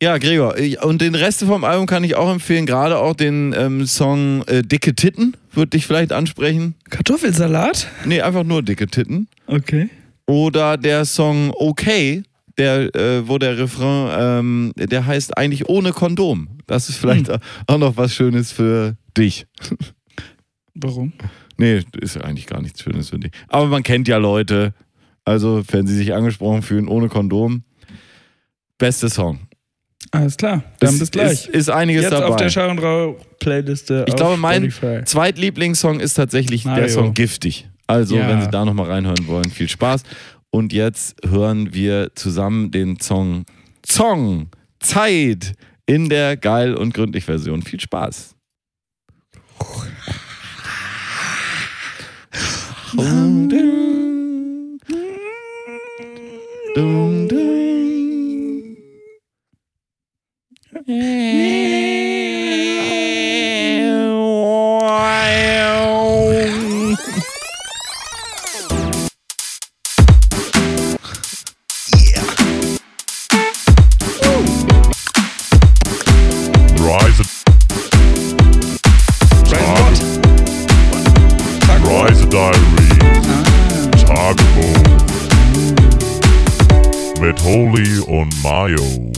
Ja, 0.00 0.18
Gregor, 0.18 0.56
ich- 0.56 0.80
und 0.80 1.00
den 1.02 1.16
Rest 1.16 1.42
vom 1.42 1.64
Album 1.64 1.86
kann 1.86 2.04
ich 2.04 2.14
auch 2.14 2.30
empfehlen, 2.30 2.64
gerade 2.64 2.98
auch 2.98 3.14
den 3.16 3.52
ähm, 3.58 3.84
Song 3.86 4.42
äh, 4.46 4.62
Dicke 4.62 4.94
Titten, 4.94 5.36
würde 5.52 5.70
dich 5.70 5.86
vielleicht 5.88 6.12
ansprechen. 6.12 6.76
Kartoffelsalat? 6.88 7.88
Nee, 8.04 8.20
einfach 8.20 8.44
nur 8.44 8.62
Dicke 8.62 8.86
Titten. 8.86 9.26
Okay. 9.48 9.88
Oder 10.26 10.76
der 10.76 11.04
Song 11.04 11.52
Okay, 11.56 12.22
der, 12.58 12.94
äh, 12.94 13.26
wo 13.28 13.38
der 13.38 13.58
Refrain, 13.58 14.10
ähm, 14.18 14.72
der 14.76 15.06
heißt 15.06 15.36
eigentlich 15.36 15.68
ohne 15.68 15.92
Kondom. 15.92 16.48
Das 16.66 16.88
ist 16.88 16.96
vielleicht 16.98 17.30
auch 17.66 17.78
noch 17.78 17.96
was 17.96 18.14
Schönes 18.14 18.52
für 18.52 18.96
dich. 19.16 19.46
Warum? 20.74 21.12
Nee, 21.58 21.82
ist 22.00 22.16
ja 22.16 22.22
eigentlich 22.22 22.46
gar 22.46 22.62
nichts 22.62 22.80
Schönes 22.82 23.10
für 23.10 23.18
dich. 23.18 23.32
Aber 23.48 23.66
man 23.66 23.82
kennt 23.82 24.08
ja 24.08 24.16
Leute, 24.16 24.74
also 25.24 25.62
wenn 25.70 25.86
sie 25.86 25.96
sich 25.96 26.14
angesprochen 26.14 26.62
fühlen, 26.62 26.88
ohne 26.88 27.08
Kondom. 27.08 27.62
Beste 28.78 29.08
Song. 29.10 29.40
Alles 30.10 30.36
klar. 30.36 30.62
Dann 30.80 30.94
ist, 30.94 30.98
bis 31.00 31.10
gleich. 31.10 31.32
Ist, 31.46 31.48
ist 31.48 31.70
einiges 31.70 32.02
Jetzt 32.02 32.12
dabei. 32.12 32.26
auf 32.26 32.36
der 32.36 32.50
Schau 32.50 32.68
und 32.68 32.78
Rau 32.80 33.16
Playliste. 33.38 34.04
Ich 34.08 34.14
auf 34.14 34.18
glaube, 34.18 34.36
mein- 34.36 34.70
Spotify. 34.70 35.04
Zweitlieblingssong 35.04 36.00
ist 36.00 36.14
tatsächlich 36.14 36.64
der 36.64 36.72
Mario. 36.72 36.88
Song 36.88 37.14
Giftig. 37.14 37.68
Also, 37.86 38.16
Ja. 38.16 38.28
wenn 38.28 38.40
Sie 38.42 38.48
da 38.50 38.64
nochmal 38.64 38.86
reinhören 38.90 39.26
wollen, 39.26 39.50
viel 39.50 39.68
Spaß. 39.68 40.02
Und 40.54 40.74
jetzt 40.74 41.16
hören 41.26 41.72
wir 41.72 42.14
zusammen 42.14 42.70
den 42.70 43.00
Song 43.00 43.46
Song 43.86 44.50
Zeit 44.80 45.54
in 45.86 46.10
der 46.10 46.36
geil 46.36 46.74
und 46.74 46.92
gründlich 46.92 47.24
Version. 47.24 47.62
Viel 47.62 47.80
Spaß. 47.80 48.36
Dum, 52.94 53.48
dum. 53.48 54.78
Dum, 56.74 57.28
dum. 57.28 57.42
Rise, 60.86 62.11
mit 87.32 87.44
Holy 87.44 87.98
und 88.00 88.42
Mayo. 88.42 89.10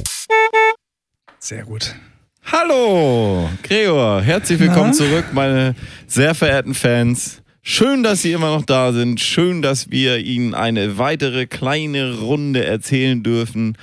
Sehr 1.41 1.65
gut. 1.65 1.97
Hallo, 2.45 3.49
Gregor, 3.65 4.23
herzlich 4.23 4.61
willkommen 4.61 4.91
Na? 4.91 4.93
zurück, 4.93 5.25
meine 5.33 5.75
sehr 6.07 6.37
verehrten 6.37 6.75
Fans. 6.75 7.43
Schön, 7.63 8.05
dass 8.05 8.23
Sie 8.23 8.31
immer 8.31 8.55
noch 8.55 8.65
da 8.65 8.93
sind. 8.93 9.19
Schön, 9.21 9.63
dass 9.63 9.91
wir 9.91 10.19
Ihnen 10.19 10.55
eine 10.55 10.97
weitere 10.97 11.47
kleine 11.47 12.19
Runde 12.19 12.65
erzählen 12.65 13.25
dürfen 13.25 13.77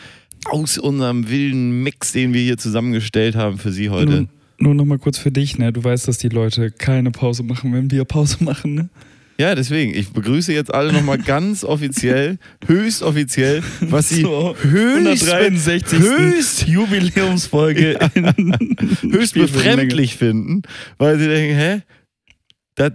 aus 0.45 0.77
unserem 0.77 1.29
wilden 1.29 1.83
Mix, 1.83 2.13
den 2.13 2.33
wir 2.33 2.41
hier 2.41 2.57
zusammengestellt 2.57 3.35
haben 3.35 3.57
für 3.57 3.73
Sie 3.73 3.89
heute. 3.89 4.11
Nur, 4.11 4.27
nur 4.59 4.73
noch 4.75 4.85
mal 4.85 4.99
kurz 4.99 5.17
für 5.17 5.31
dich, 5.31 5.57
ne? 5.57 5.73
Du 5.73 5.83
weißt, 5.83 6.07
dass 6.07 6.19
die 6.19 6.29
Leute 6.29 6.71
keine 6.71 7.11
Pause 7.11 7.43
machen, 7.43 7.73
wenn 7.73 7.91
wir 7.91 8.05
Pause 8.05 8.41
machen, 8.45 8.75
ne? 8.75 8.89
Ja, 9.37 9.55
deswegen, 9.55 9.95
ich 9.95 10.09
begrüße 10.09 10.53
jetzt 10.53 10.73
alle 10.73 10.93
nochmal 10.93 11.17
ganz 11.25 11.63
offiziell, 11.63 12.37
höchst 12.67 13.01
offiziell, 13.01 13.63
was 13.81 14.09
Sie 14.09 14.21
So, 14.21 14.55
höchst, 14.61 15.31
163. 15.31 15.99
höchst, 15.99 16.67
Jubiläumsfolge 16.67 17.97
in 18.13 18.55
höchst 19.11 19.33
befremdlich 19.33 20.15
finden, 20.15 20.61
weil 20.97 21.17
Sie 21.17 21.27
denken, 21.27 21.55
hä? 21.55 21.81
Das, 22.75 22.93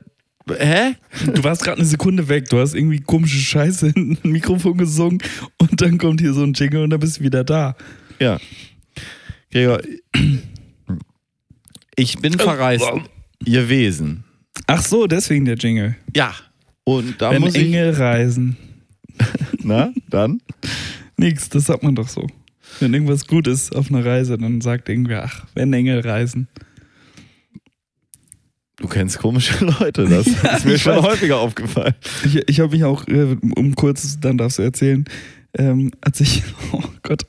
hä? 0.59 0.95
Du 1.35 1.43
warst 1.43 1.65
gerade 1.65 1.79
eine 1.79 1.87
Sekunde 1.87 2.29
weg, 2.29 2.49
du 2.49 2.59
hast 2.59 2.75
irgendwie 2.75 3.01
komische 3.01 3.39
Scheiße 3.39 3.89
in 3.89 4.19
ein 4.23 4.31
Mikrofon 4.31 4.79
gesungen 4.79 5.19
und 5.59 5.81
dann 5.81 5.99
kommt 5.99 6.21
hier 6.21 6.33
so 6.33 6.43
ein 6.43 6.53
Jingle 6.53 6.83
und 6.85 6.91
dann 6.91 7.01
bist 7.01 7.19
du 7.19 7.25
wieder 7.25 7.43
da. 7.45 7.77
Ja. 8.21 8.39
Gregor, 9.51 9.81
ich 11.97 12.19
bin 12.19 12.39
verreist 12.39 12.87
gewesen. 13.45 14.26
Ach 14.67 14.83
so, 14.83 15.07
deswegen 15.07 15.45
der 15.45 15.57
Jingle. 15.57 15.97
Ja. 16.15 16.35
Und 16.85 17.21
da 17.21 17.31
wenn 17.33 17.41
muss 17.43 17.55
ich. 17.55 17.65
Engel 17.67 17.91
reisen. 17.91 18.57
Na, 19.63 19.93
dann? 20.11 20.41
Nix, 21.17 21.49
das 21.49 21.65
sagt 21.67 21.83
man 21.83 21.95
doch 21.95 22.09
so. 22.09 22.27
Wenn 22.81 22.93
irgendwas 22.93 23.27
gut 23.27 23.47
ist 23.47 23.75
auf 23.75 23.91
einer 23.91 24.05
Reise, 24.05 24.37
dann 24.37 24.61
sagt 24.61 24.89
irgendwer, 24.89 25.25
ach, 25.25 25.47
wenn 25.55 25.73
Engel 25.73 26.01
reisen. 26.01 26.49
Du 28.77 28.89
kennst 28.89 29.19
komische 29.19 29.65
Leute, 29.81 30.05
das 30.05 30.27
Ja, 30.43 30.57
ist 30.57 30.67
mir 30.67 30.79
schon 30.79 30.97
weiß. 30.97 31.03
häufiger 31.05 31.39
aufgefallen. 31.39 31.95
Ich, 32.25 32.37
ich 32.49 32.61
habe 32.61 32.73
mich 32.73 32.85
auch, 32.85 33.07
äh, 33.09 33.37
um 33.57 33.75
kurz, 33.75 34.21
dann 34.21 34.37
darfst 34.37 34.59
du 34.59 34.63
erzählen, 34.63 35.05
ähm, 35.57 35.91
als 36.03 36.21
ich, 36.21 36.43
oh 36.73 36.83
Gott, 37.03 37.25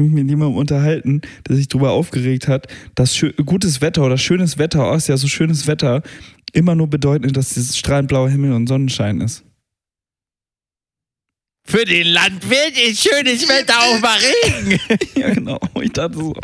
mich 0.00 0.10
mit 0.10 0.28
jemandem 0.28 0.56
unterhalten, 0.56 1.22
der 1.48 1.56
sich 1.56 1.68
darüber 1.68 1.90
aufgeregt 1.92 2.48
hat, 2.48 2.66
dass 2.94 3.24
gutes 3.44 3.80
Wetter 3.80 4.04
oder 4.04 4.18
schönes 4.18 4.58
Wetter, 4.58 4.90
oh, 4.90 4.94
ist 4.94 5.08
ja 5.08 5.16
so 5.16 5.28
schönes 5.28 5.66
Wetter, 5.66 6.02
immer 6.52 6.74
nur 6.74 6.88
bedeutet, 6.88 7.36
dass 7.36 7.50
dieses 7.50 7.76
strahlend 7.76 8.08
blauer 8.08 8.28
Himmel 8.28 8.52
und 8.52 8.66
Sonnenschein 8.66 9.20
ist. 9.20 9.44
Für 11.64 11.84
den 11.84 12.08
Landwirt 12.08 12.76
ist 12.88 13.02
schönes 13.02 13.48
Wetter 13.48 13.74
auch 13.78 14.00
mal 14.00 14.18
Regen. 14.18 14.80
ja, 15.14 15.34
genau. 15.34 15.60
Ich 15.80 15.92
dachte 15.92 16.16
so, 16.16 16.34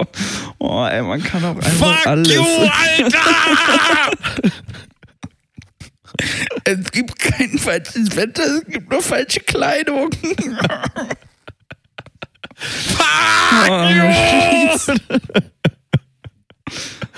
oh, 0.59 0.85
ey, 0.85 1.03
man 1.03 1.23
kann 1.23 1.45
auch 1.45 1.57
einfach 1.57 1.97
Fuck 1.99 2.07
alles. 2.07 2.35
you, 2.35 2.45
Alter! 2.45 4.11
Es 6.65 6.91
gibt 6.91 7.19
kein 7.19 7.59
falsches 7.59 8.17
Wetter, 8.17 8.43
es 8.43 8.65
gibt 8.67 8.91
nur 8.91 9.03
falsche 9.03 9.41
Kleidung. 9.41 10.11
Fuck 12.67 13.07
Oh, 13.69 13.89
you! 13.89 14.03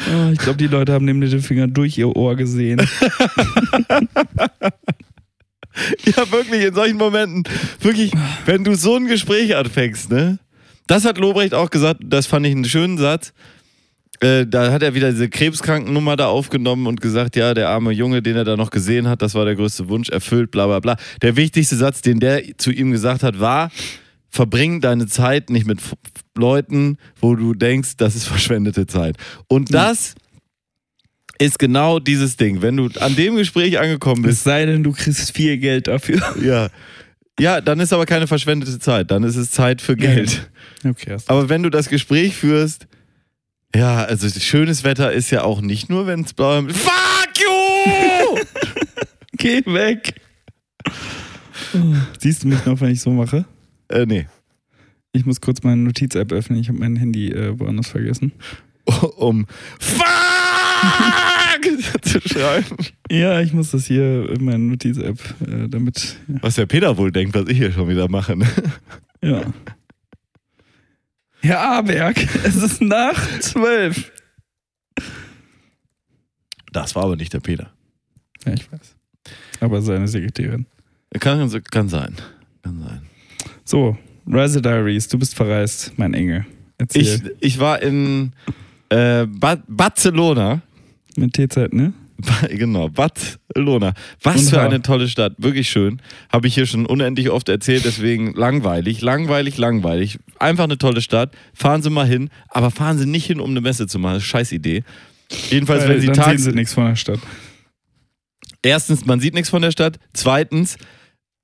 Oh, 0.06 0.30
ich 0.32 0.38
glaube, 0.38 0.56
die 0.58 0.66
Leute 0.66 0.92
haben 0.92 1.06
den 1.06 1.18
Mittelfinger 1.18 1.66
durch 1.66 1.98
ihr 1.98 2.14
Ohr 2.14 2.36
gesehen. 2.36 2.80
Ja, 6.04 6.30
wirklich, 6.32 6.64
in 6.64 6.74
solchen 6.74 6.96
Momenten, 6.96 7.44
wirklich, 7.80 8.10
wenn 8.46 8.64
du 8.64 8.74
so 8.74 8.96
ein 8.96 9.06
Gespräch 9.06 9.54
anfängst, 9.54 10.10
ne? 10.10 10.40
Das 10.88 11.04
hat 11.04 11.18
Lobrecht 11.18 11.54
auch 11.54 11.70
gesagt, 11.70 12.00
das 12.04 12.26
fand 12.26 12.46
ich 12.46 12.52
einen 12.52 12.64
schönen 12.64 12.98
Satz. 12.98 13.32
Äh, 14.20 14.46
da 14.46 14.72
hat 14.72 14.82
er 14.82 14.94
wieder 14.94 15.12
diese 15.12 15.28
Krebskrankennummer 15.28 16.16
da 16.16 16.26
aufgenommen 16.26 16.88
und 16.88 17.00
gesagt, 17.00 17.36
ja, 17.36 17.54
der 17.54 17.68
arme 17.68 17.92
Junge, 17.92 18.22
den 18.22 18.34
er 18.34 18.44
da 18.44 18.56
noch 18.56 18.70
gesehen 18.70 19.06
hat, 19.06 19.22
das 19.22 19.34
war 19.36 19.44
der 19.44 19.54
größte 19.54 19.88
Wunsch, 19.88 20.08
erfüllt, 20.08 20.50
bla 20.50 20.66
bla 20.66 20.80
bla. 20.80 20.96
Der 21.22 21.36
wichtigste 21.36 21.76
Satz, 21.76 22.02
den 22.02 22.18
der 22.18 22.42
zu 22.58 22.72
ihm 22.72 22.90
gesagt 22.90 23.22
hat, 23.22 23.38
war, 23.38 23.70
verbring 24.30 24.80
deine 24.80 25.06
Zeit 25.06 25.50
nicht 25.50 25.66
mit 25.66 25.80
Leuten, 26.36 26.98
wo 27.20 27.34
du 27.34 27.54
denkst, 27.54 27.96
das 27.96 28.14
ist 28.14 28.26
verschwendete 28.26 28.86
Zeit. 28.86 29.16
Und 29.48 29.72
das 29.74 30.14
ist 31.38 31.58
genau 31.58 31.98
dieses 31.98 32.36
Ding. 32.36 32.62
Wenn 32.62 32.76
du 32.76 32.88
an 33.00 33.14
dem 33.16 33.36
Gespräch 33.36 33.78
angekommen 33.78 34.22
bist, 34.22 34.38
Es 34.38 34.44
sei 34.44 34.66
denn, 34.66 34.82
du 34.82 34.92
kriegst 34.92 35.34
viel 35.34 35.58
Geld 35.58 35.86
dafür. 35.86 36.20
ja. 36.42 36.68
Ja, 37.40 37.60
dann 37.60 37.78
ist 37.78 37.92
aber 37.92 38.04
keine 38.04 38.26
verschwendete 38.26 38.80
Zeit. 38.80 39.12
Dann 39.12 39.22
ist 39.22 39.36
es 39.36 39.52
Zeit 39.52 39.80
für 39.80 39.94
Geld. 39.96 40.50
Okay, 40.84 41.12
hast 41.12 41.30
Aber 41.30 41.48
wenn 41.48 41.62
du 41.62 41.70
das 41.70 41.88
Gespräch 41.88 42.34
führst, 42.34 42.88
ja, 43.74 44.04
also 44.04 44.28
schönes 44.28 44.82
Wetter 44.82 45.12
ist 45.12 45.30
ja 45.30 45.44
auch 45.44 45.60
nicht 45.60 45.88
nur, 45.88 46.06
wenn 46.08 46.22
es 46.22 46.32
blau 46.32 46.60
ist. 46.62 46.76
Fuck 46.76 47.40
you! 47.40 48.38
Geh 49.36 49.62
weg. 49.66 50.20
Siehst 52.18 52.42
du 52.42 52.48
mich 52.48 52.64
noch, 52.64 52.80
wenn 52.80 52.90
ich 52.90 53.00
so 53.00 53.10
mache? 53.10 53.44
Äh, 53.88 54.06
nee. 54.06 54.26
Ich 55.12 55.26
muss 55.26 55.40
kurz 55.40 55.62
meine 55.62 55.82
Notiz-App 55.82 56.32
öffnen. 56.32 56.60
Ich 56.60 56.68
habe 56.68 56.78
mein 56.78 56.96
Handy 56.96 57.30
äh, 57.32 57.58
woanders 57.58 57.88
vergessen. 57.88 58.32
Um. 59.18 59.46
Fuck 59.78 60.06
zu 62.02 62.20
schreiben. 62.20 62.76
Ja, 63.10 63.40
ich 63.40 63.52
muss 63.52 63.70
das 63.70 63.86
hier 63.86 64.30
in 64.30 64.44
meine 64.44 64.64
Notiz-App, 64.64 65.18
äh, 65.46 65.68
damit. 65.68 66.16
Was 66.40 66.54
der 66.54 66.66
Peter 66.66 66.96
wohl 66.96 67.12
denkt, 67.12 67.34
was 67.34 67.48
ich 67.48 67.58
hier 67.58 67.72
schon 67.72 67.88
wieder 67.88 68.08
mache. 68.08 68.36
Ne? 68.36 68.46
Ja. 69.22 69.42
Herr 71.40 71.60
Aberg, 71.60 72.16
es 72.44 72.56
ist 72.56 72.80
nach 72.80 73.40
zwölf. 73.40 74.12
Das 76.72 76.94
war 76.94 77.04
aber 77.04 77.16
nicht 77.16 77.32
der 77.32 77.40
Peter. 77.40 77.72
Ja, 78.44 78.52
ich 78.52 78.70
weiß. 78.70 78.96
Aber 79.60 79.82
seine 79.82 80.08
Sekretärin. 80.08 80.66
Kann, 81.18 81.50
kann 81.70 81.88
sein. 81.88 82.14
Kann 82.62 82.82
sein. 82.82 83.07
So, 83.68 83.98
Rise 84.26 84.62
Diaries, 84.62 85.08
du 85.08 85.18
bist 85.18 85.34
verreist, 85.34 85.92
mein 85.98 86.14
Engel. 86.14 86.46
Erzähl. 86.78 87.02
Ich, 87.02 87.22
ich 87.52 87.58
war 87.58 87.82
in 87.82 88.32
äh, 88.88 89.26
ba 89.26 89.62
Barcelona. 89.68 90.62
Mit 91.16 91.34
TZ, 91.34 91.70
ne? 91.74 91.92
Genau, 92.48 92.88
Barcelona. 92.88 93.92
Was 94.22 94.40
Und 94.40 94.48
für 94.48 94.60
eine 94.62 94.80
tolle 94.80 95.06
Stadt. 95.06 95.34
Wirklich 95.36 95.68
schön. 95.68 96.00
Habe 96.32 96.48
ich 96.48 96.54
hier 96.54 96.64
schon 96.64 96.86
unendlich 96.86 97.28
oft 97.28 97.50
erzählt, 97.50 97.84
deswegen 97.84 98.32
langweilig, 98.32 99.02
langweilig, 99.02 99.58
langweilig. 99.58 100.18
Einfach 100.38 100.64
eine 100.64 100.78
tolle 100.78 101.02
Stadt. 101.02 101.32
Fahren 101.52 101.82
Sie 101.82 101.90
mal 101.90 102.06
hin, 102.06 102.30
aber 102.48 102.70
fahren 102.70 102.96
Sie 102.96 103.04
nicht 103.04 103.26
hin, 103.26 103.38
um 103.38 103.50
eine 103.50 103.60
Messe 103.60 103.86
zu 103.86 103.98
machen. 103.98 104.14
Das 104.14 104.24
ist 104.24 104.34
eine 104.34 104.44
scheiß 104.44 104.52
Idee. 104.52 104.82
Jedenfalls, 105.50 105.82
Weil 105.82 105.90
wenn 105.90 106.00
Sie 106.00 106.06
dann 106.06 106.14
sehen 106.14 106.24
tags 106.24 106.44
sie 106.44 106.52
nichts 106.52 106.72
von 106.72 106.86
der 106.86 106.96
Stadt. 106.96 107.20
Erstens, 108.62 109.04
man 109.04 109.20
sieht 109.20 109.34
nichts 109.34 109.50
von 109.50 109.60
der 109.60 109.72
Stadt. 109.72 109.98
Zweitens, 110.14 110.78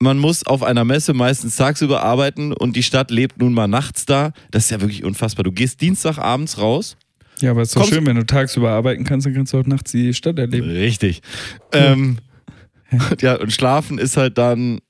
man 0.05 0.19
muss 0.19 0.47
auf 0.47 0.63
einer 0.63 0.85
Messe 0.85 1.15
meistens 1.15 1.57
tagsüber 1.57 2.03
arbeiten 2.03 2.53
und 2.53 2.77
die 2.77 2.83
Stadt 2.83 3.11
lebt 3.11 3.39
nun 3.39 3.55
mal 3.55 3.67
nachts 3.67 4.05
da. 4.07 4.33
Das 4.51 4.67
ist 4.67 4.71
ja 4.71 4.81
wirklich 4.81 5.03
unfassbar. 5.03 5.43
Du 5.43 5.51
gehst 5.51 5.81
Dienstagabends 5.81 6.59
raus. 6.59 6.97
Ja, 7.41 7.51
aber 7.51 7.63
es 7.63 7.71
ist 7.71 7.77
doch 7.77 7.89
schön, 7.89 8.07
wenn 8.07 8.17
du 8.17 8.25
tagsüber 8.25 8.71
arbeiten 8.71 9.05
kannst, 9.05 9.27
dann 9.27 9.35
kannst 9.35 9.53
du 9.53 9.59
auch 9.59 9.67
nachts 9.67 9.91
die 9.91 10.15
Stadt 10.15 10.39
erleben. 10.39 10.71
Richtig. 10.71 11.23
Ähm, 11.73 12.19
ja, 13.21 13.35
und 13.35 13.53
schlafen 13.53 13.99
ist 13.99 14.17
halt 14.17 14.39
dann. 14.39 14.81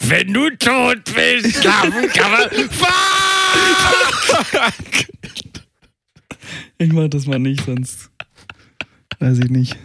Wenn 0.00 0.32
du 0.32 0.50
tot 0.56 1.04
bist, 1.04 1.62
schlafen 1.62 2.08
kann 2.08 2.32
man. 2.32 2.50
Fuck! 2.70 2.96
Ich 6.78 6.92
mach 6.92 7.08
das 7.08 7.26
mal 7.26 7.38
nicht, 7.38 7.64
sonst 7.64 8.10
weiß 9.18 9.38
ich 9.38 9.50
nicht. 9.50 9.76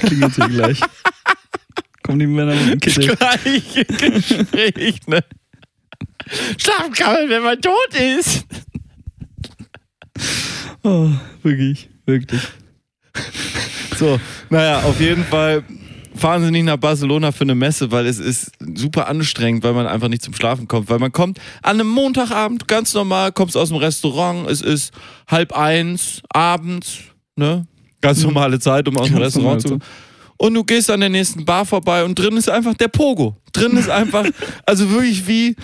Klingelt 0.00 0.34
hier 0.34 0.48
gleich. 0.48 0.80
Kommen 2.08 2.20
die 2.20 2.26
Männer 2.26 2.54
mit 2.54 2.70
dem 2.70 2.80
Kittel. 2.80 3.14
Gleiche 3.16 3.84
Gespräch, 3.84 5.06
ne? 5.06 5.22
Schlafen 6.56 6.92
kann 6.94 7.12
man, 7.12 7.28
wenn 7.28 7.42
man 7.42 7.60
tot 7.60 7.94
ist. 8.16 8.46
Oh, 10.82 11.10
wirklich, 11.42 11.90
wirklich. 12.06 12.40
So, 13.98 14.18
naja, 14.48 14.80
auf 14.84 14.98
jeden 15.00 15.22
Fall 15.22 15.62
fahren 16.14 16.44
Sie 16.44 16.50
nicht 16.50 16.64
nach 16.64 16.78
Barcelona 16.78 17.30
für 17.30 17.44
eine 17.44 17.54
Messe, 17.54 17.90
weil 17.90 18.06
es 18.06 18.18
ist 18.18 18.52
super 18.74 19.06
anstrengend, 19.06 19.62
weil 19.62 19.74
man 19.74 19.86
einfach 19.86 20.08
nicht 20.08 20.22
zum 20.22 20.32
Schlafen 20.32 20.66
kommt. 20.66 20.88
Weil 20.88 21.00
man 21.00 21.12
kommt 21.12 21.38
an 21.60 21.78
einem 21.78 21.88
Montagabend 21.88 22.66
ganz 22.68 22.94
normal, 22.94 23.32
kommst 23.32 23.54
aus 23.54 23.68
dem 23.68 23.76
Restaurant, 23.76 24.48
es 24.48 24.62
ist 24.62 24.94
halb 25.26 25.52
eins 25.52 26.22
abends, 26.30 27.00
ne? 27.36 27.66
Ganz 28.00 28.22
normale 28.22 28.58
Zeit, 28.60 28.88
um 28.88 28.96
aus 28.96 29.08
dem 29.08 29.18
Restaurant 29.18 29.60
zu 29.60 29.68
normale 29.68 29.84
Und 30.38 30.54
du 30.54 30.64
gehst 30.64 30.90
an 30.90 31.00
der 31.00 31.08
nächsten 31.08 31.44
Bar 31.44 31.66
vorbei 31.66 32.04
und 32.04 32.18
drin 32.18 32.36
ist 32.36 32.48
einfach 32.48 32.74
der 32.74 32.88
Pogo. 32.88 33.36
Drin 33.52 33.76
ist 33.76 33.90
einfach, 33.90 34.24
also 34.66 34.90
wirklich 34.90 35.26
wie 35.26 35.56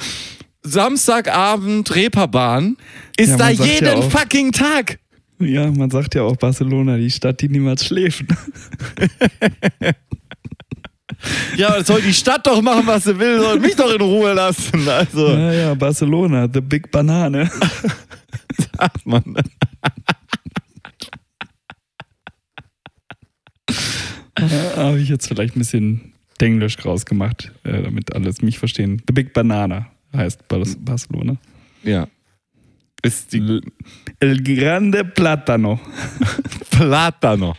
Samstagabend 0.62 1.94
Reeperbahn, 1.94 2.76
ist 3.16 3.30
Ja, 3.30 3.36
da 3.36 3.44
man 3.46 3.56
sagt 3.56 3.68
jeden 3.68 4.02
ja 4.02 4.10
fucking 4.10 4.52
Tag. 4.52 4.98
Ja, 5.38 5.70
man 5.70 5.90
sagt 5.90 6.14
ja 6.14 6.22
auch 6.22 6.36
Barcelona, 6.36 6.96
die 6.96 7.10
Stadt, 7.10 7.40
die 7.40 7.48
niemals 7.48 7.86
schläft. 7.86 8.24
Ja, 11.56 11.82
soll 11.82 12.02
die 12.02 12.12
Stadt 12.12 12.46
doch 12.46 12.60
machen, 12.60 12.86
was 12.86 13.04
sie 13.04 13.18
will, 13.18 13.40
soll 13.40 13.58
mich 13.58 13.74
doch 13.76 13.90
in 13.90 14.00
Ruhe 14.00 14.34
lassen. 14.34 14.86
Also, 14.86 15.28
Ja, 15.28 15.52
ja, 15.52 15.74
Barcelona, 15.74 16.46
the 16.52 16.60
big 16.60 16.90
Banane. 16.90 17.50
ach 18.78 18.90
Mann. 24.38 24.50
Habe 24.76 25.00
ich 25.00 25.08
jetzt 25.08 25.26
vielleicht 25.26 25.56
ein 25.56 25.60
bisschen 25.60 26.12
Denglisch 26.40 26.76
draus 26.76 27.06
gemacht, 27.06 27.52
äh, 27.64 27.82
damit 27.82 28.14
alles 28.14 28.42
mich 28.42 28.58
verstehen. 28.58 29.00
The 29.06 29.12
Big 29.12 29.32
Banana 29.32 29.86
heißt 30.16 30.48
Bar- 30.48 30.64
Barcelona. 30.80 31.36
Ja. 31.82 32.08
Ist 33.04 33.32
die 33.32 33.60
El 34.18 34.42
Grande 34.42 35.04
Platano. 35.04 35.78
Platano. 36.70 37.54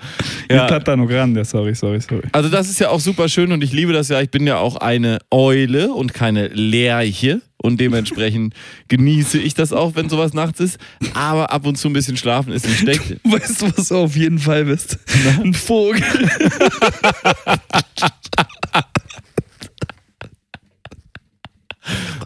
Ja. 0.49 0.65
Platano 0.67 1.05
Grande, 1.07 1.45
sorry, 1.45 1.73
sorry, 1.75 2.01
sorry. 2.01 2.23
Also 2.31 2.49
das 2.49 2.69
ist 2.69 2.79
ja 2.79 2.89
auch 2.89 2.99
super 2.99 3.29
schön 3.29 3.51
und 3.51 3.63
ich 3.63 3.71
liebe 3.71 3.93
das 3.93 4.09
ja. 4.09 4.21
Ich 4.21 4.31
bin 4.31 4.45
ja 4.45 4.57
auch 4.57 4.75
eine 4.77 5.19
Eule 5.31 5.93
und 5.93 6.13
keine 6.13 6.47
Lerche 6.47 7.41
und 7.57 7.79
dementsprechend 7.79 8.53
genieße 8.87 9.37
ich 9.37 9.53
das 9.53 9.71
auch, 9.71 9.95
wenn 9.95 10.09
sowas 10.09 10.33
nachts 10.33 10.59
ist. 10.59 10.79
Aber 11.13 11.51
ab 11.51 11.65
und 11.65 11.77
zu 11.77 11.89
ein 11.89 11.93
bisschen 11.93 12.17
schlafen 12.17 12.51
ist 12.51 12.65
nicht 12.67 12.79
schlecht. 12.79 13.17
Weißt 13.23 13.61
du, 13.61 13.77
was 13.77 13.89
du 13.89 13.95
auf 13.97 14.15
jeden 14.15 14.39
Fall 14.39 14.65
bist? 14.65 14.99
Ein 15.41 15.53
Vogel. 15.53 16.01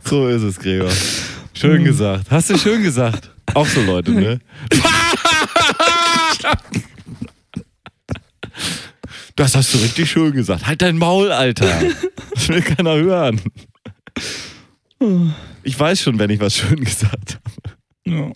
So 0.06 0.28
ist 0.28 0.42
es, 0.42 0.58
Gregor. 0.58 0.90
Schön 1.60 1.84
gesagt. 1.84 2.32
Hast 2.32 2.50
du 2.50 2.58
schön 2.58 2.82
gesagt. 2.84 3.32
Auch 3.54 3.68
so 3.68 3.82
Leute, 3.82 4.12
ne? 4.12 4.40
Das 9.36 9.56
hast 9.56 9.74
du 9.74 9.78
richtig 9.80 10.10
schön 10.10 10.32
gesagt. 10.32 10.66
Halt 10.68 10.82
dein 10.82 10.98
Maul, 10.98 11.34
Alter. 11.34 11.82
Das 12.34 12.48
will 12.48 12.62
keiner 12.62 12.96
hören. 12.96 13.42
Ich 15.64 15.78
weiß 15.78 16.02
schon, 16.02 16.18
wenn 16.18 16.30
ich 16.30 16.40
was 16.40 16.56
schön 16.56 16.82
gesagt 16.82 17.40
habe. 17.44 17.76
Ja. 18.06 18.32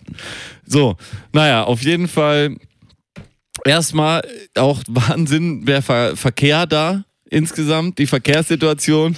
So, 0.66 0.98
naja, 1.32 1.64
auf 1.64 1.80
jeden 1.82 2.08
Fall 2.08 2.56
erstmal 3.64 4.22
auch 4.54 4.82
Wahnsinn, 4.86 5.64
der 5.64 5.80
Ver 5.80 6.14
Verkehr 6.14 6.66
da 6.66 7.04
insgesamt. 7.30 7.98
Die 7.98 8.06
Verkehrssituation 8.06 9.16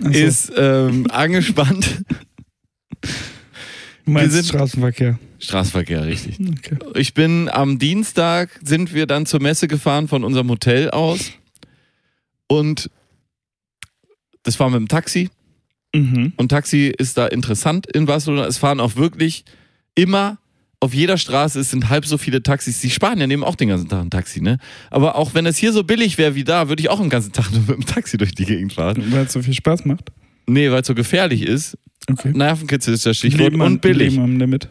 so. 0.00 0.08
ist 0.08 0.52
ähm, 0.56 1.06
angespannt. 1.12 2.02
Du 4.04 4.10
meinst 4.10 4.34
wir 4.34 4.42
sind- 4.42 4.48
Straßenverkehr. 4.48 5.18
Straßenverkehr, 5.38 6.06
richtig. 6.06 6.38
Okay. 6.40 6.76
Ich 6.96 7.14
bin 7.14 7.48
am 7.48 7.78
Dienstag, 7.78 8.50
sind 8.64 8.94
wir 8.94 9.06
dann 9.06 9.26
zur 9.26 9.40
Messe 9.40 9.68
gefahren 9.68 10.08
von 10.08 10.24
unserem 10.24 10.48
Hotel 10.50 10.90
aus. 10.90 11.32
Und 12.46 12.90
das 14.42 14.58
war 14.60 14.68
mit 14.70 14.78
dem 14.78 14.88
Taxi. 14.88 15.30
Mhm. 15.94 16.32
Und 16.36 16.48
Taxi 16.48 16.92
ist 16.96 17.16
da 17.16 17.26
interessant 17.26 17.86
in 17.94 18.06
Barcelona. 18.06 18.46
Es 18.46 18.58
fahren 18.58 18.80
auch 18.80 18.96
wirklich 18.96 19.44
immer 19.94 20.38
auf 20.80 20.92
jeder 20.92 21.16
Straße, 21.16 21.60
es 21.60 21.70
sind 21.70 21.88
halb 21.88 22.04
so 22.04 22.18
viele 22.18 22.42
Taxis. 22.42 22.80
Die 22.80 22.90
Spanier 22.90 23.26
nehmen 23.26 23.42
auch 23.42 23.54
den 23.54 23.68
ganzen 23.68 23.88
Tag 23.88 24.02
ein 24.02 24.10
Taxi, 24.10 24.42
ne? 24.42 24.58
Aber 24.90 25.14
auch 25.16 25.32
wenn 25.32 25.46
es 25.46 25.56
hier 25.56 25.72
so 25.72 25.82
billig 25.82 26.18
wäre 26.18 26.34
wie 26.34 26.44
da, 26.44 26.68
würde 26.68 26.80
ich 26.82 26.90
auch 26.90 27.00
den 27.00 27.08
ganzen 27.08 27.32
Tag 27.32 27.50
nur 27.52 27.60
mit 27.60 27.70
dem 27.70 27.86
Taxi 27.86 28.18
durch 28.18 28.34
die 28.34 28.44
Gegend 28.44 28.74
fahren. 28.74 29.02
Weil 29.10 29.24
es 29.24 29.32
so 29.32 29.40
viel 29.42 29.54
Spaß 29.54 29.86
macht. 29.86 30.10
Nee, 30.46 30.70
weil 30.70 30.82
es 30.82 30.86
so 30.86 30.94
gefährlich 30.94 31.42
ist. 31.42 31.78
Okay. 32.10 32.32
Nervenkitzel 32.34 32.94
ist 32.94 33.06
das 33.06 33.16
Stichwort. 33.16 33.40
Leben 33.52 33.60
Und 33.60 33.80
billig. 33.80 34.12
Leben 34.12 34.22
am 34.24 34.38
Limit. 34.38 34.68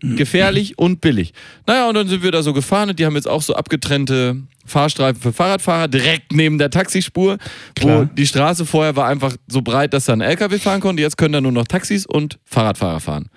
gefährlich 0.00 0.78
und 0.78 1.00
billig. 1.00 1.32
Naja, 1.66 1.88
und 1.88 1.94
dann 1.94 2.06
sind 2.08 2.22
wir 2.22 2.30
da 2.32 2.42
so 2.42 2.52
gefahren 2.52 2.90
und 2.90 2.98
die 2.98 3.06
haben 3.06 3.14
jetzt 3.14 3.28
auch 3.28 3.42
so 3.42 3.54
abgetrennte 3.54 4.36
Fahrstreifen 4.66 5.20
für 5.22 5.32
Fahrradfahrer 5.32 5.88
direkt 5.88 6.32
neben 6.32 6.58
der 6.58 6.70
Taxispur, 6.70 7.38
wo 7.78 7.86
Klar. 7.86 8.10
die 8.16 8.26
Straße 8.26 8.66
vorher 8.66 8.94
war 8.96 9.06
einfach 9.08 9.34
so 9.48 9.62
breit, 9.62 9.94
dass 9.94 10.04
da 10.04 10.12
ein 10.12 10.20
LKW 10.20 10.58
fahren 10.58 10.80
konnte. 10.80 11.02
Jetzt 11.02 11.16
können 11.16 11.32
da 11.32 11.40
nur 11.40 11.52
noch 11.52 11.66
Taxis 11.66 12.06
und 12.06 12.38
Fahrradfahrer 12.44 13.00
fahren. 13.00 13.28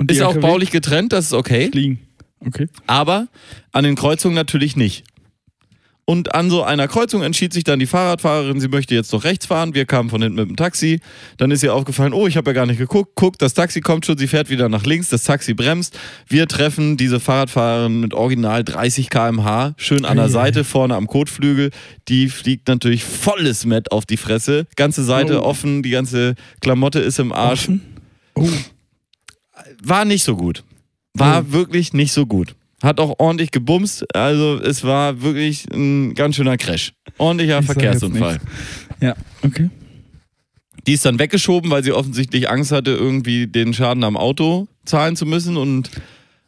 Und 0.00 0.10
Ist 0.10 0.22
auch 0.22 0.34
LKW 0.34 0.40
baulich 0.46 0.70
getrennt, 0.70 1.12
das 1.12 1.26
ist 1.26 1.32
okay, 1.34 1.68
Fliegen. 1.70 1.98
Okay. 2.46 2.68
aber 2.86 3.26
an 3.72 3.84
den 3.84 3.96
Kreuzungen 3.96 4.34
natürlich 4.36 4.76
nicht. 4.76 5.04
Und 6.10 6.34
an 6.34 6.48
so 6.48 6.62
einer 6.62 6.88
Kreuzung 6.88 7.20
entschied 7.22 7.52
sich 7.52 7.64
dann 7.64 7.78
die 7.78 7.84
Fahrradfahrerin, 7.84 8.60
sie 8.60 8.68
möchte 8.68 8.94
jetzt 8.94 9.12
doch 9.12 9.24
rechts 9.24 9.44
fahren. 9.44 9.74
Wir 9.74 9.84
kamen 9.84 10.08
von 10.08 10.22
hinten 10.22 10.36
mit 10.36 10.48
dem 10.48 10.56
Taxi. 10.56 11.00
Dann 11.36 11.50
ist 11.50 11.62
ihr 11.62 11.74
aufgefallen, 11.74 12.14
oh, 12.14 12.26
ich 12.26 12.38
habe 12.38 12.48
ja 12.48 12.54
gar 12.54 12.64
nicht 12.64 12.78
geguckt. 12.78 13.14
Guckt, 13.14 13.42
das 13.42 13.52
Taxi 13.52 13.82
kommt 13.82 14.06
schon, 14.06 14.16
sie 14.16 14.26
fährt 14.26 14.48
wieder 14.48 14.70
nach 14.70 14.86
links, 14.86 15.10
das 15.10 15.24
Taxi 15.24 15.52
bremst. 15.52 15.98
Wir 16.26 16.48
treffen 16.48 16.96
diese 16.96 17.20
Fahrradfahrerin 17.20 18.00
mit 18.00 18.14
original 18.14 18.64
30 18.64 19.10
km/h, 19.10 19.74
schön 19.76 20.06
an 20.06 20.16
der 20.16 20.24
Ei, 20.24 20.28
ei, 20.28 20.30
Seite, 20.30 20.64
vorne 20.64 20.94
am 20.96 21.08
Kotflügel. 21.08 21.72
Die 22.08 22.30
fliegt 22.30 22.68
natürlich 22.68 23.04
volles 23.04 23.66
Met 23.66 23.92
auf 23.92 24.06
die 24.06 24.16
Fresse. 24.16 24.66
Ganze 24.76 25.04
Seite 25.04 25.42
Oh. 25.42 25.44
offen, 25.44 25.82
die 25.82 25.90
ganze 25.90 26.36
Klamotte 26.62 27.00
ist 27.00 27.18
im 27.18 27.32
Arsch. 27.32 27.68
Oh. 28.34 28.48
War 29.82 30.06
nicht 30.06 30.24
so 30.24 30.36
gut. 30.36 30.64
War 31.12 31.44
Oh. 31.48 31.52
wirklich 31.52 31.92
nicht 31.92 32.12
so 32.12 32.24
gut. 32.24 32.54
Hat 32.82 33.00
auch 33.00 33.18
ordentlich 33.18 33.50
gebumst. 33.50 34.14
Also 34.14 34.58
es 34.58 34.84
war 34.84 35.22
wirklich 35.22 35.66
ein 35.72 36.14
ganz 36.14 36.36
schöner 36.36 36.56
Crash. 36.56 36.92
Ordentlicher 37.18 37.60
Ich 37.60 37.66
Verkehrsunfall. 37.66 38.38
Ja, 39.00 39.14
okay. 39.42 39.70
Die 40.86 40.92
ist 40.92 41.04
dann 41.04 41.18
weggeschoben, 41.18 41.70
weil 41.70 41.84
sie 41.84 41.92
offensichtlich 41.92 42.48
Angst 42.48 42.72
hatte, 42.72 42.92
irgendwie 42.92 43.46
den 43.46 43.74
Schaden 43.74 44.04
am 44.04 44.16
Auto 44.16 44.68
zahlen 44.84 45.16
zu 45.16 45.26
müssen 45.26 45.56
und 45.56 45.90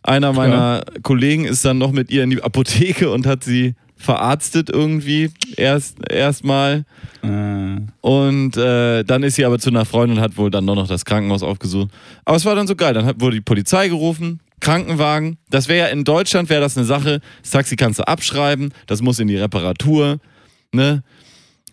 Einer 0.03 0.33
meiner 0.33 0.83
Kollegen 1.03 1.45
ist 1.45 1.64
dann 1.64 1.78
noch 1.78 1.93
mit 1.93 2.11
ihr 2.11 2.24
in 2.24 2.31
die 2.31 2.43
Apotheke 2.43 3.11
und 3.11 3.26
hat 3.26 3.45
sie 3.45 3.74
verarztet 4.01 4.70
irgendwie 4.70 5.30
erst 5.57 5.98
erstmal 6.11 6.84
Äh, 7.22 7.76
und 8.01 8.57
äh, 8.57 9.05
dann 9.05 9.22
ist 9.22 9.34
sie 9.34 9.44
aber 9.44 9.59
zu 9.59 9.68
einer 9.68 9.84
Freundin 9.84 10.16
und 10.16 10.24
hat 10.24 10.38
wohl 10.38 10.51
dann 10.51 10.64
nur 10.64 10.74
noch 10.74 10.88
das 10.88 11.05
Krankenhaus 11.05 11.42
aufgesucht. 11.42 11.90
Aber 12.24 12.38
es 12.38 12.46
war 12.46 12.55
dann 12.55 12.66
so 12.66 12.74
geil, 12.74 12.94
dann 12.94 13.05
hat, 13.05 13.20
wurde 13.20 13.36
die 13.36 13.42
Polizei 13.42 13.88
gerufen, 13.88 14.40
Krankenwagen. 14.61 15.36
Das 15.51 15.68
wäre 15.68 15.86
ja 15.86 15.92
in 15.92 16.05
Deutschland 16.05 16.48
wäre 16.48 16.62
das 16.62 16.78
eine 16.78 16.86
Sache. 16.86 17.20
Das 17.42 17.51
Taxi 17.51 17.76
kannst 17.76 17.98
du 17.98 18.09
abschreiben, 18.09 18.72
das 18.86 19.03
muss 19.03 19.18
in 19.18 19.28
die 19.28 19.36
Reparatur, 19.36 20.18
ne? 20.72 21.03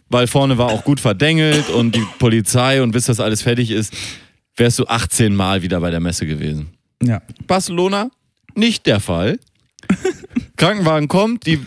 Weil 0.09 0.27
vorne 0.27 0.57
war 0.57 0.67
auch 0.67 0.83
gut 0.83 0.99
verdengelt 0.99 1.69
und 1.69 1.95
die 1.95 2.05
Polizei 2.19 2.81
und 2.81 2.91
bis 2.91 3.05
das 3.05 3.21
alles 3.21 3.41
fertig 3.41 3.71
ist, 3.71 3.93
wärst 4.57 4.79
du 4.79 4.85
18 4.85 5.33
Mal 5.33 5.61
wieder 5.61 5.79
bei 5.79 5.91
der 5.91 6.01
Messe 6.01 6.25
gewesen. 6.25 6.67
ja. 7.01 7.21
Barcelona 7.45 8.09
nicht 8.53 8.85
der 8.85 8.99
Fall. 8.99 9.39
Krankenwagen 10.57 11.07
kommt, 11.07 11.45
die 11.45 11.59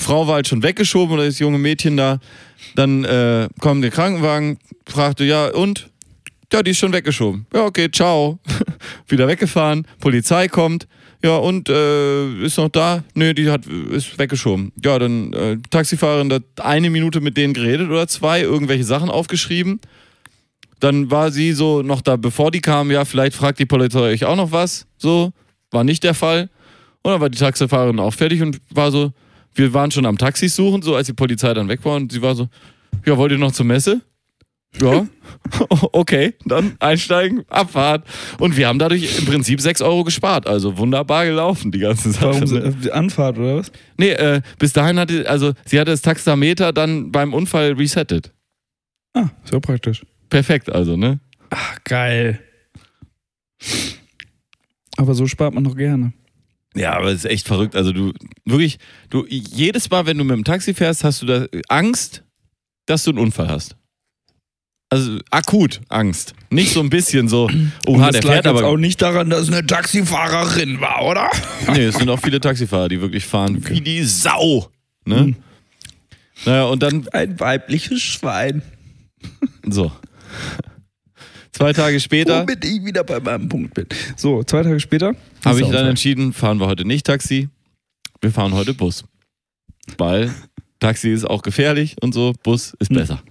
Frau 0.00 0.26
war 0.26 0.36
halt 0.36 0.48
schon 0.48 0.62
weggeschoben 0.62 1.14
oder 1.14 1.26
das 1.26 1.38
junge 1.38 1.58
Mädchen 1.58 1.96
da. 1.96 2.18
Dann 2.74 3.04
äh, 3.04 3.48
kommt 3.60 3.84
der 3.84 3.90
Krankenwagen, 3.90 4.58
fragte, 4.86 5.24
ja, 5.24 5.48
und? 5.48 5.90
Ja, 6.52 6.62
die 6.62 6.70
ist 6.70 6.78
schon 6.78 6.92
weggeschoben. 6.92 7.46
Ja, 7.52 7.66
okay, 7.66 7.90
ciao. 7.90 8.38
Wieder 9.08 9.28
weggefahren, 9.28 9.86
Polizei 10.00 10.48
kommt. 10.48 10.88
Ja, 11.22 11.36
und 11.36 11.68
äh, 11.68 12.44
ist 12.44 12.58
noch 12.58 12.68
da? 12.68 13.02
Nö, 13.14 13.34
die 13.34 13.50
hat, 13.50 13.66
ist 13.66 14.18
weggeschoben. 14.18 14.72
Ja, 14.82 14.98
dann 14.98 15.32
äh, 15.32 15.58
Taxifahrerin 15.68 16.32
hat 16.32 16.44
eine 16.60 16.90
Minute 16.90 17.20
mit 17.20 17.36
denen 17.36 17.54
geredet 17.54 17.90
oder 17.90 18.06
zwei, 18.06 18.42
irgendwelche 18.42 18.84
Sachen 18.84 19.10
aufgeschrieben. 19.10 19.80
Dann 20.80 21.10
war 21.10 21.32
sie 21.32 21.52
so 21.52 21.82
noch 21.82 22.00
da, 22.02 22.16
bevor 22.16 22.52
die 22.52 22.60
kamen, 22.60 22.92
ja, 22.92 23.04
vielleicht 23.04 23.34
fragt 23.34 23.58
die 23.58 23.66
Polizei 23.66 24.12
euch 24.12 24.24
auch 24.24 24.36
noch 24.36 24.52
was. 24.52 24.86
So, 24.96 25.32
war 25.72 25.82
nicht 25.82 26.04
der 26.04 26.14
Fall. 26.14 26.50
Und 27.08 27.14
dann 27.14 27.20
war 27.22 27.30
die 27.30 27.38
Taxifahrerin 27.38 28.00
auch 28.00 28.12
fertig 28.12 28.42
und 28.42 28.60
war 28.68 28.90
so, 28.90 29.14
wir 29.54 29.72
waren 29.72 29.90
schon 29.90 30.04
am 30.04 30.18
Taxis 30.18 30.54
suchen, 30.54 30.82
so 30.82 30.94
als 30.94 31.06
die 31.06 31.14
Polizei 31.14 31.54
dann 31.54 31.66
weg 31.66 31.82
war 31.82 31.96
und 31.96 32.12
sie 32.12 32.20
war 32.20 32.34
so, 32.34 32.50
ja, 33.06 33.16
wollt 33.16 33.32
ihr 33.32 33.38
noch 33.38 33.50
zur 33.50 33.64
Messe? 33.64 34.02
Ja, 34.78 35.06
okay, 35.92 36.34
dann 36.44 36.76
einsteigen, 36.80 37.46
Abfahrt. 37.48 38.06
Und 38.38 38.58
wir 38.58 38.68
haben 38.68 38.78
dadurch 38.78 39.18
im 39.20 39.24
Prinzip 39.24 39.62
6 39.62 39.80
Euro 39.80 40.04
gespart. 40.04 40.46
Also 40.46 40.76
wunderbar 40.76 41.24
gelaufen, 41.24 41.72
die 41.72 41.78
ganze 41.78 42.12
Sache. 42.12 42.26
Warum 42.26 42.46
so, 42.46 42.58
äh, 42.58 42.90
Anfahrt 42.90 43.38
oder 43.38 43.56
was? 43.56 43.72
Nee, 43.96 44.10
äh, 44.10 44.42
bis 44.58 44.74
dahin 44.74 44.98
hatte, 44.98 45.26
also 45.30 45.54
sie 45.64 45.80
hatte 45.80 45.92
das 45.92 46.02
Taxameter 46.02 46.74
dann 46.74 47.10
beim 47.10 47.32
Unfall 47.32 47.72
resettet. 47.72 48.34
Ah, 49.14 49.30
so 49.44 49.60
praktisch. 49.60 50.04
Perfekt, 50.28 50.70
also, 50.70 50.98
ne? 50.98 51.20
Ach, 51.48 51.78
geil. 51.84 52.38
Aber 54.98 55.14
so 55.14 55.26
spart 55.26 55.54
man 55.54 55.64
doch 55.64 55.74
gerne. 55.74 56.12
Ja, 56.78 56.94
aber 56.96 57.08
es 57.08 57.24
ist 57.24 57.30
echt 57.30 57.46
verrückt. 57.46 57.74
Also 57.76 57.92
du, 57.92 58.12
wirklich, 58.44 58.78
du, 59.10 59.26
jedes 59.28 59.90
Mal, 59.90 60.06
wenn 60.06 60.16
du 60.18 60.24
mit 60.24 60.36
dem 60.36 60.44
Taxi 60.44 60.74
fährst, 60.74 61.04
hast 61.04 61.22
du 61.22 61.26
da 61.26 61.46
Angst, 61.68 62.22
dass 62.86 63.04
du 63.04 63.10
einen 63.10 63.18
Unfall 63.18 63.48
hast. 63.48 63.76
Also 64.90 65.18
akut 65.30 65.80
Angst. 65.90 66.34
Nicht 66.50 66.72
so 66.72 66.80
ein 66.80 66.88
bisschen 66.88 67.28
so, 67.28 67.44
Und 67.46 67.72
oha, 67.86 68.10
das 68.10 68.20
der 68.20 68.32
fährt 68.32 68.46
aber. 68.46 68.64
auch 68.66 68.78
nicht 68.78 69.02
daran, 69.02 69.28
dass 69.28 69.42
es 69.42 69.48
eine 69.52 69.66
Taxifahrerin 69.66 70.80
war, 70.80 71.04
oder? 71.04 71.30
Nee, 71.72 71.84
es 71.84 71.96
sind 71.96 72.08
auch 72.08 72.20
viele 72.20 72.40
Taxifahrer, 72.40 72.88
die 72.88 73.00
wirklich 73.00 73.26
fahren 73.26 73.62
wie 73.68 73.82
die 73.82 74.02
Sau. 74.04 74.70
Ne? 75.04 75.22
Mhm. 75.24 75.36
Naja, 76.46 76.64
und 76.64 76.82
dann 76.82 77.06
Ein 77.08 77.38
weibliches 77.38 78.00
Schwein. 78.00 78.62
so. 79.68 79.92
Zwei 81.58 81.72
Tage 81.72 81.98
später 81.98 82.42
Womit 82.42 82.64
ich 82.64 82.84
wieder 82.84 83.02
bei 83.02 83.18
meinem 83.18 83.48
Punkt 83.48 83.74
bin. 83.74 83.86
So, 84.16 84.44
zwei 84.44 84.62
Tage 84.62 84.78
später. 84.78 85.14
habe 85.44 85.60
ich 85.60 85.66
dann 85.68 85.86
entschieden, 85.88 86.32
fahren 86.32 86.60
wir 86.60 86.68
heute 86.68 86.84
nicht 86.84 87.04
Taxi, 87.04 87.48
wir 88.20 88.30
fahren 88.30 88.54
heute 88.54 88.74
Bus. 88.74 89.02
Weil 89.96 90.32
Taxi 90.78 91.10
ist 91.10 91.24
auch 91.24 91.42
gefährlich 91.42 91.96
und 92.00 92.14
so, 92.14 92.32
Bus 92.44 92.74
ist 92.78 92.90
Hm. 92.90 92.98
besser. 92.98 93.22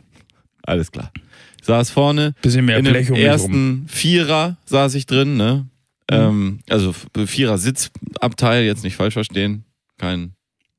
Alles 0.63 0.91
klar. 0.91 1.13
Saß 1.61 1.89
vorne, 1.89 2.33
Bisschen 2.41 2.65
mehr 2.65 2.77
in 2.79 2.83
Blech 2.83 3.09
um 3.09 3.13
mich 3.17 3.23
rum. 3.23 3.31
ersten 3.31 3.85
Vierer 3.87 4.57
saß 4.65 4.95
ich 4.95 5.05
drin, 5.05 5.37
ne? 5.37 5.65
Ähm, 6.11 6.59
also 6.69 6.93
Vierer 7.25 7.57
Sitzabteil, 7.57 8.63
jetzt 8.65 8.83
nicht 8.83 8.97
falsch 8.97 9.13
verstehen. 9.13 9.63
Kein, 9.97 10.33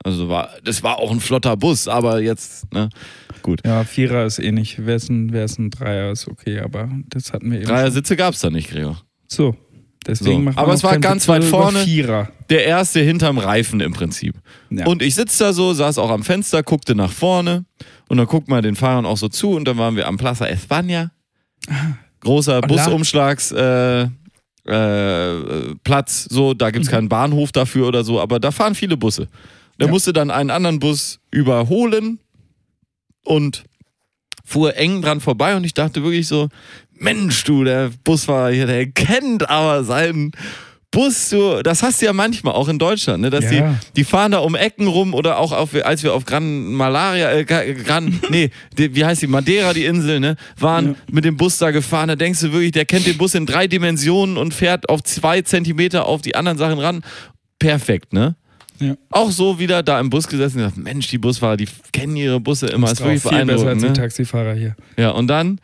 also 0.05 0.29
war, 0.29 0.51
das 0.65 0.83
war 0.83 0.99
auch 0.99 1.11
ein 1.11 1.21
flotter 1.21 1.57
Bus, 1.57 1.89
aber 1.89 2.21
jetzt, 2.21 2.71
ne? 2.75 2.91
Gut. 3.49 3.63
Ja, 3.65 3.83
Vierer 3.85 4.27
ist 4.27 4.39
eh 4.41 4.53
nicht. 4.53 4.85
Wer 4.85 4.97
ist 4.97 5.09
ein, 5.09 5.33
wer 5.33 5.47
ist 5.47 5.59
ein 5.59 5.71
Dreier, 5.71 6.13
ist 6.13 6.29
okay, 6.29 6.61
aber 6.61 6.91
das 7.09 7.33
hatten 7.33 7.51
wir 7.51 7.61
eben. 7.61 7.67
Dreier. 7.69 7.91
Sitze 7.91 8.15
gab's 8.15 8.41
da 8.41 8.51
nicht, 8.51 8.69
Gregor. 8.71 9.01
So. 9.27 9.57
Deswegen 10.07 10.33
So. 10.33 10.39
machen 10.41 10.57
wir 10.57 10.63
Aber 10.63 10.75
es 10.75 10.85
war 10.85 10.99
ganz 10.99 11.23
Witz 11.23 11.29
weit 11.29 11.45
vorne. 11.45 11.79
Vierer. 11.79 12.29
Der 12.51 12.67
erste 12.67 13.01
hinterm 13.01 13.39
Reifen 13.39 13.81
im 13.81 13.95
Prinzip. 13.95 14.35
Ja. 14.69 14.85
Und 14.87 15.01
ich 15.01 15.15
sitze 15.15 15.45
da 15.45 15.53
so, 15.55 15.73
saß 15.73 15.97
auch 15.97 16.11
am 16.11 16.25
Fenster, 16.25 16.63
guckte 16.63 16.95
nach 16.95 17.11
vorne 17.11 17.65
und 18.11 18.19
dann 18.19 18.27
guckt 18.27 18.49
man 18.49 18.63
den 18.63 18.75
Fahrern 18.77 19.07
auch 19.07 19.17
so 19.17 19.29
zu 19.29 19.53
und 19.53 19.65
dann 19.67 19.79
waren 19.79 19.97
wir 19.97 20.07
am 20.09 20.19
Plaza 20.19 20.45
España. 20.45 21.09
Großer. 22.21 22.61
Busumschlags 22.61 23.51
äh, 23.53 24.09
äh, 24.67 25.75
Platz, 25.85 26.25
so, 26.31 26.53
da 26.53 26.71
gibt's 26.71 26.91
keinen 26.91 27.09
Bahnhof 27.09 27.51
dafür 27.53 27.87
oder 27.89 28.05
so, 28.05 28.21
aber 28.21 28.41
da 28.41 28.51
fahren 28.51 28.75
viele 28.75 28.99
Busse. 28.99 29.27
Der 29.81 29.87
Ja. 29.87 29.93
musste 29.93 30.13
dann 30.13 30.31
einen 30.31 30.51
anderen 30.51 30.79
Bus 30.81 31.19
überholen 31.31 32.19
und 33.29 33.65
fuhr 34.45 34.77
eng 34.77 35.03
dran 35.03 35.21
vorbei 35.21 35.55
und 35.57 35.65
ich 35.65 35.75
dachte 35.75 36.03
wirklich 36.03 36.27
so, 36.27 36.49
Mensch, 36.95 37.45
du, 37.45 37.65
der 37.65 37.91
Busfahrer 38.03 38.51
hier, 38.51 38.67
der 38.67 38.87
kennt 38.91 39.49
aber 39.49 39.85
seinen 39.85 40.33
Bus, 40.91 41.29
du, 41.29 41.63
das 41.63 41.83
hast 41.83 42.01
du 42.01 42.07
ja 42.07 42.15
manchmal 42.15 42.55
auch 42.55 42.67
in 42.69 42.79
Deutschland, 42.79 43.21
ne, 43.21 43.29
dass 43.29 43.45
Ja. 43.45 43.51
die, 43.51 43.91
die 43.97 44.05
fahren 44.05 44.33
da 44.33 44.39
um 44.39 44.55
Ecken 44.55 44.87
rum 44.87 45.13
oder 45.13 45.39
auch 45.39 45.53
auf, 45.53 45.75
als 45.85 46.03
wir 46.03 46.15
auf 46.15 46.25
Gran 46.25 46.73
Malaria, 46.73 47.31
äh, 47.31 47.45
Gran, 47.45 48.19
nee, 48.31 48.49
die, 48.79 48.95
wie 48.95 49.05
heißt 49.05 49.21
die, 49.21 49.27
Madeira, 49.27 49.75
die 49.75 49.85
Insel, 49.85 50.19
ne, 50.19 50.37
waren 50.59 50.87
Ja. 50.89 50.95
mit 51.13 51.27
dem 51.27 51.37
Bus 51.37 51.59
da 51.59 51.71
gefahren, 51.71 52.09
da 52.09 52.17
denkst 52.17 52.41
du 52.41 52.53
wirklich, 52.53 52.73
der 52.73 52.87
kennt 52.87 53.07
den 53.07 53.19
Bus 53.19 53.35
in 53.35 53.45
drei 53.45 53.67
Dimensionen 53.67 54.39
und 54.39 54.55
fährt 54.55 54.89
auf 54.89 55.03
zwei 55.03 55.43
Zentimeter 55.43 56.07
auf 56.07 56.23
die 56.23 56.35
anderen 56.35 56.57
Sachen 56.57 56.79
ran. 56.79 57.05
Perfekt, 57.59 58.15
ne? 58.15 58.35
Ja. 58.81 58.95
Auch 59.11 59.31
so 59.31 59.59
wieder 59.59 59.83
da 59.83 59.99
im 60.01 60.11
Bus 60.11 60.29
gesessen 60.29 60.59
und 60.59 60.65
gedacht, 60.65 60.77
Mensch, 60.79 61.09
die 61.09 61.19
Busfahrer, 61.19 61.57
die 61.57 61.69
kennen 61.93 62.17
ihre 62.17 62.41
Busse 62.41 62.69
immer, 62.69 62.87
ist 62.87 62.95
Ist 62.95 63.01
wirklich 63.01 63.23
viel 63.23 63.45
besser 63.45 63.67
als 63.69 63.81
die 63.81 63.87
Ne? 63.89 63.93
Taxifahrer 63.93 64.55
hier. 64.55 64.77
Ja, 64.97 65.11
und 65.11 65.27
dann 65.27 65.61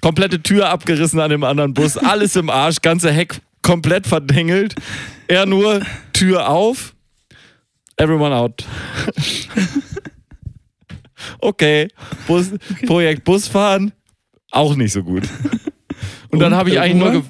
komplette 0.00 0.42
Tür 0.42 0.68
abgerissen 0.68 1.20
an 1.20 1.30
dem 1.30 1.44
anderen 1.44 1.72
Bus, 1.74 1.96
alles 1.96 2.36
im 2.36 2.50
Arsch, 2.50 2.82
ganze 2.82 3.12
Heck 3.12 3.40
komplett 3.62 4.06
verdengelt. 4.06 4.74
Er 5.28 5.46
nur 5.46 5.80
Tür 6.12 6.48
auf, 6.48 6.94
everyone 7.96 8.34
out. 8.34 8.64
Okay, 11.38 11.88
Bus, 12.26 12.50
Projekt 12.86 13.24
Busfahren, 13.24 13.92
auch 14.50 14.74
nicht 14.74 14.92
so 14.92 15.02
gut. 15.02 15.22
Und 16.30 16.40
dann 16.40 16.52
Und, 16.52 16.58
habe 16.58 16.70
ich 16.70 16.80
eigentlich 16.80 17.12
nur 17.12 17.24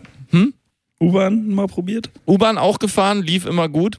U-Bahn? 1.03 1.48
mal 1.48 1.66
probiert? 1.66 2.11
U-Bahn 2.26 2.59
auch 2.59 2.78
gefahren, 2.78 3.22
lief 3.22 3.46
immer 3.46 3.68
gut, 3.68 3.98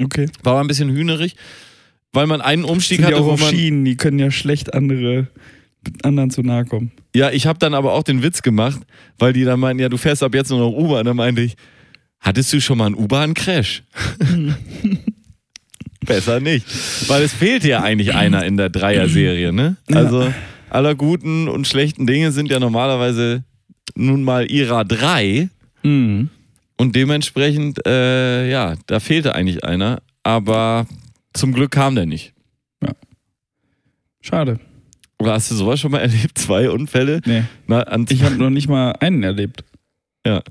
Okay. 0.00 0.28
war 0.42 0.52
aber 0.52 0.60
ein 0.62 0.66
bisschen 0.68 0.90
hühnerig, 0.90 1.36
weil 2.12 2.26
man 2.26 2.40
einen 2.40 2.64
Umstieg 2.64 2.98
Sind 2.98 3.08
ja 3.08 3.14
hatte, 3.14 3.22
auch 3.22 3.26
wo 3.26 3.32
auf 3.32 3.40
man 3.40 3.50
Schienen, 3.50 3.84
die 3.84 3.96
können 3.96 4.18
ja 4.18 4.30
schlecht 4.30 4.74
andere 4.74 5.28
anderen 6.02 6.30
zu 6.30 6.42
nahe 6.42 6.64
kommen. 6.64 6.90
Ja, 7.14 7.30
ich 7.30 7.46
habe 7.46 7.58
dann 7.58 7.72
aber 7.74 7.92
auch 7.92 8.02
den 8.02 8.22
Witz 8.22 8.42
gemacht, 8.42 8.80
weil 9.18 9.32
die 9.32 9.44
dann 9.44 9.60
meinen, 9.60 9.78
ja, 9.78 9.88
du 9.88 9.96
fährst 9.96 10.22
ab 10.22 10.34
jetzt 10.34 10.50
nur 10.50 10.58
noch 10.58 10.72
U-Bahn. 10.72 11.04
Dann 11.06 11.16
meinte 11.16 11.42
ich, 11.42 11.56
hattest 12.20 12.52
du 12.52 12.60
schon 12.60 12.78
mal 12.78 12.86
einen 12.86 12.96
U-Bahn-Crash? 12.96 13.84
Besser 16.04 16.40
nicht. 16.40 16.66
Weil 17.08 17.22
es 17.22 17.32
fehlte 17.32 17.68
ja 17.68 17.82
eigentlich 17.82 18.14
einer 18.14 18.44
in 18.44 18.56
der 18.56 18.68
Dreier-Serie, 18.70 19.52
ne? 19.52 19.76
Ja. 19.88 19.96
Also 19.96 20.32
aller 20.70 20.94
guten 20.94 21.48
und 21.48 21.66
schlechten 21.66 22.06
Dinge 22.06 22.32
sind 22.32 22.50
ja 22.50 22.60
normalerweise 22.60 23.44
nun 23.94 24.22
mal 24.22 24.50
ihrer 24.50 24.84
drei. 24.84 25.48
Mhm. 25.86 26.30
Und 26.78 26.94
dementsprechend, 26.94 27.86
äh, 27.86 28.50
ja, 28.50 28.74
da 28.86 29.00
fehlte 29.00 29.34
eigentlich 29.34 29.64
einer. 29.64 30.02
Aber 30.22 30.86
zum 31.32 31.52
Glück 31.52 31.70
kam 31.70 31.94
der 31.94 32.06
nicht. 32.06 32.34
Schade. 34.20 34.58
Oder 35.20 35.34
hast 35.34 35.50
du 35.50 35.54
sowas 35.54 35.78
schon 35.78 35.92
mal 35.92 35.98
erlebt? 36.02 36.36
Zwei 36.36 36.68
Unfälle? 36.68 37.20
Nee. 37.24 37.44
Na, 37.68 37.86
Ich 38.08 38.22
habe 38.22 38.34
noch 38.36 38.50
nicht 38.50 38.68
mal 38.68 38.92
einen 39.00 39.22
erlebt. 39.22 39.64
Ja. 40.26 40.42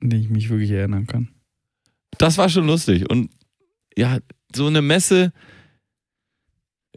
Den 0.00 0.20
ich 0.20 0.28
mich 0.30 0.48
wirklich 0.48 0.70
erinnern 0.70 1.06
kann. 1.06 1.28
das 2.18 2.38
war 2.38 2.48
schon 2.48 2.66
lustig. 2.66 3.10
Und 3.10 3.30
ja, 3.96 4.18
so 4.54 4.68
eine 4.68 4.80
Messe 4.82 5.32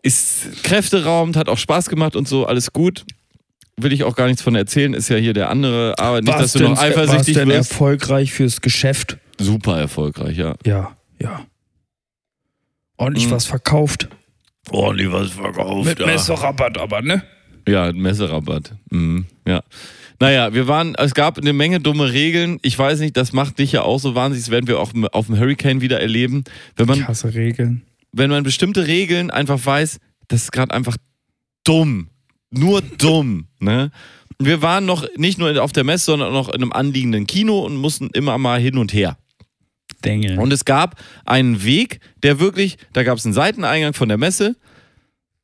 ist 0.04 0.64
kräfteraubend, 0.64 1.36
hat 1.36 1.50
auch 1.50 1.58
Spaß 1.58 1.90
gemacht 1.90 2.16
und 2.16 2.28
so, 2.28 2.46
alles 2.46 2.72
gut. 2.72 3.04
Will 3.78 3.94
ich 3.94 4.04
auch 4.04 4.16
gar 4.16 4.28
nichts 4.28 4.42
von 4.42 4.54
erzählen, 4.56 4.94
ist 4.94 5.10
ja 5.10 5.16
hier 5.18 5.34
der 5.34 5.50
andere, 5.50 5.96
aber 5.98 6.22
nicht, 6.22 6.34
dass 6.38 6.54
du 6.54 6.64
noch 6.64 6.78
eifersüchtig 6.80 7.36
denn 7.36 7.48
wirst. 7.50 7.72
erfolgreich 7.72 8.32
fürs 8.34 8.62
Geschäft? 8.62 9.18
Super 9.40 9.80
erfolgreich, 9.80 10.38
ja. 10.38 10.56
Ja, 10.66 10.96
ja. 11.20 11.46
Ordentlich 12.98 13.28
Mhm. 13.28 13.32
was 13.32 13.46
verkauft. 13.46 14.10
Ordentlich 14.70 15.12
was 15.12 15.32
verkauft. 15.32 15.86
Mit 15.88 16.00
Messerrabatt 16.06 16.78
aber, 16.78 17.02
ne? 17.02 17.24
Ja, 17.68 17.86
ein 17.86 17.96
Messerabatt. 17.98 18.74
Mhm, 18.90 19.26
ja. 19.48 19.62
Naja, 20.20 20.54
wir 20.54 20.68
waren, 20.68 20.94
es 20.96 21.14
gab 21.16 21.38
eine 21.40 21.54
Menge 21.54 21.80
dumme 21.80 22.12
Regeln. 22.14 22.60
Ich 22.62 22.78
weiß 22.78 23.00
nicht, 23.00 23.18
das 23.18 23.34
macht 23.34 23.58
dich 23.58 23.72
ja 23.72 23.82
auch 23.82 24.00
so 24.00 24.14
wahnsinnig. 24.14 24.46
Das 24.46 24.52
werden 24.52 24.68
wir 24.68 24.80
auch 24.80 24.92
auf 25.14 25.26
dem 25.26 25.40
Hurricane 25.40 25.82
wieder 25.82 26.00
erleben. 26.00 26.44
Wenn 26.76 26.90
Ich 26.90 27.00
man, 27.00 27.08
hasse 27.08 27.34
Regeln. 27.34 27.82
wenn 28.12 28.30
man 28.30 28.44
bestimmte 28.44 28.86
Regeln 28.86 29.32
einfach 29.32 29.64
weiß, 29.64 29.98
das 30.28 30.44
ist 30.44 30.52
gerade 30.52 30.74
einfach 30.74 30.96
dumm. 31.64 32.10
Nur 32.52 32.82
dumm. 32.82 33.48
Ne? 33.60 33.92
Wir 34.40 34.62
waren 34.62 34.86
noch 34.86 35.08
nicht 35.16 35.38
nur 35.38 35.62
auf 35.62 35.72
der 35.72 35.84
Messe, 35.84 36.06
sondern 36.06 36.34
auch 36.34 36.50
in 36.50 36.56
einem 36.56 36.72
anliegenden 36.72 37.28
Kino 37.28 37.60
und 37.66 37.78
mussten 37.78 38.10
immer 38.14 38.38
mal 38.38 38.60
hin 38.60 38.78
und 38.78 38.94
her. 38.94 39.18
Dengel. 40.04 40.40
Und 40.40 40.52
es 40.52 40.66
gab 40.66 40.96
einen 41.26 41.64
Weg, 41.64 42.00
der 42.24 42.40
wirklich, 42.40 42.78
da 42.94 43.04
gab 43.04 43.18
es 43.18 43.26
einen 43.26 43.34
Seiteneingang 43.34 43.94
von 43.94 44.10
der 44.10 44.18
Messe, 44.18 44.56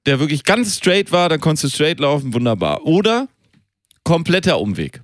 der 0.05 0.19
wirklich 0.19 0.43
ganz 0.43 0.77
straight 0.77 1.11
war, 1.11 1.29
da 1.29 1.37
konntest 1.37 1.65
du 1.65 1.69
straight 1.69 1.99
laufen, 1.99 2.33
wunderbar. 2.33 2.85
Oder 2.85 3.27
kompletter 4.03 4.59
Umweg. 4.59 5.01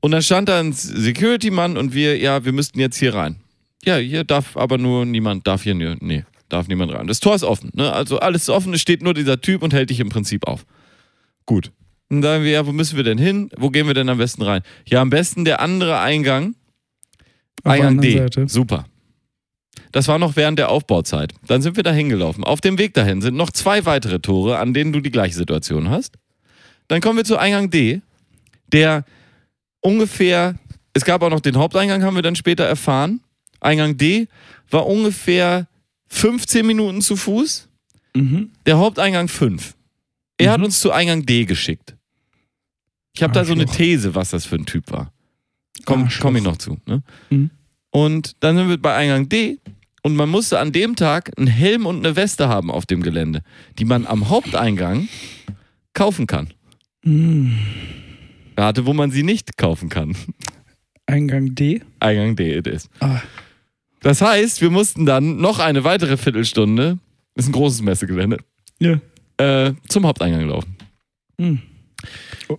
Und 0.00 0.12
dann 0.12 0.22
stand 0.22 0.48
da 0.48 0.60
ein 0.60 0.72
Security-Mann 0.72 1.76
und 1.76 1.94
wir, 1.94 2.18
ja, 2.18 2.44
wir 2.44 2.52
müssten 2.52 2.78
jetzt 2.78 2.98
hier 2.98 3.14
rein. 3.14 3.36
Ja, 3.84 3.96
hier 3.96 4.24
darf 4.24 4.56
aber 4.56 4.78
nur 4.78 5.06
niemand, 5.06 5.46
darf 5.46 5.62
hier, 5.62 5.74
nee, 5.74 6.24
darf 6.48 6.68
niemand 6.68 6.92
rein. 6.92 7.06
Das 7.06 7.20
Tor 7.20 7.34
ist 7.34 7.42
offen, 7.42 7.70
ne? 7.74 7.92
Also 7.92 8.18
alles 8.18 8.42
ist 8.42 8.50
offen, 8.50 8.74
es 8.74 8.80
steht 8.80 9.02
nur 9.02 9.14
dieser 9.14 9.40
Typ 9.40 9.62
und 9.62 9.72
hält 9.72 9.90
dich 9.90 10.00
im 10.00 10.08
Prinzip 10.08 10.46
auf. 10.46 10.64
Gut. 11.48 11.72
Und 12.10 12.20
dann 12.20 12.32
sagen 12.32 12.44
wir, 12.44 12.50
ja, 12.52 12.66
wo 12.66 12.72
müssen 12.72 12.96
wir 12.96 13.04
denn 13.04 13.16
hin? 13.16 13.48
Wo 13.56 13.70
gehen 13.70 13.86
wir 13.86 13.94
denn 13.94 14.08
am 14.10 14.18
besten 14.18 14.42
rein? 14.42 14.60
Ja, 14.86 15.00
am 15.00 15.08
besten 15.08 15.46
der 15.46 15.60
andere 15.60 15.98
Eingang. 15.98 16.54
Auf 17.64 17.72
Eingang 17.72 18.00
D. 18.02 18.18
Seite. 18.18 18.46
Super. 18.48 18.84
Das 19.92 20.08
war 20.08 20.18
noch 20.18 20.36
während 20.36 20.58
der 20.58 20.68
Aufbauzeit. 20.68 21.32
Dann 21.46 21.62
sind 21.62 21.76
wir 21.76 21.82
da 21.82 21.90
hingelaufen. 21.92 22.44
Auf 22.44 22.60
dem 22.60 22.76
Weg 22.76 22.92
dahin 22.92 23.22
sind 23.22 23.34
noch 23.34 23.50
zwei 23.50 23.86
weitere 23.86 24.20
Tore, 24.20 24.58
an 24.58 24.74
denen 24.74 24.92
du 24.92 25.00
die 25.00 25.10
gleiche 25.10 25.34
Situation 25.34 25.88
hast. 25.88 26.16
Dann 26.88 27.00
kommen 27.00 27.16
wir 27.16 27.24
zu 27.24 27.38
Eingang 27.38 27.70
D, 27.70 28.02
der 28.70 29.04
ungefähr, 29.80 30.54
es 30.92 31.04
gab 31.06 31.22
auch 31.22 31.30
noch 31.30 31.40
den 31.40 31.56
Haupteingang, 31.56 32.02
haben 32.02 32.14
wir 32.16 32.22
dann 32.22 32.36
später 32.36 32.64
erfahren. 32.64 33.20
Eingang 33.60 33.96
D 33.96 34.28
war 34.70 34.86
ungefähr 34.86 35.66
15 36.08 36.66
Minuten 36.66 37.00
zu 37.00 37.16
Fuß, 37.16 37.68
Mhm. 38.14 38.50
der 38.66 38.78
Haupteingang 38.78 39.28
5. 39.28 39.74
Er 40.38 40.52
hat 40.52 40.58
Mhm. 40.60 40.66
uns 40.66 40.80
zu 40.80 40.92
Eingang 40.92 41.26
D 41.26 41.44
geschickt. 41.44 41.96
Ich 43.14 43.22
habe 43.22 43.32
da 43.32 43.44
so 43.44 43.52
eine. 43.52 43.66
These, 43.66 44.14
was 44.14 44.30
das 44.30 44.46
für 44.46 44.56
ein 44.56 44.66
Typ 44.66 44.90
war. 44.92 45.12
Komm, 45.84 46.08
komm 46.20 46.36
ich 46.36 46.42
noch 46.42 46.56
zu. 46.58 46.78
Ne? 46.86 47.02
Mhm. 47.30 47.50
Und 47.90 48.36
dann 48.40 48.56
sind 48.56 48.68
wir 48.68 48.78
bei 48.78 48.94
Eingang 48.94 49.28
D 49.28 49.58
und 50.02 50.14
man 50.14 50.28
musste 50.28 50.58
an 50.60 50.72
dem 50.72 50.94
Tag 50.96 51.32
einen 51.36 51.46
Helm 51.48 51.86
und 51.86 52.04
eine 52.04 52.14
Weste 52.16 52.48
haben 52.48 52.70
auf 52.70 52.86
dem 52.86 53.02
Gelände, 53.02 53.42
die 53.78 53.84
man 53.84 54.06
am 54.06 54.28
Haupteingang 54.28 55.08
kaufen 55.94 56.26
kann. 56.26 56.52
Mhm. 57.02 57.58
Rate, 58.56 58.86
wo 58.86 58.92
man 58.92 59.10
sie 59.10 59.22
nicht 59.22 59.56
kaufen 59.56 59.88
kann. 59.88 60.16
Eingang 61.06 61.54
D. 61.54 61.80
Eingang 62.00 62.36
D 62.36 62.56
it 62.58 62.66
is. 62.66 62.88
Ah. 63.00 63.20
Das 64.00 64.20
heißt, 64.20 64.60
wir 64.60 64.70
mussten 64.70 65.06
dann 65.06 65.38
noch 65.38 65.58
eine 65.58 65.82
weitere 65.84 66.16
Viertelstunde, 66.16 66.98
ist 67.34 67.48
ein 67.48 67.52
großes 67.52 67.82
Messegelände, 67.82 68.38
Ja. 68.78 69.00
Äh, 69.38 69.72
zum 69.88 70.06
Haupteingang 70.06 70.48
laufen. 70.48 70.76
Mhm. 71.38 71.62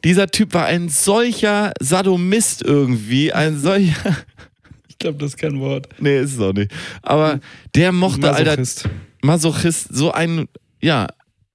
Dieser 0.03 0.27
Typ 0.27 0.53
war 0.53 0.65
ein 0.65 0.89
solcher 0.89 1.73
Sadomist 1.79 2.61
irgendwie, 2.61 3.31
ein 3.31 3.57
solcher. 3.59 4.17
Ich 4.87 4.97
glaube, 4.97 5.17
das 5.17 5.31
ist 5.31 5.37
kein 5.37 5.59
Wort. 5.61 5.87
Nee, 5.99 6.19
ist 6.19 6.33
es 6.33 6.39
auch 6.41 6.51
nicht. 6.51 6.71
Aber 7.01 7.39
der 7.73 7.93
mochte, 7.93 8.33
Alter, 8.33 8.51
Masochist. 8.57 8.89
Masochist, 9.21 9.87
so 9.95 10.11
ein, 10.11 10.49
ja, 10.81 11.07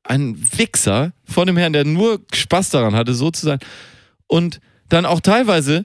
ein 0.03 0.37
Wichser 0.57 1.13
von 1.25 1.47
dem 1.47 1.57
Herrn, 1.57 1.75
der 1.75 1.85
nur 1.85 2.21
Spaß 2.33 2.71
daran 2.71 2.95
hatte, 2.95 3.15
so 3.15 3.31
zu 3.31 3.47
sein. 3.47 3.59
Und 4.27 4.61
dann 4.89 5.05
auch 5.05 5.21
teilweise 5.21 5.85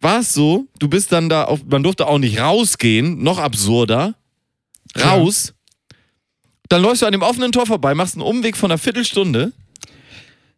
war 0.00 0.20
es 0.20 0.34
so, 0.34 0.66
du 0.78 0.88
bist 0.88 1.12
dann 1.12 1.28
da 1.28 1.44
auf, 1.44 1.64
man 1.64 1.82
durfte 1.82 2.06
auch 2.06 2.18
nicht 2.18 2.40
rausgehen, 2.40 3.22
noch 3.22 3.38
absurder. 3.38 4.14
Raus. 5.00 5.54
Dann 6.72 6.80
läufst 6.80 7.02
du 7.02 7.06
an 7.06 7.12
dem 7.12 7.20
offenen 7.20 7.52
Tor 7.52 7.66
vorbei, 7.66 7.94
machst 7.94 8.14
einen 8.14 8.22
Umweg 8.22 8.56
von 8.56 8.70
einer 8.70 8.78
Viertelstunde 8.78 9.52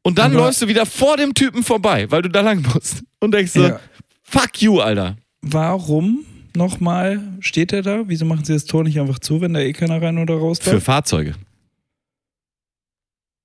und 0.02 0.16
dann 0.16 0.30
Aber- 0.30 0.44
läufst 0.44 0.62
du 0.62 0.68
wieder 0.68 0.86
vor 0.86 1.16
dem 1.16 1.34
Typen 1.34 1.64
vorbei, 1.64 2.08
weil 2.12 2.22
du 2.22 2.28
da 2.30 2.40
lang 2.40 2.62
musst. 2.72 3.02
Und 3.18 3.34
denkst 3.34 3.50
so, 3.50 3.64
Ja. 3.66 3.80
fuck 4.22 4.62
you, 4.62 4.78
Alter. 4.78 5.16
Warum 5.42 6.24
nochmal 6.54 7.20
steht 7.40 7.72
er 7.72 7.82
da? 7.82 8.04
Wieso 8.06 8.26
machen 8.26 8.44
sie 8.44 8.52
das 8.52 8.64
Tor 8.64 8.84
nicht 8.84 9.00
einfach 9.00 9.18
zu, 9.18 9.40
wenn 9.40 9.54
da 9.54 9.60
eh 9.60 9.72
keiner 9.72 10.00
rein 10.00 10.18
oder 10.18 10.36
raus 10.36 10.60
Für 10.60 10.70
darf? 10.74 10.84
Fahrzeuge. 10.84 11.34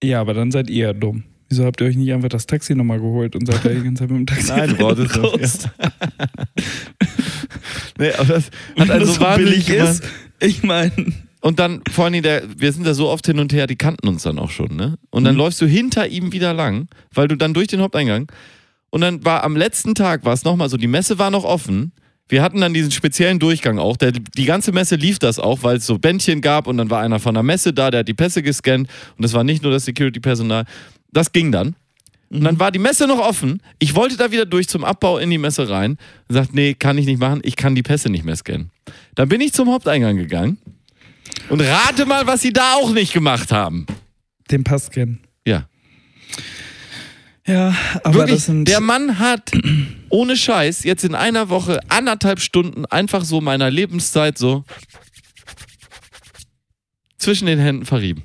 Ja, 0.04 0.22
aber 0.22 0.36
dann 0.36 0.52
seid 0.52 0.70
ihr 0.70 0.86
ja 0.90 0.94
dumm. 0.94 1.24
Wieso 1.50 1.66
habt 1.66 1.82
ihr 1.82 1.88
euch 1.88 1.96
nicht 1.98 2.14
einfach 2.14 2.30
das 2.30 2.46
Taxi 2.46 2.76
nochmal 2.76 3.00
geholt 3.00 3.36
und 3.36 3.48
seid 3.52 3.66
da 3.66 3.70
die 3.70 3.82
ganze 3.82 4.04
Zeit 4.04 4.12
mit 4.12 4.20
dem 4.20 4.28
Taxi 4.28 4.48
Nein, 4.50 4.60
rein 4.60 4.78
du 4.78 4.86
und 4.86 4.94
brauchst 5.10 5.16
es 5.16 5.18
raus? 5.18 5.70
Nee, 7.98 8.12
aber 8.14 8.34
das 8.36 8.52
hat 8.78 8.90
also 8.92 9.06
das 9.08 9.16
so 9.16 9.36
billig 9.44 9.70
ist. 9.70 10.04
Ich 10.40 10.64
meine, 10.64 10.94
Und 11.42 11.60
dann, 11.60 11.82
vor 11.90 12.06
allem, 12.06 12.22
der, 12.22 12.44
wir 12.58 12.72
sind 12.74 12.86
da 12.86 12.94
so 12.94 13.08
oft 13.10 13.26
hin 13.26 13.40
und 13.40 13.54
her, 13.54 13.66
die 13.66 13.78
kannten 13.78 14.08
uns 14.10 14.24
dann 14.24 14.40
auch 14.40 14.50
schon, 14.50 14.76
ne? 14.76 14.98
Und 15.10 15.24
dann 15.24 15.36
Mhm. 15.36 15.40
läufst 15.40 15.62
du 15.62 15.66
hinter 15.66 16.08
ihm 16.08 16.34
wieder 16.34 16.54
lang, 16.54 16.88
weil 17.14 17.28
du 17.30 17.38
dann 17.38 17.54
durch 17.54 17.68
den 17.68 17.80
Haupteingang. 17.82 18.30
Und 18.90 19.02
dann 19.02 19.24
war 19.24 19.44
am 19.44 19.56
letzten 19.56 19.96
Tag, 19.96 20.26
war 20.26 20.34
es 20.34 20.44
nochmal 20.44 20.68
so, 20.70 20.76
die 20.76 20.88
Messe 20.88 21.18
war 21.18 21.30
noch 21.32 21.46
offen. 21.46 21.94
Wir 22.28 22.42
hatten 22.44 22.60
dann 22.60 22.74
diesen 22.74 22.92
speziellen 22.92 23.40
Durchgang 23.40 23.80
auch. 23.80 23.96
Der, 23.98 24.12
die 24.12 24.46
ganze 24.46 24.72
Messe 24.72 24.96
lief 24.98 25.18
das 25.18 25.40
auch, 25.40 25.64
weil 25.64 25.78
es 25.78 25.86
so 25.86 25.98
Bändchen 25.98 26.42
gab 26.42 26.68
und 26.68 26.78
dann 26.78 26.90
war 26.90 27.00
einer 27.02 27.20
von 27.20 27.34
der 27.34 27.44
Messe 27.44 27.72
da, 27.74 27.90
der 27.90 28.02
hat 28.02 28.08
die 28.08 28.14
Pässe 28.14 28.44
gescannt 28.44 28.90
und 29.18 29.24
das 29.24 29.34
war 29.34 29.44
nicht 29.44 29.64
nur 29.64 29.72
das 29.72 29.86
Security-Personal. 29.86 30.66
Das 31.12 31.32
ging 31.32 31.52
dann. 31.52 31.76
Und 32.32 32.44
dann 32.44 32.60
war 32.60 32.72
die 32.72 32.78
Messe 32.78 33.08
noch 33.08 33.18
offen. 33.20 33.64
Ich 33.80 33.96
wollte 33.96 34.16
da 34.18 34.32
wieder 34.32 34.46
durch 34.46 34.68
zum 34.68 34.84
Abbau 34.84 35.18
in 35.18 35.32
die 35.32 35.40
Messe 35.40 35.68
rein. 35.70 35.98
Und 36.28 36.36
sagt, 36.36 36.54
nee, 36.54 36.76
kann 36.76 36.98
ich 37.00 37.08
nicht 37.08 37.20
machen, 37.20 37.40
ich 37.44 37.56
kann 37.56 37.74
die 37.74 37.82
Pässe 37.82 38.10
nicht 38.12 38.24
mehr 38.26 38.36
scannen. 38.36 38.70
Dann 39.16 39.30
bin 39.30 39.42
ich 39.42 39.54
zum 39.54 39.72
Haupteingang 39.72 40.18
gegangen 40.18 40.60
und 41.50 41.62
rate 41.62 42.06
mal, 42.06 42.28
was 42.28 42.42
sie 42.42 42.54
da 42.54 42.76
auch 42.76 42.92
nicht 42.92 43.14
gemacht 43.14 43.52
haben. 43.52 43.86
den 44.52 44.64
Pass 44.64 44.90
kennen. 44.90 45.20
Ja. 45.46 45.68
Ja, 47.48 47.76
aber 48.04 48.14
Wirklich, 48.14 48.36
das 48.36 48.46
sind. 48.46 48.68
der 48.68 48.80
Mann 48.80 49.18
hat 49.18 49.52
ohne 50.10 50.36
Scheiß 50.38 50.84
jetzt 50.84 51.04
in 51.04 51.16
einer 51.16 51.50
Woche 51.50 51.80
anderthalb 51.90 52.40
Stunden 52.40 52.86
einfach 52.86 53.24
so 53.26 53.42
meiner 53.42 53.72
Lebenszeit 53.72 54.38
so 54.38 54.64
zwischen 57.18 57.48
den 57.48 57.60
Händen 57.60 57.86
verrieben. 57.86 58.24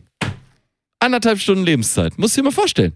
Anderthalb 1.01 1.41
Stunden 1.41 1.65
Lebenszeit. 1.65 2.19
Musst 2.19 2.37
du 2.37 2.41
dir 2.41 2.45
mal 2.47 2.51
vorstellen. 2.53 2.95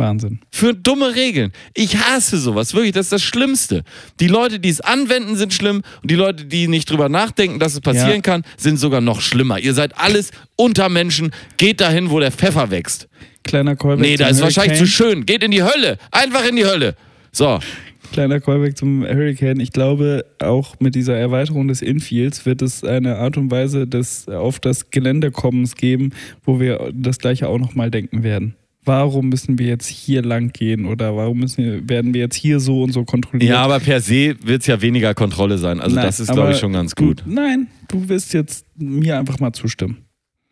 Wahnsinn. 0.00 0.40
Für 0.50 0.74
dumme 0.74 1.14
Regeln. 1.14 1.52
Ich 1.74 1.96
hasse 1.96 2.38
sowas. 2.38 2.74
Wirklich, 2.74 2.92
das 2.92 3.06
ist 3.06 3.12
das 3.12 3.22
Schlimmste. 3.22 3.84
Die 4.18 4.26
Leute, 4.26 4.58
die 4.58 4.68
es 4.70 4.80
anwenden, 4.80 5.36
sind 5.36 5.54
schlimm. 5.54 5.82
Und 6.02 6.10
die 6.10 6.16
Leute, 6.16 6.44
die 6.46 6.66
nicht 6.66 6.90
drüber 6.90 7.08
nachdenken, 7.08 7.58
dass 7.60 7.74
es 7.74 7.80
passieren 7.80 8.10
Ja. 8.16 8.20
kann, 8.20 8.42
sind 8.56 8.78
sogar 8.78 9.00
noch 9.00 9.20
schlimmer. 9.20 9.58
Ihr 9.60 9.74
seid 9.74 9.96
alles 9.98 10.32
Untermenschen. 10.56 11.30
Geht 11.56 11.80
dahin, 11.80 12.10
wo 12.10 12.18
der 12.20 12.32
Pfeffer 12.32 12.70
wächst. 12.70 13.08
Kleiner 13.44 13.76
Callback. 13.76 14.00
Nee, 14.06 14.16
da 14.16 14.28
ist 14.28 14.40
wahrscheinlich 14.42 14.78
zu 14.78 14.84
Hurricane. 14.84 15.12
schön. 15.16 15.26
Geht 15.26 15.42
in 15.42 15.50
die 15.50 15.62
Hölle. 15.62 15.98
Einfach 16.10 16.44
in 16.46 16.56
die 16.56 16.64
Hölle. 16.66 16.94
So. 17.32 17.58
Kleiner 18.12 18.40
Callback 18.40 18.76
zum 18.76 19.04
Hurricane. 19.04 19.60
Ich 19.60 19.70
glaube, 19.70 20.24
auch 20.40 20.74
mit 20.80 20.96
dieser 20.96 21.16
Erweiterung 21.16 21.68
des 21.68 21.80
Infields 21.80 22.44
wird 22.44 22.60
es 22.60 22.82
eine 22.82 23.16
Art 23.18 23.36
und 23.36 23.50
Weise 23.52 23.86
des 23.86 24.28
auf 24.28 24.58
das 24.58 24.90
Geländekommens 24.90 25.76
geben, 25.76 26.10
wo 26.44 26.58
wir 26.58 26.90
das 26.92 27.18
gleiche 27.18 27.48
auch 27.48 27.58
nochmal 27.58 27.90
denken 27.90 28.22
werden. 28.24 28.56
Warum 28.84 29.28
müssen 29.28 29.58
wir 29.58 29.66
jetzt 29.66 29.88
hier 29.88 30.22
lang 30.22 30.52
gehen 30.52 30.86
oder 30.86 31.14
warum 31.14 31.40
müssen 31.40 31.62
wir, 31.64 31.88
werden 31.88 32.14
wir 32.14 32.22
jetzt 32.22 32.36
hier 32.36 32.60
so 32.60 32.82
und 32.82 32.92
so 32.92 33.04
kontrolliert? 33.04 33.50
Ja, 33.50 33.62
aber 33.62 33.78
per 33.78 34.00
se 34.00 34.36
wird 34.42 34.62
es 34.62 34.66
ja 34.68 34.80
weniger 34.80 35.12
Kontrolle 35.14 35.58
sein. 35.58 35.80
Also 35.80 35.96
Nein, 35.96 36.06
das 36.06 36.18
ist, 36.18 36.32
glaube 36.32 36.52
ich, 36.52 36.58
schon 36.58 36.72
ganz 36.72 36.94
du- 36.94 37.06
gut. 37.08 37.22
Nein, 37.26 37.66
du 37.88 38.08
wirst 38.08 38.32
jetzt 38.32 38.64
mir 38.78 39.18
einfach 39.18 39.38
mal 39.38 39.52
zustimmen. 39.52 39.98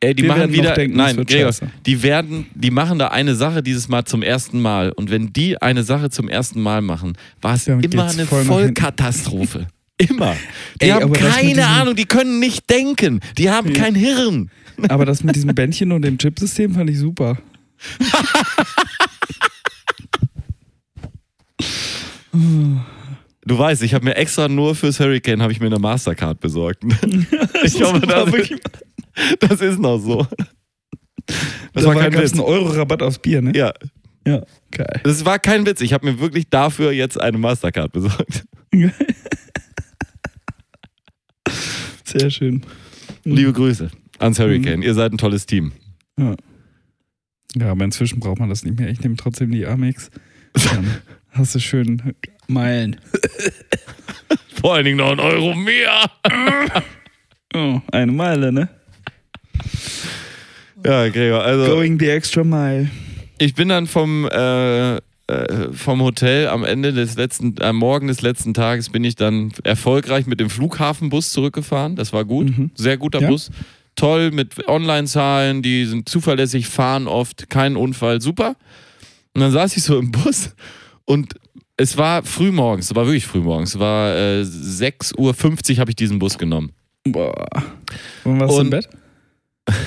Ey, 0.01 0.15
die 0.15 0.23
wir 0.25 0.29
machen 0.29 0.53
wieder. 0.53 0.75
denken, 0.75 0.97
nein, 0.97 1.17
Gregor, 1.27 1.51
die 1.87 2.03
werden, 2.05 2.47
die 2.55 2.71
machen 2.71 3.01
da 3.01 3.09
eine 3.09 3.35
Sache 3.35 3.65
dieses 3.65 3.89
Mal 3.89 4.05
zum 4.05 4.23
ersten 4.23 4.61
Mal. 4.61 4.93
Und 4.93 5.11
wenn 5.11 5.33
die 5.33 5.61
eine 5.61 5.83
Sache 5.83 6.09
zum 6.11 6.29
ersten 6.29 6.61
Mal 6.63 6.83
machen, 6.83 7.15
war 7.41 7.55
es 7.55 7.65
Damit 7.65 7.93
immer 7.93 8.09
eine 8.09 8.25
voll. 8.27 8.45
Vollkatastrophe. 8.45 9.67
Immer. 10.09 10.37
Die 10.81 10.85
Ey, 10.85 10.91
haben 10.91 11.13
keine 11.13 11.67
Ahnung, 11.67 11.97
die 11.97 12.05
können 12.05 12.39
nicht 12.39 12.71
denken. 12.71 13.19
Die 13.39 13.51
haben 13.51 13.73
Ja. 13.75 13.81
kein 13.83 13.97
Hirn. 13.97 14.49
Aber 14.89 15.05
das 15.05 15.25
mit 15.25 15.35
diesem 15.35 15.53
Bändchen 15.53 15.91
und 15.91 16.03
dem 16.03 16.17
Chipsystem 16.19 16.73
fand 16.75 16.89
ich 16.91 16.99
super. 16.99 17.37
Du 23.45 23.59
weißt, 23.59 23.83
ich 23.83 23.95
habe 23.95 24.05
mir 24.05 24.17
extra 24.17 24.49
nur 24.49 24.75
fürs 24.75 25.01
Hurricane 25.01 25.41
habe 25.43 25.53
ich 25.53 25.61
mir 25.61 25.67
eine 25.67 25.79
Mastercard 25.79 26.41
besorgt. 26.41 26.85
ich 27.65 27.81
war 27.81 27.99
das, 28.01 28.31
das 29.41 29.61
ist 29.61 29.79
noch 29.79 29.99
so. 29.99 30.27
Das 31.73 31.85
da 31.85 31.85
war 31.87 31.95
kein 31.95 32.13
Witz. 32.15 32.33
einen 32.33 32.41
Euro-Rabatt 32.43 33.03
aufs 33.03 33.19
Bier, 33.19 33.41
ne? 33.43 33.53
Ja, 33.57 33.73
Ja, 34.27 34.43
geil. 34.71 35.01
das 35.03 35.25
war 35.25 35.39
kein 35.39 35.65
Witz. 35.67 35.81
Ich 35.81 35.93
habe 35.93 36.07
mir 36.11 36.21
wirklich 36.21 36.49
dafür 36.51 36.93
jetzt 36.93 37.19
eine 37.21 37.39
Mastercard 37.39 37.93
besorgt. 37.93 38.45
Sehr 42.05 42.31
schön. 42.31 42.63
Liebe 43.25 43.53
Grüße 43.53 43.91
ans 44.19 44.39
Hurricane. 44.39 44.83
Ihr 44.83 44.95
seid 44.95 45.13
ein 45.13 45.19
tolles 45.19 45.47
Team. 45.47 45.73
Ja. 46.19 46.35
Ja, 47.61 47.71
aber 47.71 47.85
inzwischen 47.85 48.21
braucht 48.21 48.39
man 48.39 48.49
das 48.49 48.65
nicht 48.65 48.79
mehr. 48.79 48.89
Ich 48.89 49.01
nehme 49.01 49.17
trotzdem 49.17 49.51
die 49.51 49.67
Amex. 49.67 50.11
Dann 50.55 50.87
hast 51.31 51.55
du 51.55 51.61
schön 51.61 52.15
Meilen. 52.47 52.97
Vor 54.61 54.75
allen 54.75 54.85
Dingen 54.85 54.99
noch 54.99 55.11
ein 55.13 55.21
Euro 55.21 55.55
mehr. 55.55 56.11
Oh, 57.55 57.81
eine 57.93 58.13
Meile, 58.13 58.53
ne? 58.53 58.69
Ja, 60.85 61.09
Gregor, 61.09 61.43
also 61.43 61.67
Going 61.67 61.99
the 61.99 62.09
extra 62.11 62.45
mile. 62.45 62.89
ich 63.39 63.55
bin 63.55 63.69
dann 63.69 63.87
vom, 63.87 64.29
äh, 64.31 64.97
äh, 64.97 65.01
vom 65.73 66.03
Hotel 66.03 66.47
am 66.49 66.63
Ende 66.65 66.93
des 66.93 67.17
letzten, 67.17 67.55
am 67.61 67.77
Morgen 67.77 68.07
des 68.09 68.21
letzten 68.21 68.55
Tages 68.55 68.91
bin 68.91 69.03
ich 69.03 69.17
dann 69.17 69.53
erfolgreich 69.65 70.27
mit 70.27 70.41
dem 70.41 70.51
Flughafenbus 70.51 71.31
zurückgefahren. 71.33 71.97
Das 71.97 72.13
war 72.13 72.25
gut. 72.25 72.57
Mhm. 72.57 72.71
Sehr 72.75 72.97
guter 72.97 73.21
Ja. 73.23 73.29
Bus. 73.29 73.51
Toll 73.99 74.31
mit 74.31 74.69
Online-Zahlen, 74.69 75.61
die 75.61 75.85
sind 75.85 76.09
zuverlässig, 76.09 76.69
fahren 76.69 77.09
oft, 77.09 77.51
kein 77.51 77.77
Unfall, 77.77 78.21
super. 78.21 78.55
Und 79.35 79.41
dann 79.41 79.51
saß 79.51 79.77
ich 79.77 79.83
so 79.83 79.99
im 79.99 80.13
Bus 80.13 80.55
und 81.05 81.35
es 81.77 81.97
war 81.97 82.23
früh 82.23 82.53
morgens, 82.53 82.87
es 82.87 82.95
war 82.95 83.07
wirklich 83.07 83.27
früh 83.27 83.41
morgens, 83.41 83.75
es 83.75 83.81
war 83.81 84.15
äh, 84.15 84.43
6.50 84.43 85.17
Uhr 85.19 85.79
habe 85.79 85.91
ich 85.91 85.97
diesen 85.97 86.19
Bus 86.19 86.39
genommen. 86.39 86.73
Boah. 87.05 87.47
Und 88.25 88.41
warst 88.41 88.57
du 88.57 88.61
im 88.61 88.71
Bett? 88.71 88.89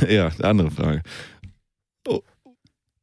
Ja, 0.07 0.29
andere 0.43 0.69
Frage. 0.69 1.01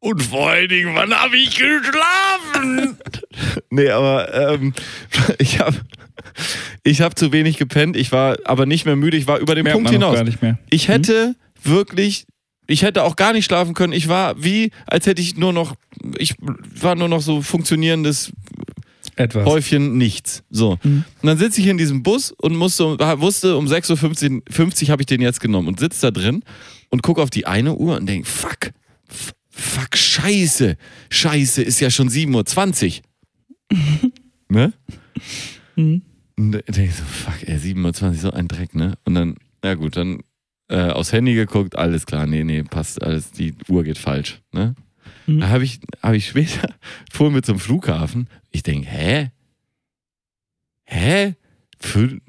Und 0.00 0.22
vor 0.22 0.50
allen 0.50 0.68
Dingen, 0.68 0.94
wann 0.94 1.12
habe 1.12 1.36
ich 1.36 1.56
geschlafen? 1.56 2.96
nee, 3.70 3.90
aber 3.90 4.52
ähm, 4.54 4.72
ich 5.38 5.58
habe 5.58 5.76
ich 6.84 7.00
hab 7.00 7.18
zu 7.18 7.32
wenig 7.32 7.56
gepennt. 7.56 7.96
Ich 7.96 8.12
war 8.12 8.36
aber 8.44 8.64
nicht 8.66 8.84
mehr 8.84 8.96
müde. 8.96 9.16
Ich 9.16 9.26
war 9.26 9.38
über 9.38 9.54
den 9.54 9.64
Merkt 9.64 9.76
Punkt 9.76 9.90
hinaus. 9.90 10.14
gar 10.14 10.24
nicht 10.24 10.40
mehr. 10.40 10.58
Ich 10.70 10.88
hätte 10.88 11.34
wirklich, 11.62 12.26
ich 12.68 12.82
hätte 12.82 13.02
auch 13.02 13.16
gar 13.16 13.32
nicht 13.32 13.44
schlafen 13.44 13.74
können. 13.74 13.92
Ich 13.92 14.08
war 14.08 14.42
wie, 14.42 14.70
als 14.86 15.06
hätte 15.06 15.20
ich 15.20 15.36
nur 15.36 15.52
noch, 15.52 15.74
ich 16.16 16.36
war 16.80 16.94
nur 16.94 17.08
noch 17.08 17.20
so 17.20 17.42
funktionierendes 17.42 18.32
Etwas. 19.16 19.46
Häufchen 19.46 19.98
nichts. 19.98 20.44
So. 20.48 20.78
Mhm. 20.84 21.04
Und 21.22 21.26
dann 21.26 21.38
sitze 21.38 21.60
ich 21.60 21.66
in 21.66 21.76
diesem 21.76 22.04
Bus 22.04 22.30
und 22.30 22.54
musste, 22.54 22.98
wusste, 23.20 23.56
um 23.56 23.66
6.50 23.66 24.30
Uhr 24.30 24.42
50 24.48 24.90
habe 24.90 25.02
ich 25.02 25.06
den 25.06 25.20
jetzt 25.20 25.40
genommen 25.40 25.66
und 25.66 25.80
sitze 25.80 26.02
da 26.02 26.10
drin 26.12 26.44
und 26.88 27.02
gucke 27.02 27.20
auf 27.20 27.30
die 27.30 27.44
eine 27.44 27.74
Uhr 27.74 27.96
und 27.96 28.06
denke, 28.06 28.28
fuck, 28.28 28.70
fuck, 29.58 29.96
scheiße, 29.96 30.76
scheiße, 31.10 31.62
ist 31.62 31.80
ja 31.80 31.90
schon 31.90 32.08
7.20 32.08 33.00
Uhr. 33.70 34.10
ne? 34.48 34.72
Mhm. 35.76 36.02
Und 36.36 36.52
dann 36.52 36.62
denke 36.66 36.84
ich 36.84 36.94
so, 36.94 37.04
fuck, 37.04 37.46
ey, 37.46 37.56
7.20 37.56 38.02
Uhr, 38.02 38.14
so 38.14 38.30
ein 38.30 38.48
Dreck, 38.48 38.74
ne? 38.74 38.96
Und 39.04 39.14
dann, 39.14 39.36
ja 39.64 39.74
gut, 39.74 39.96
dann 39.96 40.20
äh, 40.68 40.90
aufs 40.90 41.12
Handy 41.12 41.34
geguckt, 41.34 41.76
alles 41.76 42.06
klar, 42.06 42.26
nee, 42.26 42.44
nee, 42.44 42.62
passt 42.62 43.02
alles, 43.02 43.32
die 43.32 43.54
Uhr 43.68 43.84
geht 43.84 43.98
falsch, 43.98 44.40
ne? 44.52 44.74
Mhm. 45.26 45.40
Da 45.40 45.48
habe 45.48 45.64
ich, 45.64 45.80
hab 46.02 46.14
ich 46.14 46.28
später, 46.28 46.74
fuhr 47.12 47.30
mit 47.30 47.44
zum 47.44 47.58
Flughafen, 47.58 48.28
ich 48.50 48.62
denke, 48.62 48.88
hä? 48.88 49.30
Hä? 50.84 51.34
Fün 51.80 52.22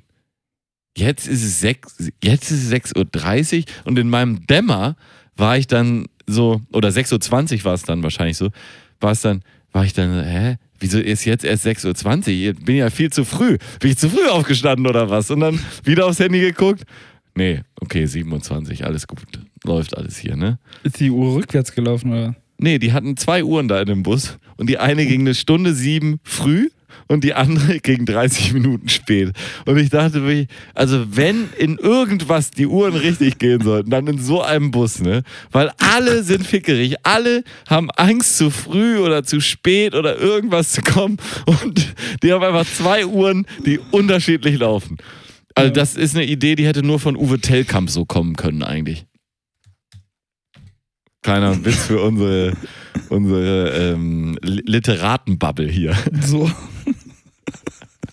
jetzt 1.00 1.28
ist 1.28 1.44
es 1.44 1.60
sechs, 1.60 2.12
jetzt 2.24 2.52
ist 2.52 2.72
es 2.72 2.94
6.30 2.94 3.60
Uhr 3.60 3.66
und 3.86 3.98
in 3.98 4.10
meinem 4.10 4.46
Dämmer 4.46 4.96
war 5.36 5.58
ich 5.58 5.68
dann 5.68 6.08
so, 6.30 6.62
oder 6.72 6.90
6.20 6.90 7.60
Uhr 7.60 7.66
war 7.66 7.74
es 7.74 7.84
dann 7.84 8.04
wahrscheinlich 8.04 8.38
so, 8.38 8.50
war 9.00 9.12
es 9.12 9.22
dann, 9.22 9.44
war 9.72 9.86
ich 9.86 9.94
dann, 9.94 10.24
hä? 10.24 10.58
Wieso 10.80 11.00
ist 11.00 11.26
jetzt 11.26 11.44
erst 11.44 11.66
6.20 11.66 12.28
Uhr? 12.28 12.28
Ich 12.28 12.66
bin 12.66 12.78
ja 12.78 12.90
viel 12.90 13.12
zu 13.12 13.26
früh. 13.26 13.58
Bin 13.80 13.92
ich 13.92 13.98
zu 13.98 14.10
früh 14.10 14.28
aufgestanden 14.28 14.88
oder 14.88 15.10
was? 15.10 15.30
Und 15.30 15.42
dann 15.42 15.60
wieder 15.84 16.06
aufs 16.06 16.20
Handy 16.20 16.40
geguckt. 16.40 16.84
Nee, 17.36 17.62
okay, 17.82 18.06
27, 18.06 18.86
alles 18.86 19.06
gut. 19.08 19.22
Läuft 19.66 19.98
alles 19.98 20.18
hier, 20.18 20.36
ne? 20.36 20.58
Ist 20.84 21.00
die 21.00 21.12
Uhr 21.12 21.36
rückwärts 21.36 21.74
gelaufen, 21.74 22.12
oder? 22.12 22.36
Nee, 22.58 22.80
die 22.80 22.94
hatten 22.94 23.18
zwei 23.18 23.44
Uhren 23.44 23.68
da 23.68 23.80
in 23.80 23.88
dem 23.88 24.04
Bus 24.04 24.38
und 24.58 24.70
die 24.70 24.78
eine 24.78 25.06
ging 25.06 25.22
eine 25.22 25.36
Stunde 25.36 25.74
sieben 25.74 26.20
früh 26.24 26.70
und 27.10 27.24
die 27.26 27.34
andere 27.34 27.80
ging 27.84 28.06
30 28.06 28.54
Minuten 28.54 28.88
spät. 28.88 29.34
Und 29.66 29.78
ich 29.78 29.90
dachte 29.90 30.24
wirklich, 30.24 30.48
also 30.74 31.06
wenn 31.16 31.50
in 31.58 31.78
irgendwas 31.78 32.52
die 32.52 32.68
Uhren 32.68 32.96
richtig 32.96 33.38
gehen 33.40 33.62
sollten, 33.62 33.90
dann 33.90 34.08
in 34.08 34.20
so 34.20 34.42
einem 34.42 34.72
Bus, 34.72 35.00
ne? 35.02 35.24
Weil 35.52 35.72
alle 35.80 36.24
sind 36.24 36.48
fickerig, 36.48 36.96
alle 37.04 37.44
haben 37.68 37.90
Angst 37.92 38.38
zu 38.38 38.50
früh 38.50 39.00
oder 39.00 39.24
zu 39.26 39.42
spät 39.42 39.94
oder 39.96 40.18
irgendwas 40.18 40.72
zu 40.72 40.82
kommen 40.82 41.18
und 41.46 41.94
die 42.24 42.32
haben 42.32 42.44
einfach 42.44 42.66
zwei 42.72 43.06
Uhren, 43.06 43.46
die 43.66 43.80
unterschiedlich 43.92 44.60
laufen. 44.60 44.96
Also 45.56 45.74
das 45.74 45.98
ist 45.98 46.16
eine 46.16 46.26
Idee, 46.26 46.56
die 46.56 46.66
hätte 46.66 46.84
nur 46.84 47.00
von 47.00 47.18
Uwe 47.18 47.40
Tellkamp 47.42 47.90
so 47.90 48.06
kommen 48.06 48.36
können 48.38 48.64
eigentlich. 48.64 49.06
Kleiner 51.22 51.66
Witz 51.66 51.88
für 51.88 52.02
unsere, 52.02 52.54
unsere 53.10 53.72
ähm, 53.94 54.38
Li- 54.42 54.64
Literatenbubble 54.66 55.68
hier. 55.68 55.98
So. 56.22 56.50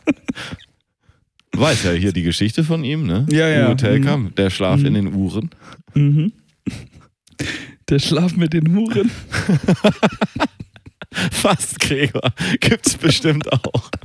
Weiß 1.55 1.85
ja 1.85 1.93
hier 1.93 2.13
die 2.13 2.23
Geschichte 2.23 2.65
von 2.65 2.85
ihm, 2.85 3.07
ne? 3.07 3.27
Ja, 3.31 3.49
ja. 3.49 3.69
Uwe 3.69 3.77
Tellkamp, 3.77 4.37
der 4.37 4.51
Schlaf 4.51 4.81
Mhm. 4.81 4.87
in 4.87 4.95
den 4.95 5.15
Uhren. 5.15 5.51
Mhm. 5.95 6.33
Der 7.89 7.99
Schlaf 7.99 8.35
mit 8.37 8.53
den 8.53 8.75
Huren. 8.75 9.11
Fast, 11.31 11.79
Gregor. 11.81 12.33
Gibt's 12.61 12.97
bestimmt 12.97 13.51
auch. 13.53 13.91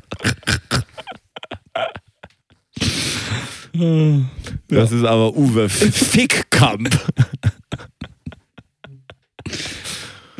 Das 4.68 4.92
ist 4.92 5.06
aber 5.06 5.36
Uwe 5.36 5.70
Fickkamp. 5.70 6.90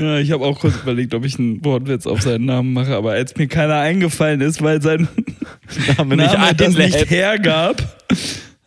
Ja, 0.02 0.18
ich 0.18 0.32
habe 0.32 0.44
auch 0.46 0.60
kurz 0.60 0.78
überlegt, 0.78 1.14
ob 1.14 1.24
ich 1.26 1.38
einen 1.38 1.64
Wortwitz 1.64 2.08
auf 2.08 2.24
seinen 2.24 2.46
Namen 2.46 2.74
mache, 2.74 2.96
aber 2.96 3.12
als 3.12 3.36
mir 3.36 3.46
keiner 3.48 3.76
eingefallen 3.76 4.42
ist, 4.42 4.64
weil 4.64 4.82
sein 4.82 5.08
Name 5.98 6.18
Name 6.18 6.56
das 6.56 6.76
nicht 6.76 7.12
hergab, 7.12 8.08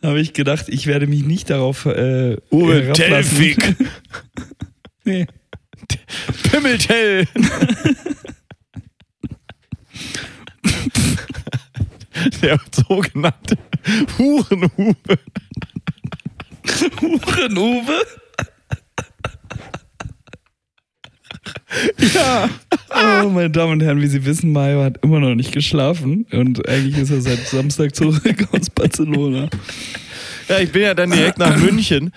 habe 0.01 0.21
ich 0.21 0.33
gedacht, 0.33 0.67
ich 0.69 0.87
werde 0.87 1.09
mich 1.09 1.25
nicht 1.25 1.51
darauf 1.51 1.87
äh, 1.87 2.37
Uwe. 2.53 2.93
Tellfick. 2.93 3.77
Nee. 5.07 5.27
Pimmeltell. 6.51 7.27
Der 12.41 12.59
sogenannte 12.73 13.59
Hurenhuwe. 14.17 14.95
Huren-Uwe? 17.03 18.07
Ja. 22.15 22.49
Oh, 23.25 23.29
meine 23.29 23.51
Damen 23.51 23.73
und 23.73 23.83
Herren, 23.83 24.01
wie 24.01 24.07
Sie 24.07 24.25
wissen, 24.25 24.53
Mario 24.53 24.83
hat 24.83 24.99
immer 25.03 25.21
noch 25.21 25.35
nicht 25.35 25.53
geschlafen 25.53 26.27
und 26.33 26.69
eigentlich 26.69 26.99
ist 26.99 27.11
er 27.11 27.21
seit 27.21 27.47
Samstag 27.47 27.95
zurück 27.95 28.49
aus 28.53 28.71
Barcelona. 28.71 29.49
Ja, 30.49 30.59
ich 30.59 30.71
bin 30.71 30.83
ja 30.83 30.95
dann 30.95 31.11
direkt 31.11 31.39
nach 31.39 31.57
München. 31.57 32.13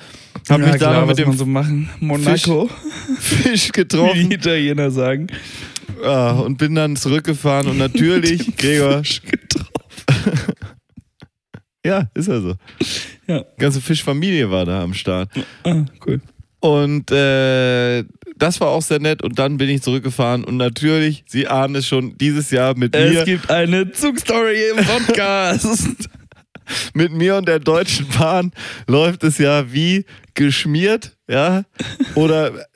Hab 0.50 0.62
mich 0.62 0.76
da 0.78 1.02
mit 1.02 1.10
was 1.10 1.18
dem 1.18 1.28
man 1.30 1.38
so 1.38 1.46
machen. 1.46 1.90
Monaco, 2.00 2.70
Fisch 3.20 3.68
wie 3.68 3.72
getroffen 3.72 4.30
die 4.30 4.36
Italiener 4.36 4.92
sagen. 4.92 5.28
ah, 6.04 6.32
und 6.32 6.58
bin 6.58 6.76
dann 6.76 6.96
zurückgefahren 6.96 7.68
und 7.68 7.78
natürlich, 7.78 8.56
Gregor, 8.58 9.00
Fisch 9.00 9.22
getroffen. 9.24 9.72
ja, 11.86 12.10
ist 12.14 12.28
ja 12.28 12.40
so. 12.40 12.54
Ja. 13.28 13.44
Ganze 13.58 13.82
Fischfamilie 13.82 14.50
war 14.50 14.66
da 14.66 14.84
am 14.84 14.94
Start. 14.94 15.30
Ah, 15.64 15.86
cool. 16.06 16.22
Und 16.68 17.12
äh, 17.12 18.04
das 18.36 18.60
war 18.60 18.68
auch 18.68 18.82
sehr 18.82 19.00
nett. 19.00 19.24
Und 19.24 19.40
dann 19.40 19.58
bin 19.58 19.70
ich 19.70 19.82
zurückgefahren. 19.82 20.44
Und 20.44 20.58
natürlich, 20.58 21.24
Sie 21.26 21.48
ahnen 21.48 21.76
es 21.76 21.88
schon, 21.88 22.18
dieses 22.18 22.52
Jahr 22.52 22.76
mit 22.76 22.94
Es 22.94 23.14
mir, 23.14 23.24
gibt 23.24 23.50
eine 23.50 23.92
Zugstory 23.92 24.72
im 24.76 24.86
Podcast. 24.86 25.68
mit 26.94 27.14
mir 27.14 27.38
und 27.38 27.48
der 27.48 27.60
Deutschen 27.60 28.08
Bahn 28.20 28.52
läuft 28.86 29.24
es 29.24 29.38
ja 29.38 29.72
wie 29.72 30.06
geschmiert, 30.34 31.16
ja. 31.30 31.64
Oder 32.16 32.67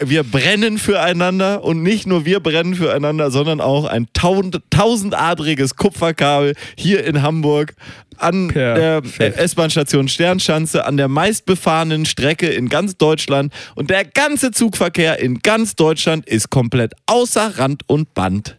wir 0.00 0.22
brennen 0.22 0.78
füreinander 0.78 1.62
und 1.64 1.82
nicht 1.82 2.06
nur 2.06 2.24
wir 2.24 2.40
brennen 2.40 2.74
füreinander, 2.74 3.30
sondern 3.30 3.60
auch 3.60 3.84
ein 3.84 4.06
tausend, 4.12 4.60
tausendadriges 4.70 5.76
Kupferkabel 5.76 6.54
hier 6.76 7.04
in 7.04 7.22
Hamburg 7.22 7.74
an 8.18 8.48
der 8.48 9.00
Perfekt. 9.00 9.38
S-Bahn-Station 9.38 10.08
Sternschanze, 10.08 10.84
an 10.84 10.96
der 10.96 11.08
meistbefahrenen 11.08 12.04
Strecke 12.04 12.48
in 12.48 12.68
ganz 12.68 12.96
Deutschland. 12.96 13.52
Und 13.74 13.90
der 13.90 14.04
ganze 14.04 14.50
Zugverkehr 14.50 15.18
in 15.20 15.38
ganz 15.38 15.74
Deutschland 15.74 16.26
ist 16.26 16.50
komplett 16.50 16.92
außer 17.06 17.58
Rand 17.58 17.82
und 17.88 18.12
Band. 18.14 18.58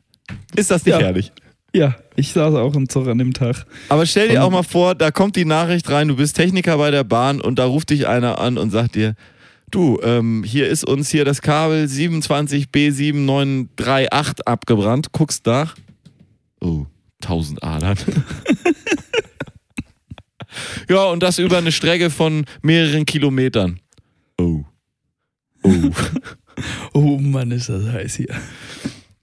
Ist 0.55 0.71
das 0.71 0.85
nicht 0.85 0.95
Ja. 0.95 0.99
herrlich? 0.99 1.31
Ja, 1.73 1.95
ich 2.17 2.33
saß 2.33 2.55
auch 2.55 2.75
im 2.75 2.89
Zug 2.89 3.07
an 3.07 3.17
dem 3.17 3.33
Tag. 3.33 3.65
Aber 3.87 4.05
stell 4.05 4.27
dir 4.27 4.43
auch 4.43 4.49
mal 4.49 4.63
vor, 4.63 4.93
da 4.93 5.09
kommt 5.09 5.37
die 5.37 5.45
Nachricht 5.45 5.89
rein, 5.89 6.09
du 6.09 6.17
bist 6.17 6.35
Techniker 6.35 6.77
bei 6.77 6.91
der 6.91 7.05
Bahn 7.05 7.39
und 7.39 7.59
da 7.59 7.65
ruft 7.65 7.91
dich 7.91 8.07
einer 8.07 8.39
an 8.39 8.57
und 8.57 8.71
sagt 8.71 8.95
dir, 8.95 9.15
du, 9.71 9.99
ähm, 10.03 10.43
hier 10.45 10.67
ist 10.67 10.87
uns 10.87 11.09
hier 11.09 11.25
das 11.25 11.41
Kabel 11.41 11.85
27B7938 11.85 14.41
abgebrannt, 14.45 15.11
guckst 15.11 15.45
nach. 15.45 15.75
Oh, 16.59 16.85
1000 17.23 17.63
Adern. 17.63 17.97
ja, 20.89 21.05
und 21.05 21.23
das 21.23 21.39
über 21.39 21.57
eine 21.57 21.71
Strecke 21.71 22.09
von 22.09 22.45
mehreren 22.61 23.05
Kilometern. 23.05 23.79
Oh. 24.37 24.65
Oh. 25.63 25.71
Oh 26.93 27.17
Mann, 27.17 27.51
ist 27.51 27.69
das 27.69 27.85
heiß 27.85 28.15
hier. 28.15 28.35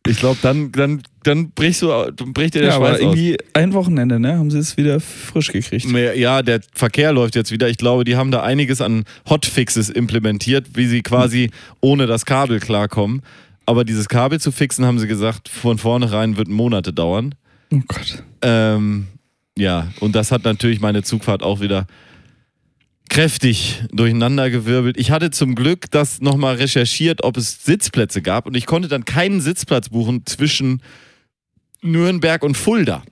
Ich 0.09 0.19
glaube, 0.19 0.39
dann, 0.43 0.73
dann, 0.73 1.03
dann 1.23 1.51
brichst 1.51 1.83
du, 1.83 1.89
dann 1.89 2.33
bricht 2.33 2.55
dir 2.55 2.61
der 2.61 2.71
Ja, 2.71 2.77
aber 2.77 2.89
Schweiß 2.89 2.97
aus. 2.97 3.03
irgendwie 3.03 3.37
ein 3.53 3.73
Wochenende, 3.75 4.19
ne? 4.19 4.39
Haben 4.39 4.51
sie 4.51 4.59
es 4.59 4.77
wieder 4.77 5.01
frisch 5.01 5.53
gekriegt. 5.53 5.87
Ja, 6.17 6.43
der 6.43 6.61
Verkehr 6.75 7.13
läuft 7.13 7.35
jetzt 7.35 7.51
wieder. 7.53 7.69
Ich 7.69 7.77
glaube, 7.77 8.05
die 8.05 8.17
haben 8.17 8.31
da 8.31 8.43
einiges 8.43 8.81
an 8.81 9.05
Hotfixes 9.29 9.91
implementiert, 9.91 10.67
wie 10.75 10.87
sie 10.87 11.03
quasi 11.03 11.51
ohne 11.81 12.07
das 12.07 12.25
Kabel 12.27 12.59
klarkommen. 12.61 13.23
Aber 13.67 13.85
dieses 13.85 14.09
Kabel 14.09 14.41
zu 14.41 14.51
fixen, 14.51 14.87
haben 14.87 14.99
sie 14.99 15.07
gesagt, 15.09 15.49
von 15.49 15.77
vornherein 15.79 16.37
wird 16.39 16.49
Monate 16.49 16.93
dauern. 16.93 17.35
Oh 17.71 17.81
Gott. 17.87 18.23
Ähm, 18.41 19.09
ja, 19.59 19.89
und 20.01 20.15
das 20.15 20.33
hat 20.33 20.45
natürlich 20.45 20.81
meine 20.81 21.03
Zugfahrt 21.03 21.43
auch 21.43 21.61
wieder 21.61 21.87
kräftig 23.09 23.83
durcheinandergewirbelt. 23.93 24.99
Ich 24.99 25.11
hatte 25.11 25.31
zum 25.31 25.55
Glück 25.55 25.91
das 25.91 26.21
nochmal 26.21 26.57
recherchiert, 26.57 27.25
ob 27.25 27.37
es 27.37 27.65
Sitzplätze 27.65 28.23
gab 28.23 28.47
und 28.47 28.57
ich 28.57 28.67
konnte 28.67 28.89
dann 28.89 29.05
keinen 29.05 29.41
Sitzplatz 29.41 29.89
buchen 29.89 30.27
zwischen 30.27 30.83
Nürnberg 31.83 32.43
und 32.43 32.57
Fulda. 32.57 33.03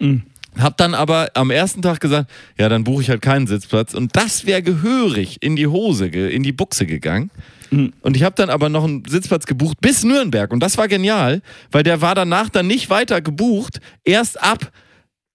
Mhm. 0.00 0.22
Hab 0.58 0.76
dann 0.76 0.94
aber 0.94 1.30
am 1.34 1.50
ersten 1.50 1.82
Tag 1.82 2.00
gesagt, 2.00 2.30
ja, 2.58 2.68
dann 2.68 2.84
buche 2.84 3.02
ich 3.02 3.10
halt 3.10 3.22
keinen 3.22 3.46
Sitzplatz. 3.46 3.92
Und 3.92 4.14
das 4.14 4.46
wäre 4.46 4.62
gehörig 4.62 5.38
in 5.42 5.56
die 5.56 5.66
Hose, 5.66 6.06
in 6.06 6.44
die 6.44 6.52
Buchse 6.52 6.86
gegangen. 6.86 7.30
Mhm. 7.70 7.92
Und 8.02 8.16
ich 8.16 8.22
habe 8.22 8.36
dann 8.36 8.50
aber 8.50 8.68
noch 8.68 8.84
einen 8.84 9.04
Sitzplatz 9.04 9.46
gebucht 9.46 9.78
bis 9.80 10.04
Nürnberg. 10.04 10.52
Und 10.52 10.60
das 10.60 10.78
war 10.78 10.86
genial, 10.86 11.42
weil 11.72 11.82
der 11.82 12.00
war 12.00 12.14
danach 12.14 12.50
dann 12.50 12.68
nicht 12.68 12.88
weiter 12.88 13.20
gebucht. 13.20 13.80
Erst 14.04 14.40
ab 14.40 14.70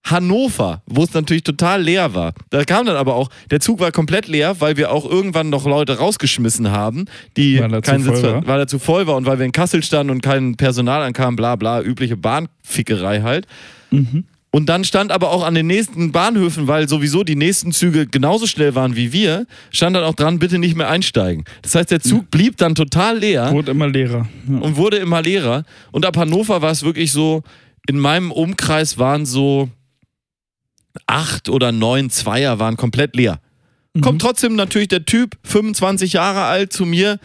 Hannover, 0.05 0.81
wo 0.85 1.03
es 1.03 1.13
natürlich 1.13 1.43
total 1.43 1.81
leer 1.83 2.15
war. 2.15 2.33
Da 2.49 2.63
kam 2.63 2.85
dann 2.85 2.95
aber 2.95 3.15
auch, 3.15 3.29
der 3.51 3.59
Zug 3.59 3.79
war 3.79 3.91
komplett 3.91 4.27
leer, 4.27 4.59
weil 4.59 4.77
wir 4.77 4.91
auch 4.91 5.09
irgendwann 5.09 5.49
noch 5.49 5.65
Leute 5.65 5.97
rausgeschmissen 5.97 6.71
haben, 6.71 7.05
die 7.37 7.59
Weil 7.59 7.73
er 7.73 7.83
zu 7.83 7.91
keinen 7.91 8.03
voll 8.03 8.15
Sitzplatz, 8.15 8.33
war? 8.33 8.47
weil 8.47 8.59
er 8.59 8.67
zu 8.67 8.79
voll 8.79 9.07
war 9.07 9.15
und 9.15 9.25
weil 9.25 9.39
wir 9.39 9.45
in 9.45 9.51
Kassel 9.51 9.83
standen 9.83 10.11
und 10.11 10.23
kein 10.23 10.55
Personal 10.55 11.03
ankam, 11.03 11.35
bla 11.35 11.55
bla, 11.55 11.81
übliche 11.81 12.17
Bahnfickerei 12.17 13.21
halt. 13.21 13.45
Mhm. 13.91 14.23
Und 14.51 14.67
dann 14.67 14.83
stand 14.83 15.11
aber 15.11 15.29
auch 15.29 15.45
an 15.45 15.53
den 15.53 15.67
nächsten 15.67 16.11
Bahnhöfen, 16.11 16.67
weil 16.67 16.89
sowieso 16.89 17.23
die 17.23 17.35
nächsten 17.35 17.71
Züge 17.71 18.07
genauso 18.07 18.47
schnell 18.47 18.73
waren 18.73 18.95
wie 18.95 19.13
wir, 19.13 19.45
stand 19.69 19.95
dann 19.95 20.03
auch 20.03 20.15
dran, 20.15 20.39
bitte 20.39 20.57
nicht 20.57 20.75
mehr 20.75 20.89
einsteigen. 20.89 21.43
Das 21.61 21.75
heißt, 21.75 21.91
der 21.91 21.99
Zug 21.99 22.31
blieb 22.31 22.57
dann 22.57 22.73
total 22.73 23.19
leer 23.19 23.51
Wurde 23.51 23.69
immer 23.71 23.87
leerer. 23.87 24.27
Ja. 24.49 24.57
und 24.57 24.75
wurde 24.75 24.97
immer 24.97 25.21
leerer. 25.21 25.65
Und 25.91 26.03
ab 26.03 26.17
Hannover 26.17 26.63
war 26.63 26.71
es 26.71 26.81
wirklich 26.81 27.11
so, 27.11 27.43
in 27.87 27.99
meinem 27.99 28.31
Umkreis 28.31 28.97
waren 28.97 29.27
so 29.27 29.69
acht 31.07 31.49
oder 31.49 31.71
neun 31.71 32.09
Zweier 32.09 32.59
waren 32.59 32.77
komplett 32.77 33.15
leer. 33.15 33.39
Kommt 34.01 34.21
trotzdem 34.21 34.55
natürlich 34.55 34.87
der 34.87 35.03
Typ, 35.05 35.35
25 35.43 36.13
Jahre 36.13 36.43
alt, 36.43 36.71
zu 36.71 36.85
mir. 36.85 37.19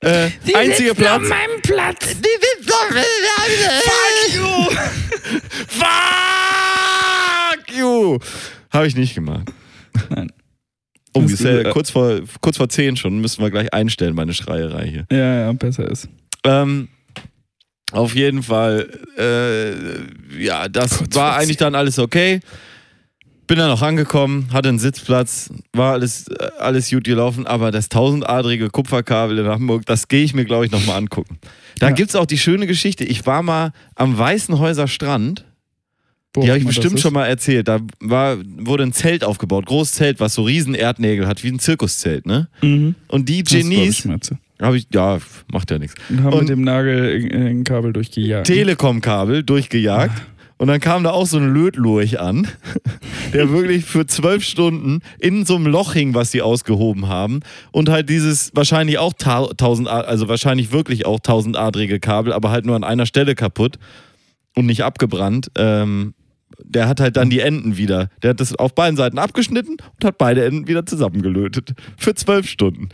Äh, 0.00 0.30
einziger 0.54 0.94
Platz. 0.94 1.28
meinem 1.28 1.60
Platz. 1.62 2.16
Die 2.16 2.22
sitzt 2.22 2.72
auf 2.72 2.88
Fuck 3.84 4.34
you! 4.34 4.70
Fuck 5.68 5.84
you! 7.76 8.18
Habe 8.70 8.86
ich 8.86 8.96
nicht 8.96 9.14
gemacht. 9.14 9.50
Nein. 10.10 10.32
Oh, 11.14 11.22
ist 11.22 11.40
ja 11.40 11.60
äh, 11.60 11.70
kurz 11.70 11.90
vor, 11.90 12.20
kurz 12.40 12.56
vor 12.56 12.68
10 12.68 12.96
schon. 12.96 13.20
Müssen 13.20 13.42
wir 13.42 13.50
gleich 13.50 13.72
einstellen, 13.72 14.14
meine 14.14 14.34
Schreierei 14.34 14.86
hier. 14.86 15.06
Ja, 15.10 15.40
ja, 15.40 15.52
besser 15.52 15.88
ist. 15.88 16.08
Ähm, 16.44 16.88
auf 17.92 18.14
jeden 18.14 18.42
Fall, 18.42 18.88
äh, 19.16 20.42
ja, 20.42 20.68
das 20.68 20.98
Kurz 20.98 21.14
war 21.14 21.36
eigentlich 21.36 21.56
dann 21.56 21.74
alles 21.74 21.98
okay. 21.98 22.40
Bin 23.46 23.58
dann 23.58 23.70
auch 23.70 23.82
angekommen, 23.82 24.48
hatte 24.52 24.70
einen 24.70 24.78
Sitzplatz, 24.78 25.50
war 25.74 25.92
alles, 25.92 26.28
äh, 26.28 26.48
alles 26.58 26.88
gut 26.90 27.04
gelaufen, 27.04 27.46
aber 27.46 27.70
das 27.70 27.88
tausendadrige 27.90 28.70
Kupferkabel 28.70 29.38
in 29.38 29.46
Hamburg, 29.46 29.84
das 29.86 30.08
gehe 30.08 30.24
ich 30.24 30.32
mir, 30.34 30.44
glaube 30.46 30.64
ich, 30.66 30.72
nochmal 30.72 30.96
angucken. 30.96 31.38
Da 31.78 31.88
Ja. 31.88 31.92
gibt 31.92 32.08
es 32.10 32.16
auch 32.16 32.24
die 32.26 32.38
schöne 32.38 32.66
Geschichte. 32.66 33.04
Ich 33.04 33.26
war 33.26 33.42
mal 33.42 33.72
am 33.96 34.16
Weißenhäuser 34.16 34.88
Strand, 34.88 35.44
Wo 36.32 36.40
die 36.42 36.48
habe 36.48 36.58
ich 36.58 36.66
bestimmt 36.66 36.98
schon 37.00 37.12
mal 37.12 37.26
erzählt. 37.26 37.68
Da 37.68 37.80
war, 38.00 38.38
wurde 38.56 38.82
ein 38.84 38.92
Zelt 38.92 39.22
aufgebaut, 39.24 39.66
großes 39.66 39.92
Zelt, 39.94 40.20
was 40.20 40.34
so 40.34 40.42
riesen 40.42 40.74
Erdnägel 40.74 41.26
hat, 41.26 41.44
wie 41.44 41.48
ein 41.48 41.58
Zirkuszelt, 41.58 42.26
ne? 42.26 42.48
Mhm. 42.62 42.94
Und 43.08 43.28
die 43.28 43.42
Genies, 43.44 44.08
habe 44.62 44.76
ich, 44.78 44.86
ja, 44.92 45.18
macht 45.52 45.70
ja 45.70 45.78
nichts. 45.78 45.94
Und 46.08 46.22
haben 46.22 46.32
Und- 46.32 46.40
mit 46.40 46.48
dem 46.48 46.62
Nagel 46.62 47.10
in- 47.20 47.30
in 47.30 47.46
ein 47.46 47.64
Kabel 47.64 47.92
durchgejagt. 47.92 48.46
Telekom-Kabel 48.46 49.42
durchgejagt. 49.42 50.22
Und 50.56 50.68
dann 50.68 50.80
kam 50.80 51.02
da 51.04 51.10
auch 51.10 51.26
so 51.26 51.36
ein 51.38 51.52
Lötlurch 51.52 52.20
an, 52.20 52.46
der 53.32 53.50
wirklich 53.50 53.84
für 53.84 54.06
zwölf 54.06 54.44
Stunden 54.44 55.00
in 55.18 55.44
so 55.44 55.56
einem 55.56 55.66
Loch 55.66 55.92
hing, 55.94 56.14
was 56.14 56.30
sie 56.30 56.42
ausgehoben 56.42 57.08
haben. 57.08 57.40
Und 57.72 57.88
halt 57.88 58.08
dieses 58.08 58.50
wahrscheinlich 58.54 58.98
auch 58.98 59.12
ta- 59.12 59.48
tausend, 59.56 59.88
also 59.88 60.28
wahrscheinlich 60.28 60.70
wirklich 60.72 61.06
auch 61.06 61.18
tausendadrige 61.20 61.98
Kabel, 62.00 62.32
aber 62.32 62.50
halt 62.50 62.66
nur 62.66 62.76
an 62.76 62.84
einer 62.84 63.06
Stelle 63.06 63.34
kaputt 63.34 63.78
und 64.54 64.66
nicht 64.66 64.84
abgebrannt. 64.84 65.48
Ähm, 65.58 66.14
der 66.62 66.86
hat 66.88 67.00
halt 67.00 67.16
dann 67.16 67.30
die 67.30 67.40
Enden 67.40 67.76
wieder. 67.76 68.08
Der 68.22 68.30
hat 68.30 68.40
das 68.40 68.54
auf 68.54 68.76
beiden 68.76 68.96
Seiten 68.96 69.18
abgeschnitten 69.18 69.72
und 69.72 70.04
hat 70.04 70.18
beide 70.18 70.44
Enden 70.44 70.68
wieder 70.68 70.86
zusammengelötet. 70.86 71.72
Für 71.98 72.14
zwölf 72.14 72.48
Stunden. 72.48 72.90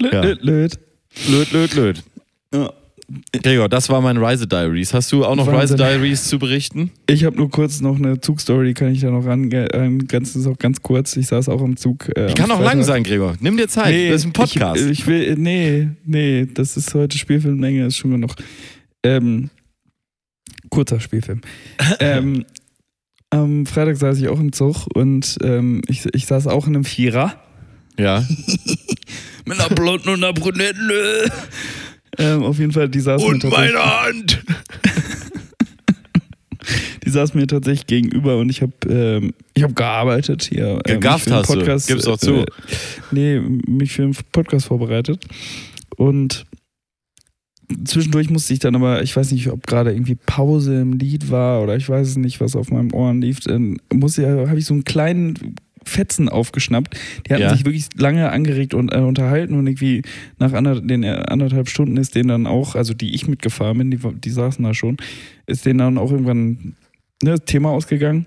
Löt, 0.00 0.20
löt, 0.20 0.42
löt. 0.42 0.78
Löt, 1.28 1.52
löt, 1.52 1.74
löt. 1.74 2.02
Ja. 2.52 2.72
Gregor, 3.32 3.68
das 3.68 3.88
war 3.88 4.00
mein 4.00 4.16
Reise 4.16 4.48
Diaries. 4.48 4.92
Hast 4.92 5.12
du 5.12 5.24
auch 5.24 5.36
noch 5.36 5.46
Wahnsinn. 5.46 5.76
Diaries 5.76 6.24
zu 6.24 6.38
berichten? 6.40 6.90
Ich 7.08 7.24
habe 7.24 7.36
nur 7.36 7.48
kurz 7.50 7.80
noch 7.80 7.96
eine 7.96 8.20
Zugstory, 8.20 8.68
die 8.68 8.74
kann 8.74 8.92
ich 8.92 9.00
da 9.00 9.10
noch 9.10 9.24
ran. 9.24 9.48
Ganz, 10.08 10.34
ist 10.34 10.46
auch 10.46 10.58
ganz 10.58 10.82
kurz. 10.82 11.16
Ich 11.16 11.28
saß 11.28 11.48
auch 11.48 11.62
im 11.62 11.76
Zug. 11.76 12.08
Äh, 12.16 12.26
Die 12.28 12.34
kann 12.34 12.50
auch 12.50 12.60
lang 12.60 12.82
sein, 12.82 13.04
Gregor. 13.04 13.36
Nimm 13.40 13.56
dir 13.56 13.68
Zeit. 13.68 13.94
das 14.10 14.22
ist 14.22 14.26
ein 14.26 14.32
Podcast. 14.32 14.82
Ich, 14.82 15.00
ich 15.00 15.06
will, 15.06 15.36
nee, 15.36 15.88
nee, 16.04 16.46
das 16.52 16.76
ist 16.76 16.92
heute 16.94 17.16
Spielfilmlänge, 17.16 17.86
ist 17.86 17.96
schon 17.96 18.10
genug. 18.10 18.34
Ähm, 19.04 19.50
kurzer 20.70 20.98
Spielfilm. 20.98 21.42
ähm, 22.00 22.44
am 23.30 23.66
Freitag 23.66 23.96
saß 23.98 24.18
ich 24.18 24.28
auch 24.28 24.40
im 24.40 24.52
Zug 24.52 24.86
und 24.94 25.36
ähm, 25.42 25.82
ich, 25.86 26.06
ich 26.12 26.26
saß 26.26 26.48
auch 26.48 26.66
in 26.66 26.74
einem 26.74 26.84
Vierer. 26.84 27.40
ja. 27.98 28.24
Mit 29.48 29.60
einer 29.60 29.72
blonden 29.72 30.08
und 30.08 30.24
einer 30.24 30.32
brünetten. 30.32 30.90
Äh. 32.18 32.34
ähm, 32.34 32.42
auf 32.42 32.58
jeden 32.58 32.72
Fall, 32.72 32.88
die 32.88 33.00
saß 33.00 33.22
mir 33.22 33.38
tatsächlich, 33.38 33.76
Hand. 33.76 34.44
die 37.04 37.10
saß 37.10 37.34
mir 37.34 37.46
tatsächlich 37.46 37.86
gegenüber 37.86 38.38
und 38.38 38.50
ich 38.50 38.62
habe 38.62 38.72
ähm, 38.88 39.32
ich 39.54 39.62
hab 39.62 39.76
gearbeitet 39.76 40.44
hier. 40.44 40.80
äh, 40.84 40.94
Gegafft 40.94 41.30
hast 41.30 41.50
du. 41.50 41.58
Podcast, 41.58 41.88
Gib's 41.88 42.04
doch 42.04 42.18
zu. 42.18 42.34
Äh, 42.34 42.46
nee, 43.10 43.40
mich 43.40 43.92
für 43.92 44.02
den 44.02 44.16
Podcast 44.32 44.66
vorbereitet. 44.66 45.24
Und 45.96 46.46
zwischendurch 47.84 48.30
musste 48.30 48.52
ich 48.52 48.58
dann 48.58 48.76
aber, 48.76 49.02
ich 49.02 49.16
weiß 49.16 49.32
nicht, 49.32 49.50
ob 49.50 49.66
gerade 49.66 49.92
irgendwie 49.92 50.14
Pause 50.14 50.80
im 50.80 50.92
Lied 50.92 51.30
war 51.30 51.62
oder 51.62 51.76
ich 51.76 51.88
weiß 51.88 52.08
es 52.08 52.16
nicht, 52.16 52.40
was 52.40 52.56
auf 52.56 52.70
meinem 52.70 52.92
Ohren 52.92 53.20
lief. 53.20 53.40
Dann 53.40 53.78
musste, 53.92 54.48
habe 54.48 54.58
ich 54.58 54.66
so 54.66 54.74
einen 54.74 54.84
kleinen 54.84 55.56
Fetzen 55.88 56.28
aufgeschnappt. 56.28 56.96
Die 57.26 57.32
hatten 57.32 57.42
Ja. 57.42 57.50
sich 57.50 57.64
wirklich 57.64 57.88
lange 57.96 58.30
angeregt 58.30 58.74
und 58.74 58.92
äh, 58.92 58.98
unterhalten 58.98 59.54
und 59.54 59.66
irgendwie 59.66 60.02
nach 60.38 60.52
ander, 60.52 60.80
den 60.80 61.02
äh, 61.02 61.24
anderthalb 61.28 61.68
Stunden 61.68 61.96
ist 61.96 62.14
denen 62.14 62.28
dann 62.28 62.46
auch, 62.46 62.74
also 62.74 62.92
die 62.94 63.14
ich 63.14 63.28
mitgefahren 63.28 63.78
bin, 63.78 63.90
die, 63.90 63.98
die 63.98 64.30
saßen 64.30 64.64
da 64.64 64.74
schon, 64.74 64.96
ist 65.46 65.64
denen 65.64 65.78
dann 65.78 65.98
auch 65.98 66.10
irgendwann 66.10 66.74
ne, 67.22 67.30
das 67.30 67.44
Thema 67.44 67.70
ausgegangen. 67.70 68.26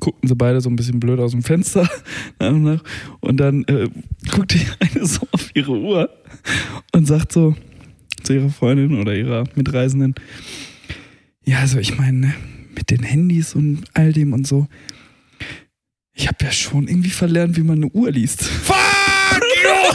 Guckten 0.00 0.28
sie 0.28 0.34
beide 0.34 0.60
so 0.60 0.68
ein 0.68 0.76
bisschen 0.76 1.00
blöd 1.00 1.18
aus 1.20 1.30
dem 1.30 1.42
Fenster. 1.42 1.88
Und 2.38 3.36
dann 3.38 3.64
äh, 3.64 3.88
guckt 4.30 4.52
die 4.54 4.60
eine 4.80 5.06
so 5.06 5.26
auf 5.32 5.50
ihre 5.54 5.72
Uhr 5.78 6.10
und 6.92 7.06
sagt 7.06 7.32
so 7.32 7.54
zu 8.22 8.34
ihrer 8.34 8.50
Freundin 8.50 8.98
oder 9.00 9.14
ihrer 9.14 9.44
Mitreisenden, 9.54 10.14
ja, 11.44 11.60
also 11.60 11.78
ich 11.78 11.96
meine, 11.96 12.18
ne, 12.18 12.34
mit 12.74 12.90
den 12.90 13.02
Handys 13.04 13.54
und 13.54 13.84
all 13.94 14.12
dem 14.12 14.32
und 14.32 14.46
so, 14.46 14.66
ich 16.16 16.26
habe 16.26 16.38
ja 16.42 16.50
schon 16.50 16.88
irgendwie 16.88 17.10
verlernt, 17.10 17.56
wie 17.56 17.62
man 17.62 17.76
eine 17.76 17.88
Uhr 17.88 18.10
liest. 18.10 18.42
Fuck 18.42 18.76
you! 19.62 19.92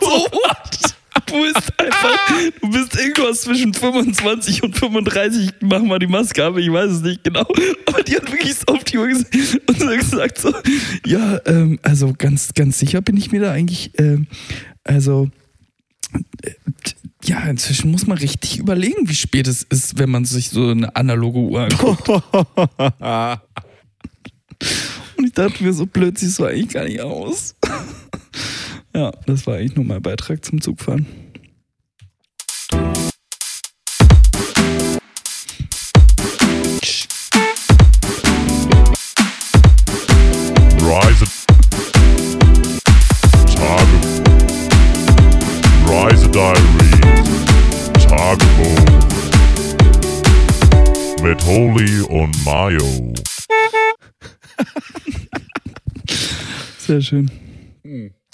so, 0.00 0.26
what? 0.32 0.94
Du 1.26 1.42
bist 1.42 1.78
einfach, 1.78 2.18
du 2.60 2.70
bist 2.70 2.96
irgendwas 2.96 3.42
zwischen 3.42 3.74
25 3.74 4.62
und 4.62 4.76
35. 4.76 5.50
Mach 5.60 5.82
mal 5.82 5.98
die 5.98 6.06
Maske 6.06 6.44
ab, 6.44 6.56
ich 6.56 6.72
weiß 6.72 6.90
es 6.90 7.02
nicht 7.02 7.22
genau. 7.22 7.46
Aber 7.86 8.02
die 8.02 8.16
hat 8.16 8.32
wirklich 8.32 8.54
so 8.54 8.74
auf 8.74 8.82
die 8.84 8.96
Uhr 8.96 9.08
gesagt 9.08 9.36
und 9.66 9.78
so 9.78 9.86
gesagt 9.88 10.38
so, 10.38 10.54
ja, 11.06 11.38
ähm, 11.46 11.78
also 11.82 12.14
ganz, 12.16 12.54
ganz 12.54 12.78
sicher 12.78 13.02
bin 13.02 13.16
ich 13.18 13.30
mir 13.30 13.42
da 13.42 13.52
eigentlich, 13.52 13.92
ähm, 13.98 14.26
also, 14.84 15.30
äh, 16.42 16.50
ja, 17.24 17.40
inzwischen 17.44 17.90
muss 17.90 18.06
man 18.06 18.18
richtig 18.18 18.58
überlegen, 18.58 19.08
wie 19.08 19.14
spät 19.14 19.46
es 19.46 19.62
ist, 19.62 19.98
wenn 19.98 20.10
man 20.10 20.24
sich 20.24 20.48
so 20.48 20.70
eine 20.70 20.96
analoge 20.96 21.38
Uhr 21.38 21.60
anguckt. 21.64 22.08
ich 25.32 25.36
dachte 25.36 25.64
mir 25.64 25.72
so 25.72 25.86
blöd, 25.86 26.18
siehst 26.18 26.38
du 26.38 26.44
eigentlich 26.44 26.68
gar 26.68 26.84
nicht 26.84 27.00
aus. 27.00 27.54
ja, 28.94 29.10
das 29.24 29.46
war 29.46 29.54
eigentlich 29.54 29.76
nur 29.76 29.86
mein 29.86 30.02
Beitrag 30.02 30.44
zum 30.44 30.60
Zugfahren. 30.60 31.06
Rise. 40.82 41.24
Tage. 43.56 43.98
Rise 45.88 46.28
Diary. 46.28 47.00
Tagebuch. 48.06 48.84
Mit 51.22 51.42
Holy 51.46 52.00
und 52.02 52.44
Mayo. 52.44 53.14
Sehr 56.78 57.00
schön. 57.00 57.30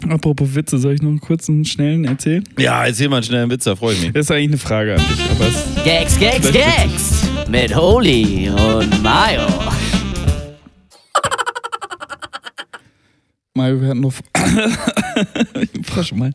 Apropos 0.08 0.54
Witze, 0.54 0.78
soll 0.78 0.94
ich 0.94 1.02
noch 1.02 1.10
einen 1.10 1.20
kurzen, 1.20 1.64
schnellen 1.64 2.04
erzählen? 2.04 2.44
Ja, 2.58 2.86
erzähl 2.86 3.08
mal 3.08 3.16
einen 3.16 3.24
schnellen 3.24 3.50
Witz, 3.50 3.64
da 3.64 3.74
freue 3.74 3.94
ich 3.94 4.02
mich. 4.02 4.12
Das 4.12 4.26
ist 4.26 4.30
eigentlich 4.30 4.50
eine 4.50 4.58
Frage 4.58 4.94
an 4.94 5.00
dich, 5.00 5.30
aber 5.30 5.48
es 5.48 5.64
Gags, 5.84 6.16
Gags, 6.18 6.52
Gags. 6.52 7.28
Mit 7.48 7.74
Holy 7.74 8.48
und 8.48 9.02
Mayo. 9.02 9.48
Mario, 13.54 13.80
wir 13.80 13.88
hatten 13.88 14.00
noch. 14.00 14.12
Frosch 15.84 16.12
mal. 16.12 16.32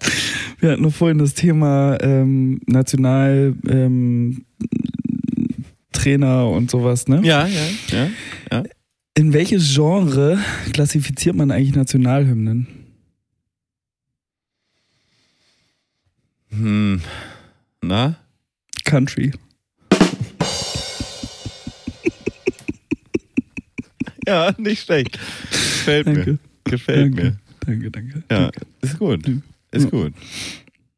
Wir 0.59 0.71
hatten 0.71 0.81
noch 0.81 0.93
vorhin 0.93 1.19
das 1.19 1.33
Thema 1.33 1.97
ähm, 2.01 2.59
National 2.67 3.55
ähm, 3.69 4.43
Trainer 5.93 6.49
und 6.49 6.69
sowas, 6.69 7.07
ne? 7.07 7.21
Ja, 7.23 7.47
ja, 7.47 7.61
ja. 7.91 8.07
ja. 8.51 8.63
In 9.15 9.31
welches 9.33 9.73
Genre 9.73 10.39
klassifiziert 10.73 11.35
man 11.35 11.51
eigentlich 11.51 11.75
Nationalhymnen? 11.75 12.67
Hm. 16.49 17.01
Na? 17.81 18.17
Country. 18.85 19.31
Ja, 24.25 24.53
nicht 24.57 24.83
schlecht. 24.85 25.19
Gefällt 25.51 26.07
Danke. 26.07 26.31
mir. 26.31 26.39
Gefällt 26.63 27.17
danke. 27.17 27.23
mir. 27.23 27.39
Danke, 27.65 27.91
danke. 27.91 28.23
Ja, 28.31 28.39
danke. 28.51 28.61
ist 28.81 28.97
gut. 28.97 29.27
Ist 29.71 29.83
Ja. 29.83 29.89
gut. 29.89 30.13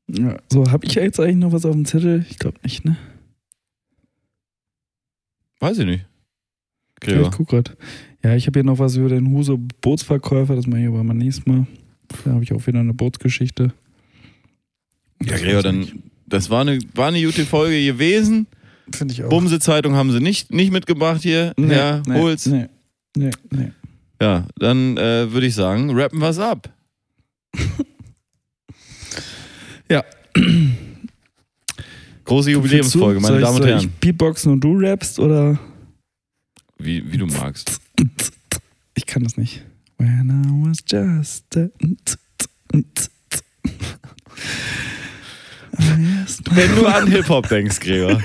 Ja. 0.07 0.38
So, 0.51 0.70
habe 0.70 0.86
ich 0.86 0.93
jetzt 0.93 1.20
eigentlich 1.20 1.38
noch 1.38 1.51
was 1.51 1.66
auf 1.66 1.72
dem 1.72 1.86
Zettel? 1.86 2.24
Ich 2.30 2.38
glaube 2.38 2.59
nicht, 2.61 2.86
ne? 2.86 2.97
Weiß 5.59 5.80
ich 5.80 5.88
nicht. 5.88 6.05
Ja, 7.03 7.13
Gregor. 7.13 7.29
ich 7.29 7.31
guck 7.31 7.49
grad. 7.49 7.77
Ja, 8.23 8.35
ich 8.35 8.47
habe 8.47 8.59
hier 8.59 8.65
noch 8.65 8.79
was 8.79 8.95
über 8.95 9.09
den 9.09 9.29
Huso 9.31 9.59
Bootsverkäufer, 9.81 10.55
das 10.55 10.67
mache 10.67 10.81
ich 10.81 10.87
aber 10.87 11.03
mal 11.03 11.13
nächstes 11.13 11.45
Mal. 11.45 11.67
Da 12.23 12.31
habe 12.31 12.43
ich 12.43 12.53
auch 12.53 12.65
wieder 12.65 12.79
eine 12.79 12.93
Bootsgeschichte. 12.93 13.73
Ja, 15.23 15.37
Gregor, 15.37 15.61
dann, 15.61 16.03
das 16.25 16.49
war 16.49 16.61
eine, 16.61 16.79
war 16.93 17.09
eine 17.09 17.23
gute 17.23 17.45
Folge 17.45 17.83
gewesen. 17.85 18.47
Finde 18.93 19.13
ich 19.13 19.23
auch. 19.23 19.29
Bumse-Zeitung 19.29 19.95
haben 19.95 20.11
sie 20.11 20.19
nicht, 20.19 20.53
nicht 20.53 20.71
mitgebracht 20.71 21.21
hier. 21.21 21.53
Nee, 21.57 21.75
ja, 21.75 22.01
nee, 22.07 22.19
hol's. 22.19 22.45
Nee, 22.45 22.67
nee, 23.15 23.31
nee. 23.51 23.71
Ja, 24.21 24.47
dann 24.57 24.97
äh, 24.97 25.31
würde 25.31 25.47
ich 25.47 25.55
sagen, 25.55 25.91
rappen 25.91 26.19
wir's 26.19 26.39
ab. 26.39 26.71
Ja. 29.89 30.03
Große 32.25 32.51
Jubiläumsfolge, 32.51 33.19
meine 33.19 33.33
Soll 33.35 33.41
Damen 33.41 33.55
und 33.55 33.61
soll 33.61 33.71
Herren. 33.71 33.81
Ich 33.81 33.91
Beatboxen 33.91 34.51
und 34.53 34.61
du 34.61 34.77
rappst 34.79 35.19
oder? 35.19 35.59
Wie, 36.78 37.11
wie 37.11 37.17
du 37.17 37.26
magst. 37.26 37.80
Ich 38.95 39.05
kann 39.05 39.23
das 39.23 39.38
nicht. 39.38 39.63
When 39.97 40.30
I 40.30 40.67
was 40.67 40.80
just 40.86 41.45
a 41.55 41.69
Wenn 46.51 46.76
du 46.76 46.86
an 46.86 47.07
Hip-Hop 47.07 47.47
denkst, 47.49 47.80
Gregor, 47.80 48.21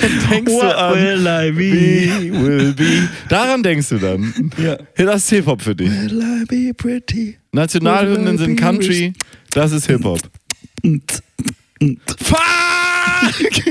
dann 0.00 0.30
denkst 0.30 0.52
What 0.52 0.62
du 0.62 0.78
an 0.78 0.94
will 0.94 1.26
I 1.26 1.50
be? 1.52 2.32
We 2.32 2.46
will 2.46 2.72
be. 2.72 3.08
Daran 3.28 3.62
denkst 3.62 3.88
du 3.90 3.98
dann. 3.98 4.52
Ja. 4.56 4.78
Das 4.96 5.24
ist 5.24 5.30
Hip-Hop 5.30 5.62
für 5.62 5.74
dich. 5.74 5.90
Will 5.90 6.20
I 6.20 6.44
be 6.46 6.74
pretty? 6.74 7.36
Nationalhymnen 7.52 8.38
sind 8.38 8.56
Country, 8.56 9.12
das 9.50 9.72
ist 9.72 9.86
Hip-Hop. 9.86 10.20
Fuck! 12.18 12.38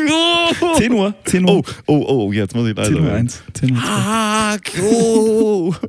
Oh. 0.09 0.75
10 0.77 0.91
Uhr. 0.91 1.13
10 1.25 1.43
Uhr. 1.43 1.51
Oh, 1.57 1.63
oh, 1.85 2.05
oh, 2.07 2.31
jetzt 2.31 2.55
muss 2.55 2.67
ich 2.69 2.75
leiser 2.75 2.91
10 2.91 2.97
Uhr 2.99 3.05
werden. 3.05 3.17
1. 3.17 3.43
10 3.53 3.71
Uhr 3.71 3.77
2. 3.77 4.57
Fuck! 4.57 4.83
Oh. 4.83 5.75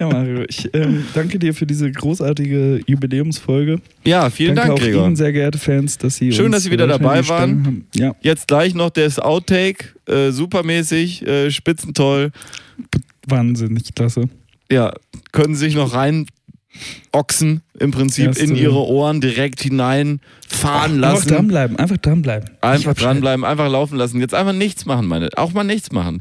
Ja, 0.00 0.08
Mario, 0.08 0.44
ich 0.48 0.68
ähm, 0.74 1.04
danke 1.14 1.38
dir 1.38 1.54
für 1.54 1.64
diese 1.64 1.88
großartige 1.92 2.80
Jubiläumsfolge. 2.88 3.80
Ja, 4.04 4.30
vielen 4.30 4.56
danke 4.56 4.70
Dank, 4.70 4.80
auch 4.80 4.84
Gregor. 4.84 5.06
Ihnen, 5.06 5.14
sehr 5.14 5.32
geehrte 5.32 5.58
Fans, 5.58 5.96
dass 5.96 6.16
Sie 6.16 6.32
Schön, 6.32 6.46
uns 6.46 6.56
dass 6.56 6.64
Sie 6.64 6.72
wieder 6.72 6.88
weiterhin 6.88 7.04
dabei 7.04 7.28
waren. 7.28 7.66
Haben. 7.66 7.86
Ja, 7.94 8.16
Jetzt 8.20 8.48
gleich 8.48 8.74
noch 8.74 8.90
das 8.90 9.20
Outtake, 9.20 9.90
äh, 10.06 10.32
supermäßig, 10.32 11.24
äh, 11.24 11.50
spitzentoll. 11.52 12.32
wahnsinnig 13.28 13.94
klasse. 13.94 14.28
Ja, 14.72 14.92
können 15.30 15.54
sich 15.54 15.76
noch 15.76 15.94
rein 15.94 16.26
ochsen 17.12 17.62
im 17.78 17.90
Prinzip 17.90 18.26
Erste- 18.28 18.44
in 18.44 18.56
ihre 18.56 18.86
Ohren 18.86 19.20
direkt 19.20 19.60
hinein 19.60 20.20
fahren 20.48 21.02
Einfach 21.04 21.14
lassen. 21.16 21.28
dranbleiben, 21.28 21.78
einfach 21.78 21.96
dranbleiben. 21.98 22.50
Einfach 22.60 22.94
dranbleiben, 22.94 23.44
einfach 23.44 23.70
laufen 23.70 23.96
lassen. 23.98 24.20
Jetzt 24.20 24.34
einfach 24.34 24.52
nichts 24.52 24.86
machen, 24.86 25.06
meine. 25.06 25.28
Auch 25.36 25.52
mal 25.52 25.64
nichts 25.64 25.92
machen. 25.92 26.20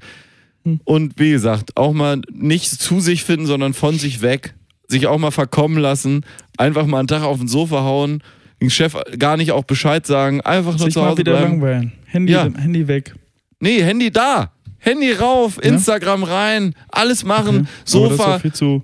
Hm. 0.65 0.79
Und 0.83 1.13
wie 1.17 1.31
gesagt, 1.31 1.77
auch 1.77 1.93
mal 1.93 2.21
nicht 2.31 2.69
zu 2.69 2.99
sich 2.99 3.23
finden, 3.23 3.45
sondern 3.45 3.73
von 3.73 3.97
sich 3.97 4.21
weg. 4.21 4.53
Sich 4.87 5.07
auch 5.07 5.17
mal 5.17 5.31
verkommen 5.31 5.77
lassen. 5.77 6.25
Einfach 6.57 6.85
mal 6.85 6.99
einen 6.99 7.07
Tag 7.07 7.23
auf 7.23 7.39
den 7.39 7.47
Sofa 7.47 7.81
hauen. 7.83 8.21
Den 8.61 8.69
Chef 8.69 8.95
gar 9.17 9.37
nicht 9.37 9.51
auch 9.53 9.63
Bescheid 9.63 10.05
sagen. 10.05 10.41
Einfach 10.41 10.77
nur 10.77 10.85
Sich 10.85 10.93
zu 10.93 10.99
mal 10.99 11.09
Hause 11.09 11.19
wieder 11.19 11.31
bleiben. 11.37 11.51
langweilen. 11.53 11.91
Handy, 12.05 12.33
Ja. 12.33 12.47
Handy 12.57 12.87
weg. 12.87 13.15
Nee, 13.59 13.81
Handy 13.81 14.11
da. 14.11 14.51
Handy 14.79 15.11
rauf, 15.13 15.57
Ja? 15.63 15.69
Instagram 15.69 16.23
rein, 16.23 16.73
alles 16.89 17.23
machen, 17.23 17.47
Okay. 17.47 17.57
Aber 17.57 17.67
das 17.69 17.83
ist 17.85 17.91
Sofa 17.91 18.39
viel 18.39 18.51
zu 18.53 18.83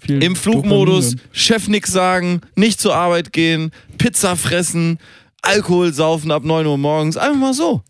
viel 0.00 0.22
im 0.22 0.36
Flugmodus, 0.36 1.16
Chef 1.32 1.68
nix 1.68 1.90
sagen, 1.92 2.40
nicht 2.56 2.80
zur 2.80 2.94
Arbeit 2.94 3.32
gehen, 3.32 3.70
Pizza 3.98 4.36
fressen, 4.36 4.98
Alkohol 5.42 5.92
saufen 5.92 6.30
ab 6.30 6.44
9 6.44 6.66
Uhr 6.66 6.78
morgens. 6.78 7.16
Einfach 7.16 7.38
mal 7.38 7.54
so. 7.54 7.82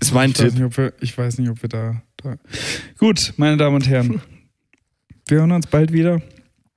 Ist 0.00 0.14
mein 0.14 0.30
Ich 0.30 0.38
weiß, 0.38 0.44
Tipp. 0.46 0.54
nicht, 0.54 0.64
ob 0.64 0.76
wir, 0.76 0.92
ich 1.00 1.16
weiß 1.16 1.38
nicht, 1.38 1.50
ob 1.50 1.60
wir 1.62 1.68
da, 1.68 2.02
da. 2.16 2.36
Gut, 2.98 3.34
meine 3.36 3.56
Damen 3.56 3.76
und 3.76 3.88
Herren. 3.88 4.20
Wir 5.28 5.38
hören 5.38 5.52
uns 5.52 5.66
bald 5.66 5.92
wieder. 5.92 6.20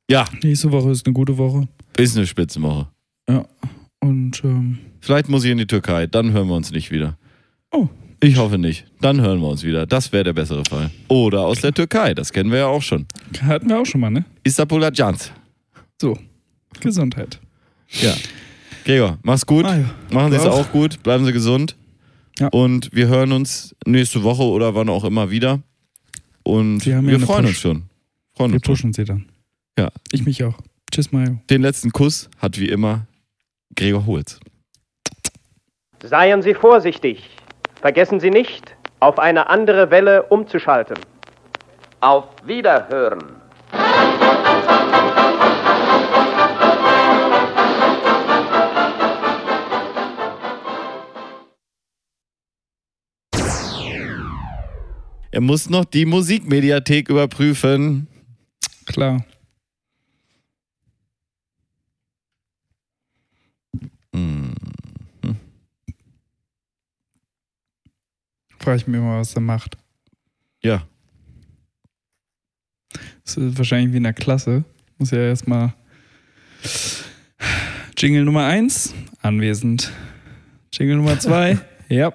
Ja, 0.09 0.25
Nächste 0.43 0.71
Woche 0.71 0.91
ist 0.91 1.05
eine 1.05 1.13
gute 1.13 1.37
Woche. 1.37 1.67
ist 1.97 2.17
eine 2.17 2.27
Spitzenwoche. 2.27 2.87
Ja. 3.29 3.45
Und 4.01 4.43
ähm, 4.43 4.79
Vielleicht 4.99 5.29
muss 5.29 5.43
ich 5.45 5.51
in 5.51 5.57
die 5.57 5.65
Türkei, 5.67 6.07
dann 6.07 6.31
hören 6.33 6.47
wir 6.49 6.55
uns 6.55 6.71
nicht 6.71 6.91
wieder. 6.91 7.17
Oh. 7.71 7.87
Ich 8.23 8.37
hoffe 8.37 8.57
nicht. 8.57 8.85
Dann 9.01 9.19
hören 9.21 9.39
wir 9.41 9.47
uns 9.49 9.63
wieder. 9.63 9.85
Das 9.85 10.11
wäre 10.11 10.23
der 10.23 10.33
bessere 10.33 10.63
Fall. 10.69 10.89
Oder 11.09 11.41
aus 11.41 11.61
der 11.61 11.73
Türkei, 11.73 12.13
das 12.13 12.31
kennen 12.31 12.51
wir 12.51 12.59
ja 12.59 12.67
auch 12.67 12.81
schon. 12.81 13.05
hatten 13.41 13.67
wir 13.69 13.79
auch 13.79 13.85
schon 13.85 14.01
mal, 14.01 14.09
ne? 14.09 14.23
Istanbul 14.43 14.83
Ajans. 14.83 15.31
So. 15.99 16.17
Gesundheit. 16.79 17.39
Ja. 18.01 18.13
Gregor, 18.85 19.19
mach's 19.23 19.45
gut. 19.45 19.65
Ah, 19.65 19.77
ja. 19.77 19.85
Machen 20.11 20.31
Sie 20.31 20.37
es 20.37 20.45
auch. 20.45 20.71
gut. 20.71 21.03
Bleiben 21.03 21.25
Sie 21.25 21.33
gesund. 21.33 21.75
Ja. 22.39 22.47
Und 22.47 22.89
wir 22.93 23.07
hören 23.07 23.31
uns 23.31 23.75
nächste 23.85 24.23
Woche 24.23 24.43
oder 24.43 24.73
wann 24.73 24.89
auch 24.89 25.03
immer 25.03 25.29
wieder. 25.29 25.61
Und 26.43 26.85
Wir 26.85 26.97
haben 26.97 27.09
ja 27.09 27.19
freuen 27.19 27.41
Push. 27.45 27.49
uns 27.49 27.57
schon. 27.59 27.83
Freuen 28.35 28.51
Wir 28.51 28.55
uns 28.55 28.65
schon. 28.65 28.73
pushen 28.73 28.93
sie 28.93 29.03
dann. 29.05 29.25
Ja. 29.77 29.89
Ich 30.11 30.25
mich 30.25 30.43
auch. 30.43 30.55
Tschüss, 30.91 31.11
Mario. 31.11 31.39
Den 31.49 31.61
letzten 31.61 31.91
Kuss 31.91 32.29
hat 32.39 32.59
wie 32.59 32.69
immer 32.69 33.05
Gregor 33.75 34.05
Holz. 34.05 34.39
Seien 36.03 36.41
Sie 36.41 36.53
vorsichtig. 36.53 37.29
Vergessen 37.83 38.21
Sie 38.21 38.29
nicht, 38.29 38.77
auf 39.01 39.19
eine 39.19 39.49
andere 39.49 39.91
Welle 39.91 40.23
umzuschalten. 40.23 40.95
Auf 41.99 42.23
Wiederhören. 42.45 43.21
Er 55.31 55.41
muss 55.41 55.69
noch 55.69 55.83
die 55.83 56.05
Musikmediathek 56.05 57.09
überprüfen. 57.09 58.07
Klar. 58.85 59.25
Hm. 64.15 64.52
Frage 68.63 68.77
ich 68.77 68.87
mich 68.87 69.01
mal, 69.01 69.19
was 69.19 69.35
er 69.35 69.41
macht. 69.41 69.77
Ja. 70.61 70.87
Das 73.25 73.35
ist 73.35 73.57
wahrscheinlich 73.57 73.91
wie 73.91 73.97
in 73.97 74.03
der 74.03 74.13
Klasse. 74.13 74.63
Muss 74.97 75.11
ja 75.11 75.17
erstmal. 75.17 75.73
Jingle 77.97 78.23
Nummer 78.23 78.45
1, 78.45 78.93
anwesend. 79.21 79.91
Jingle 80.71 80.95
Nummer 80.95 81.19
2, 81.19 81.59
ja. 81.89 82.13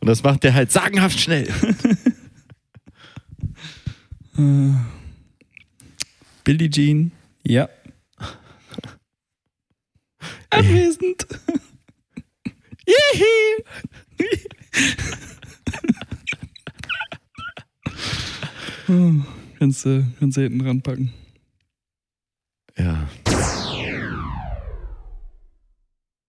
Und 0.00 0.08
das 0.08 0.22
macht 0.22 0.42
der 0.42 0.54
halt 0.54 0.72
sagenhaft 0.72 1.20
schnell. 1.20 1.52
Billie 6.44 6.70
Jean, 6.70 7.12
ja. 7.42 7.68
Anwesend. 10.48 11.26
oh, 18.88 19.12
kannst, 19.58 19.84
kannst 20.18 20.36
du 20.36 20.42
hinten 20.42 20.60
ranpacken. 20.60 21.12
Ja. 22.76 23.08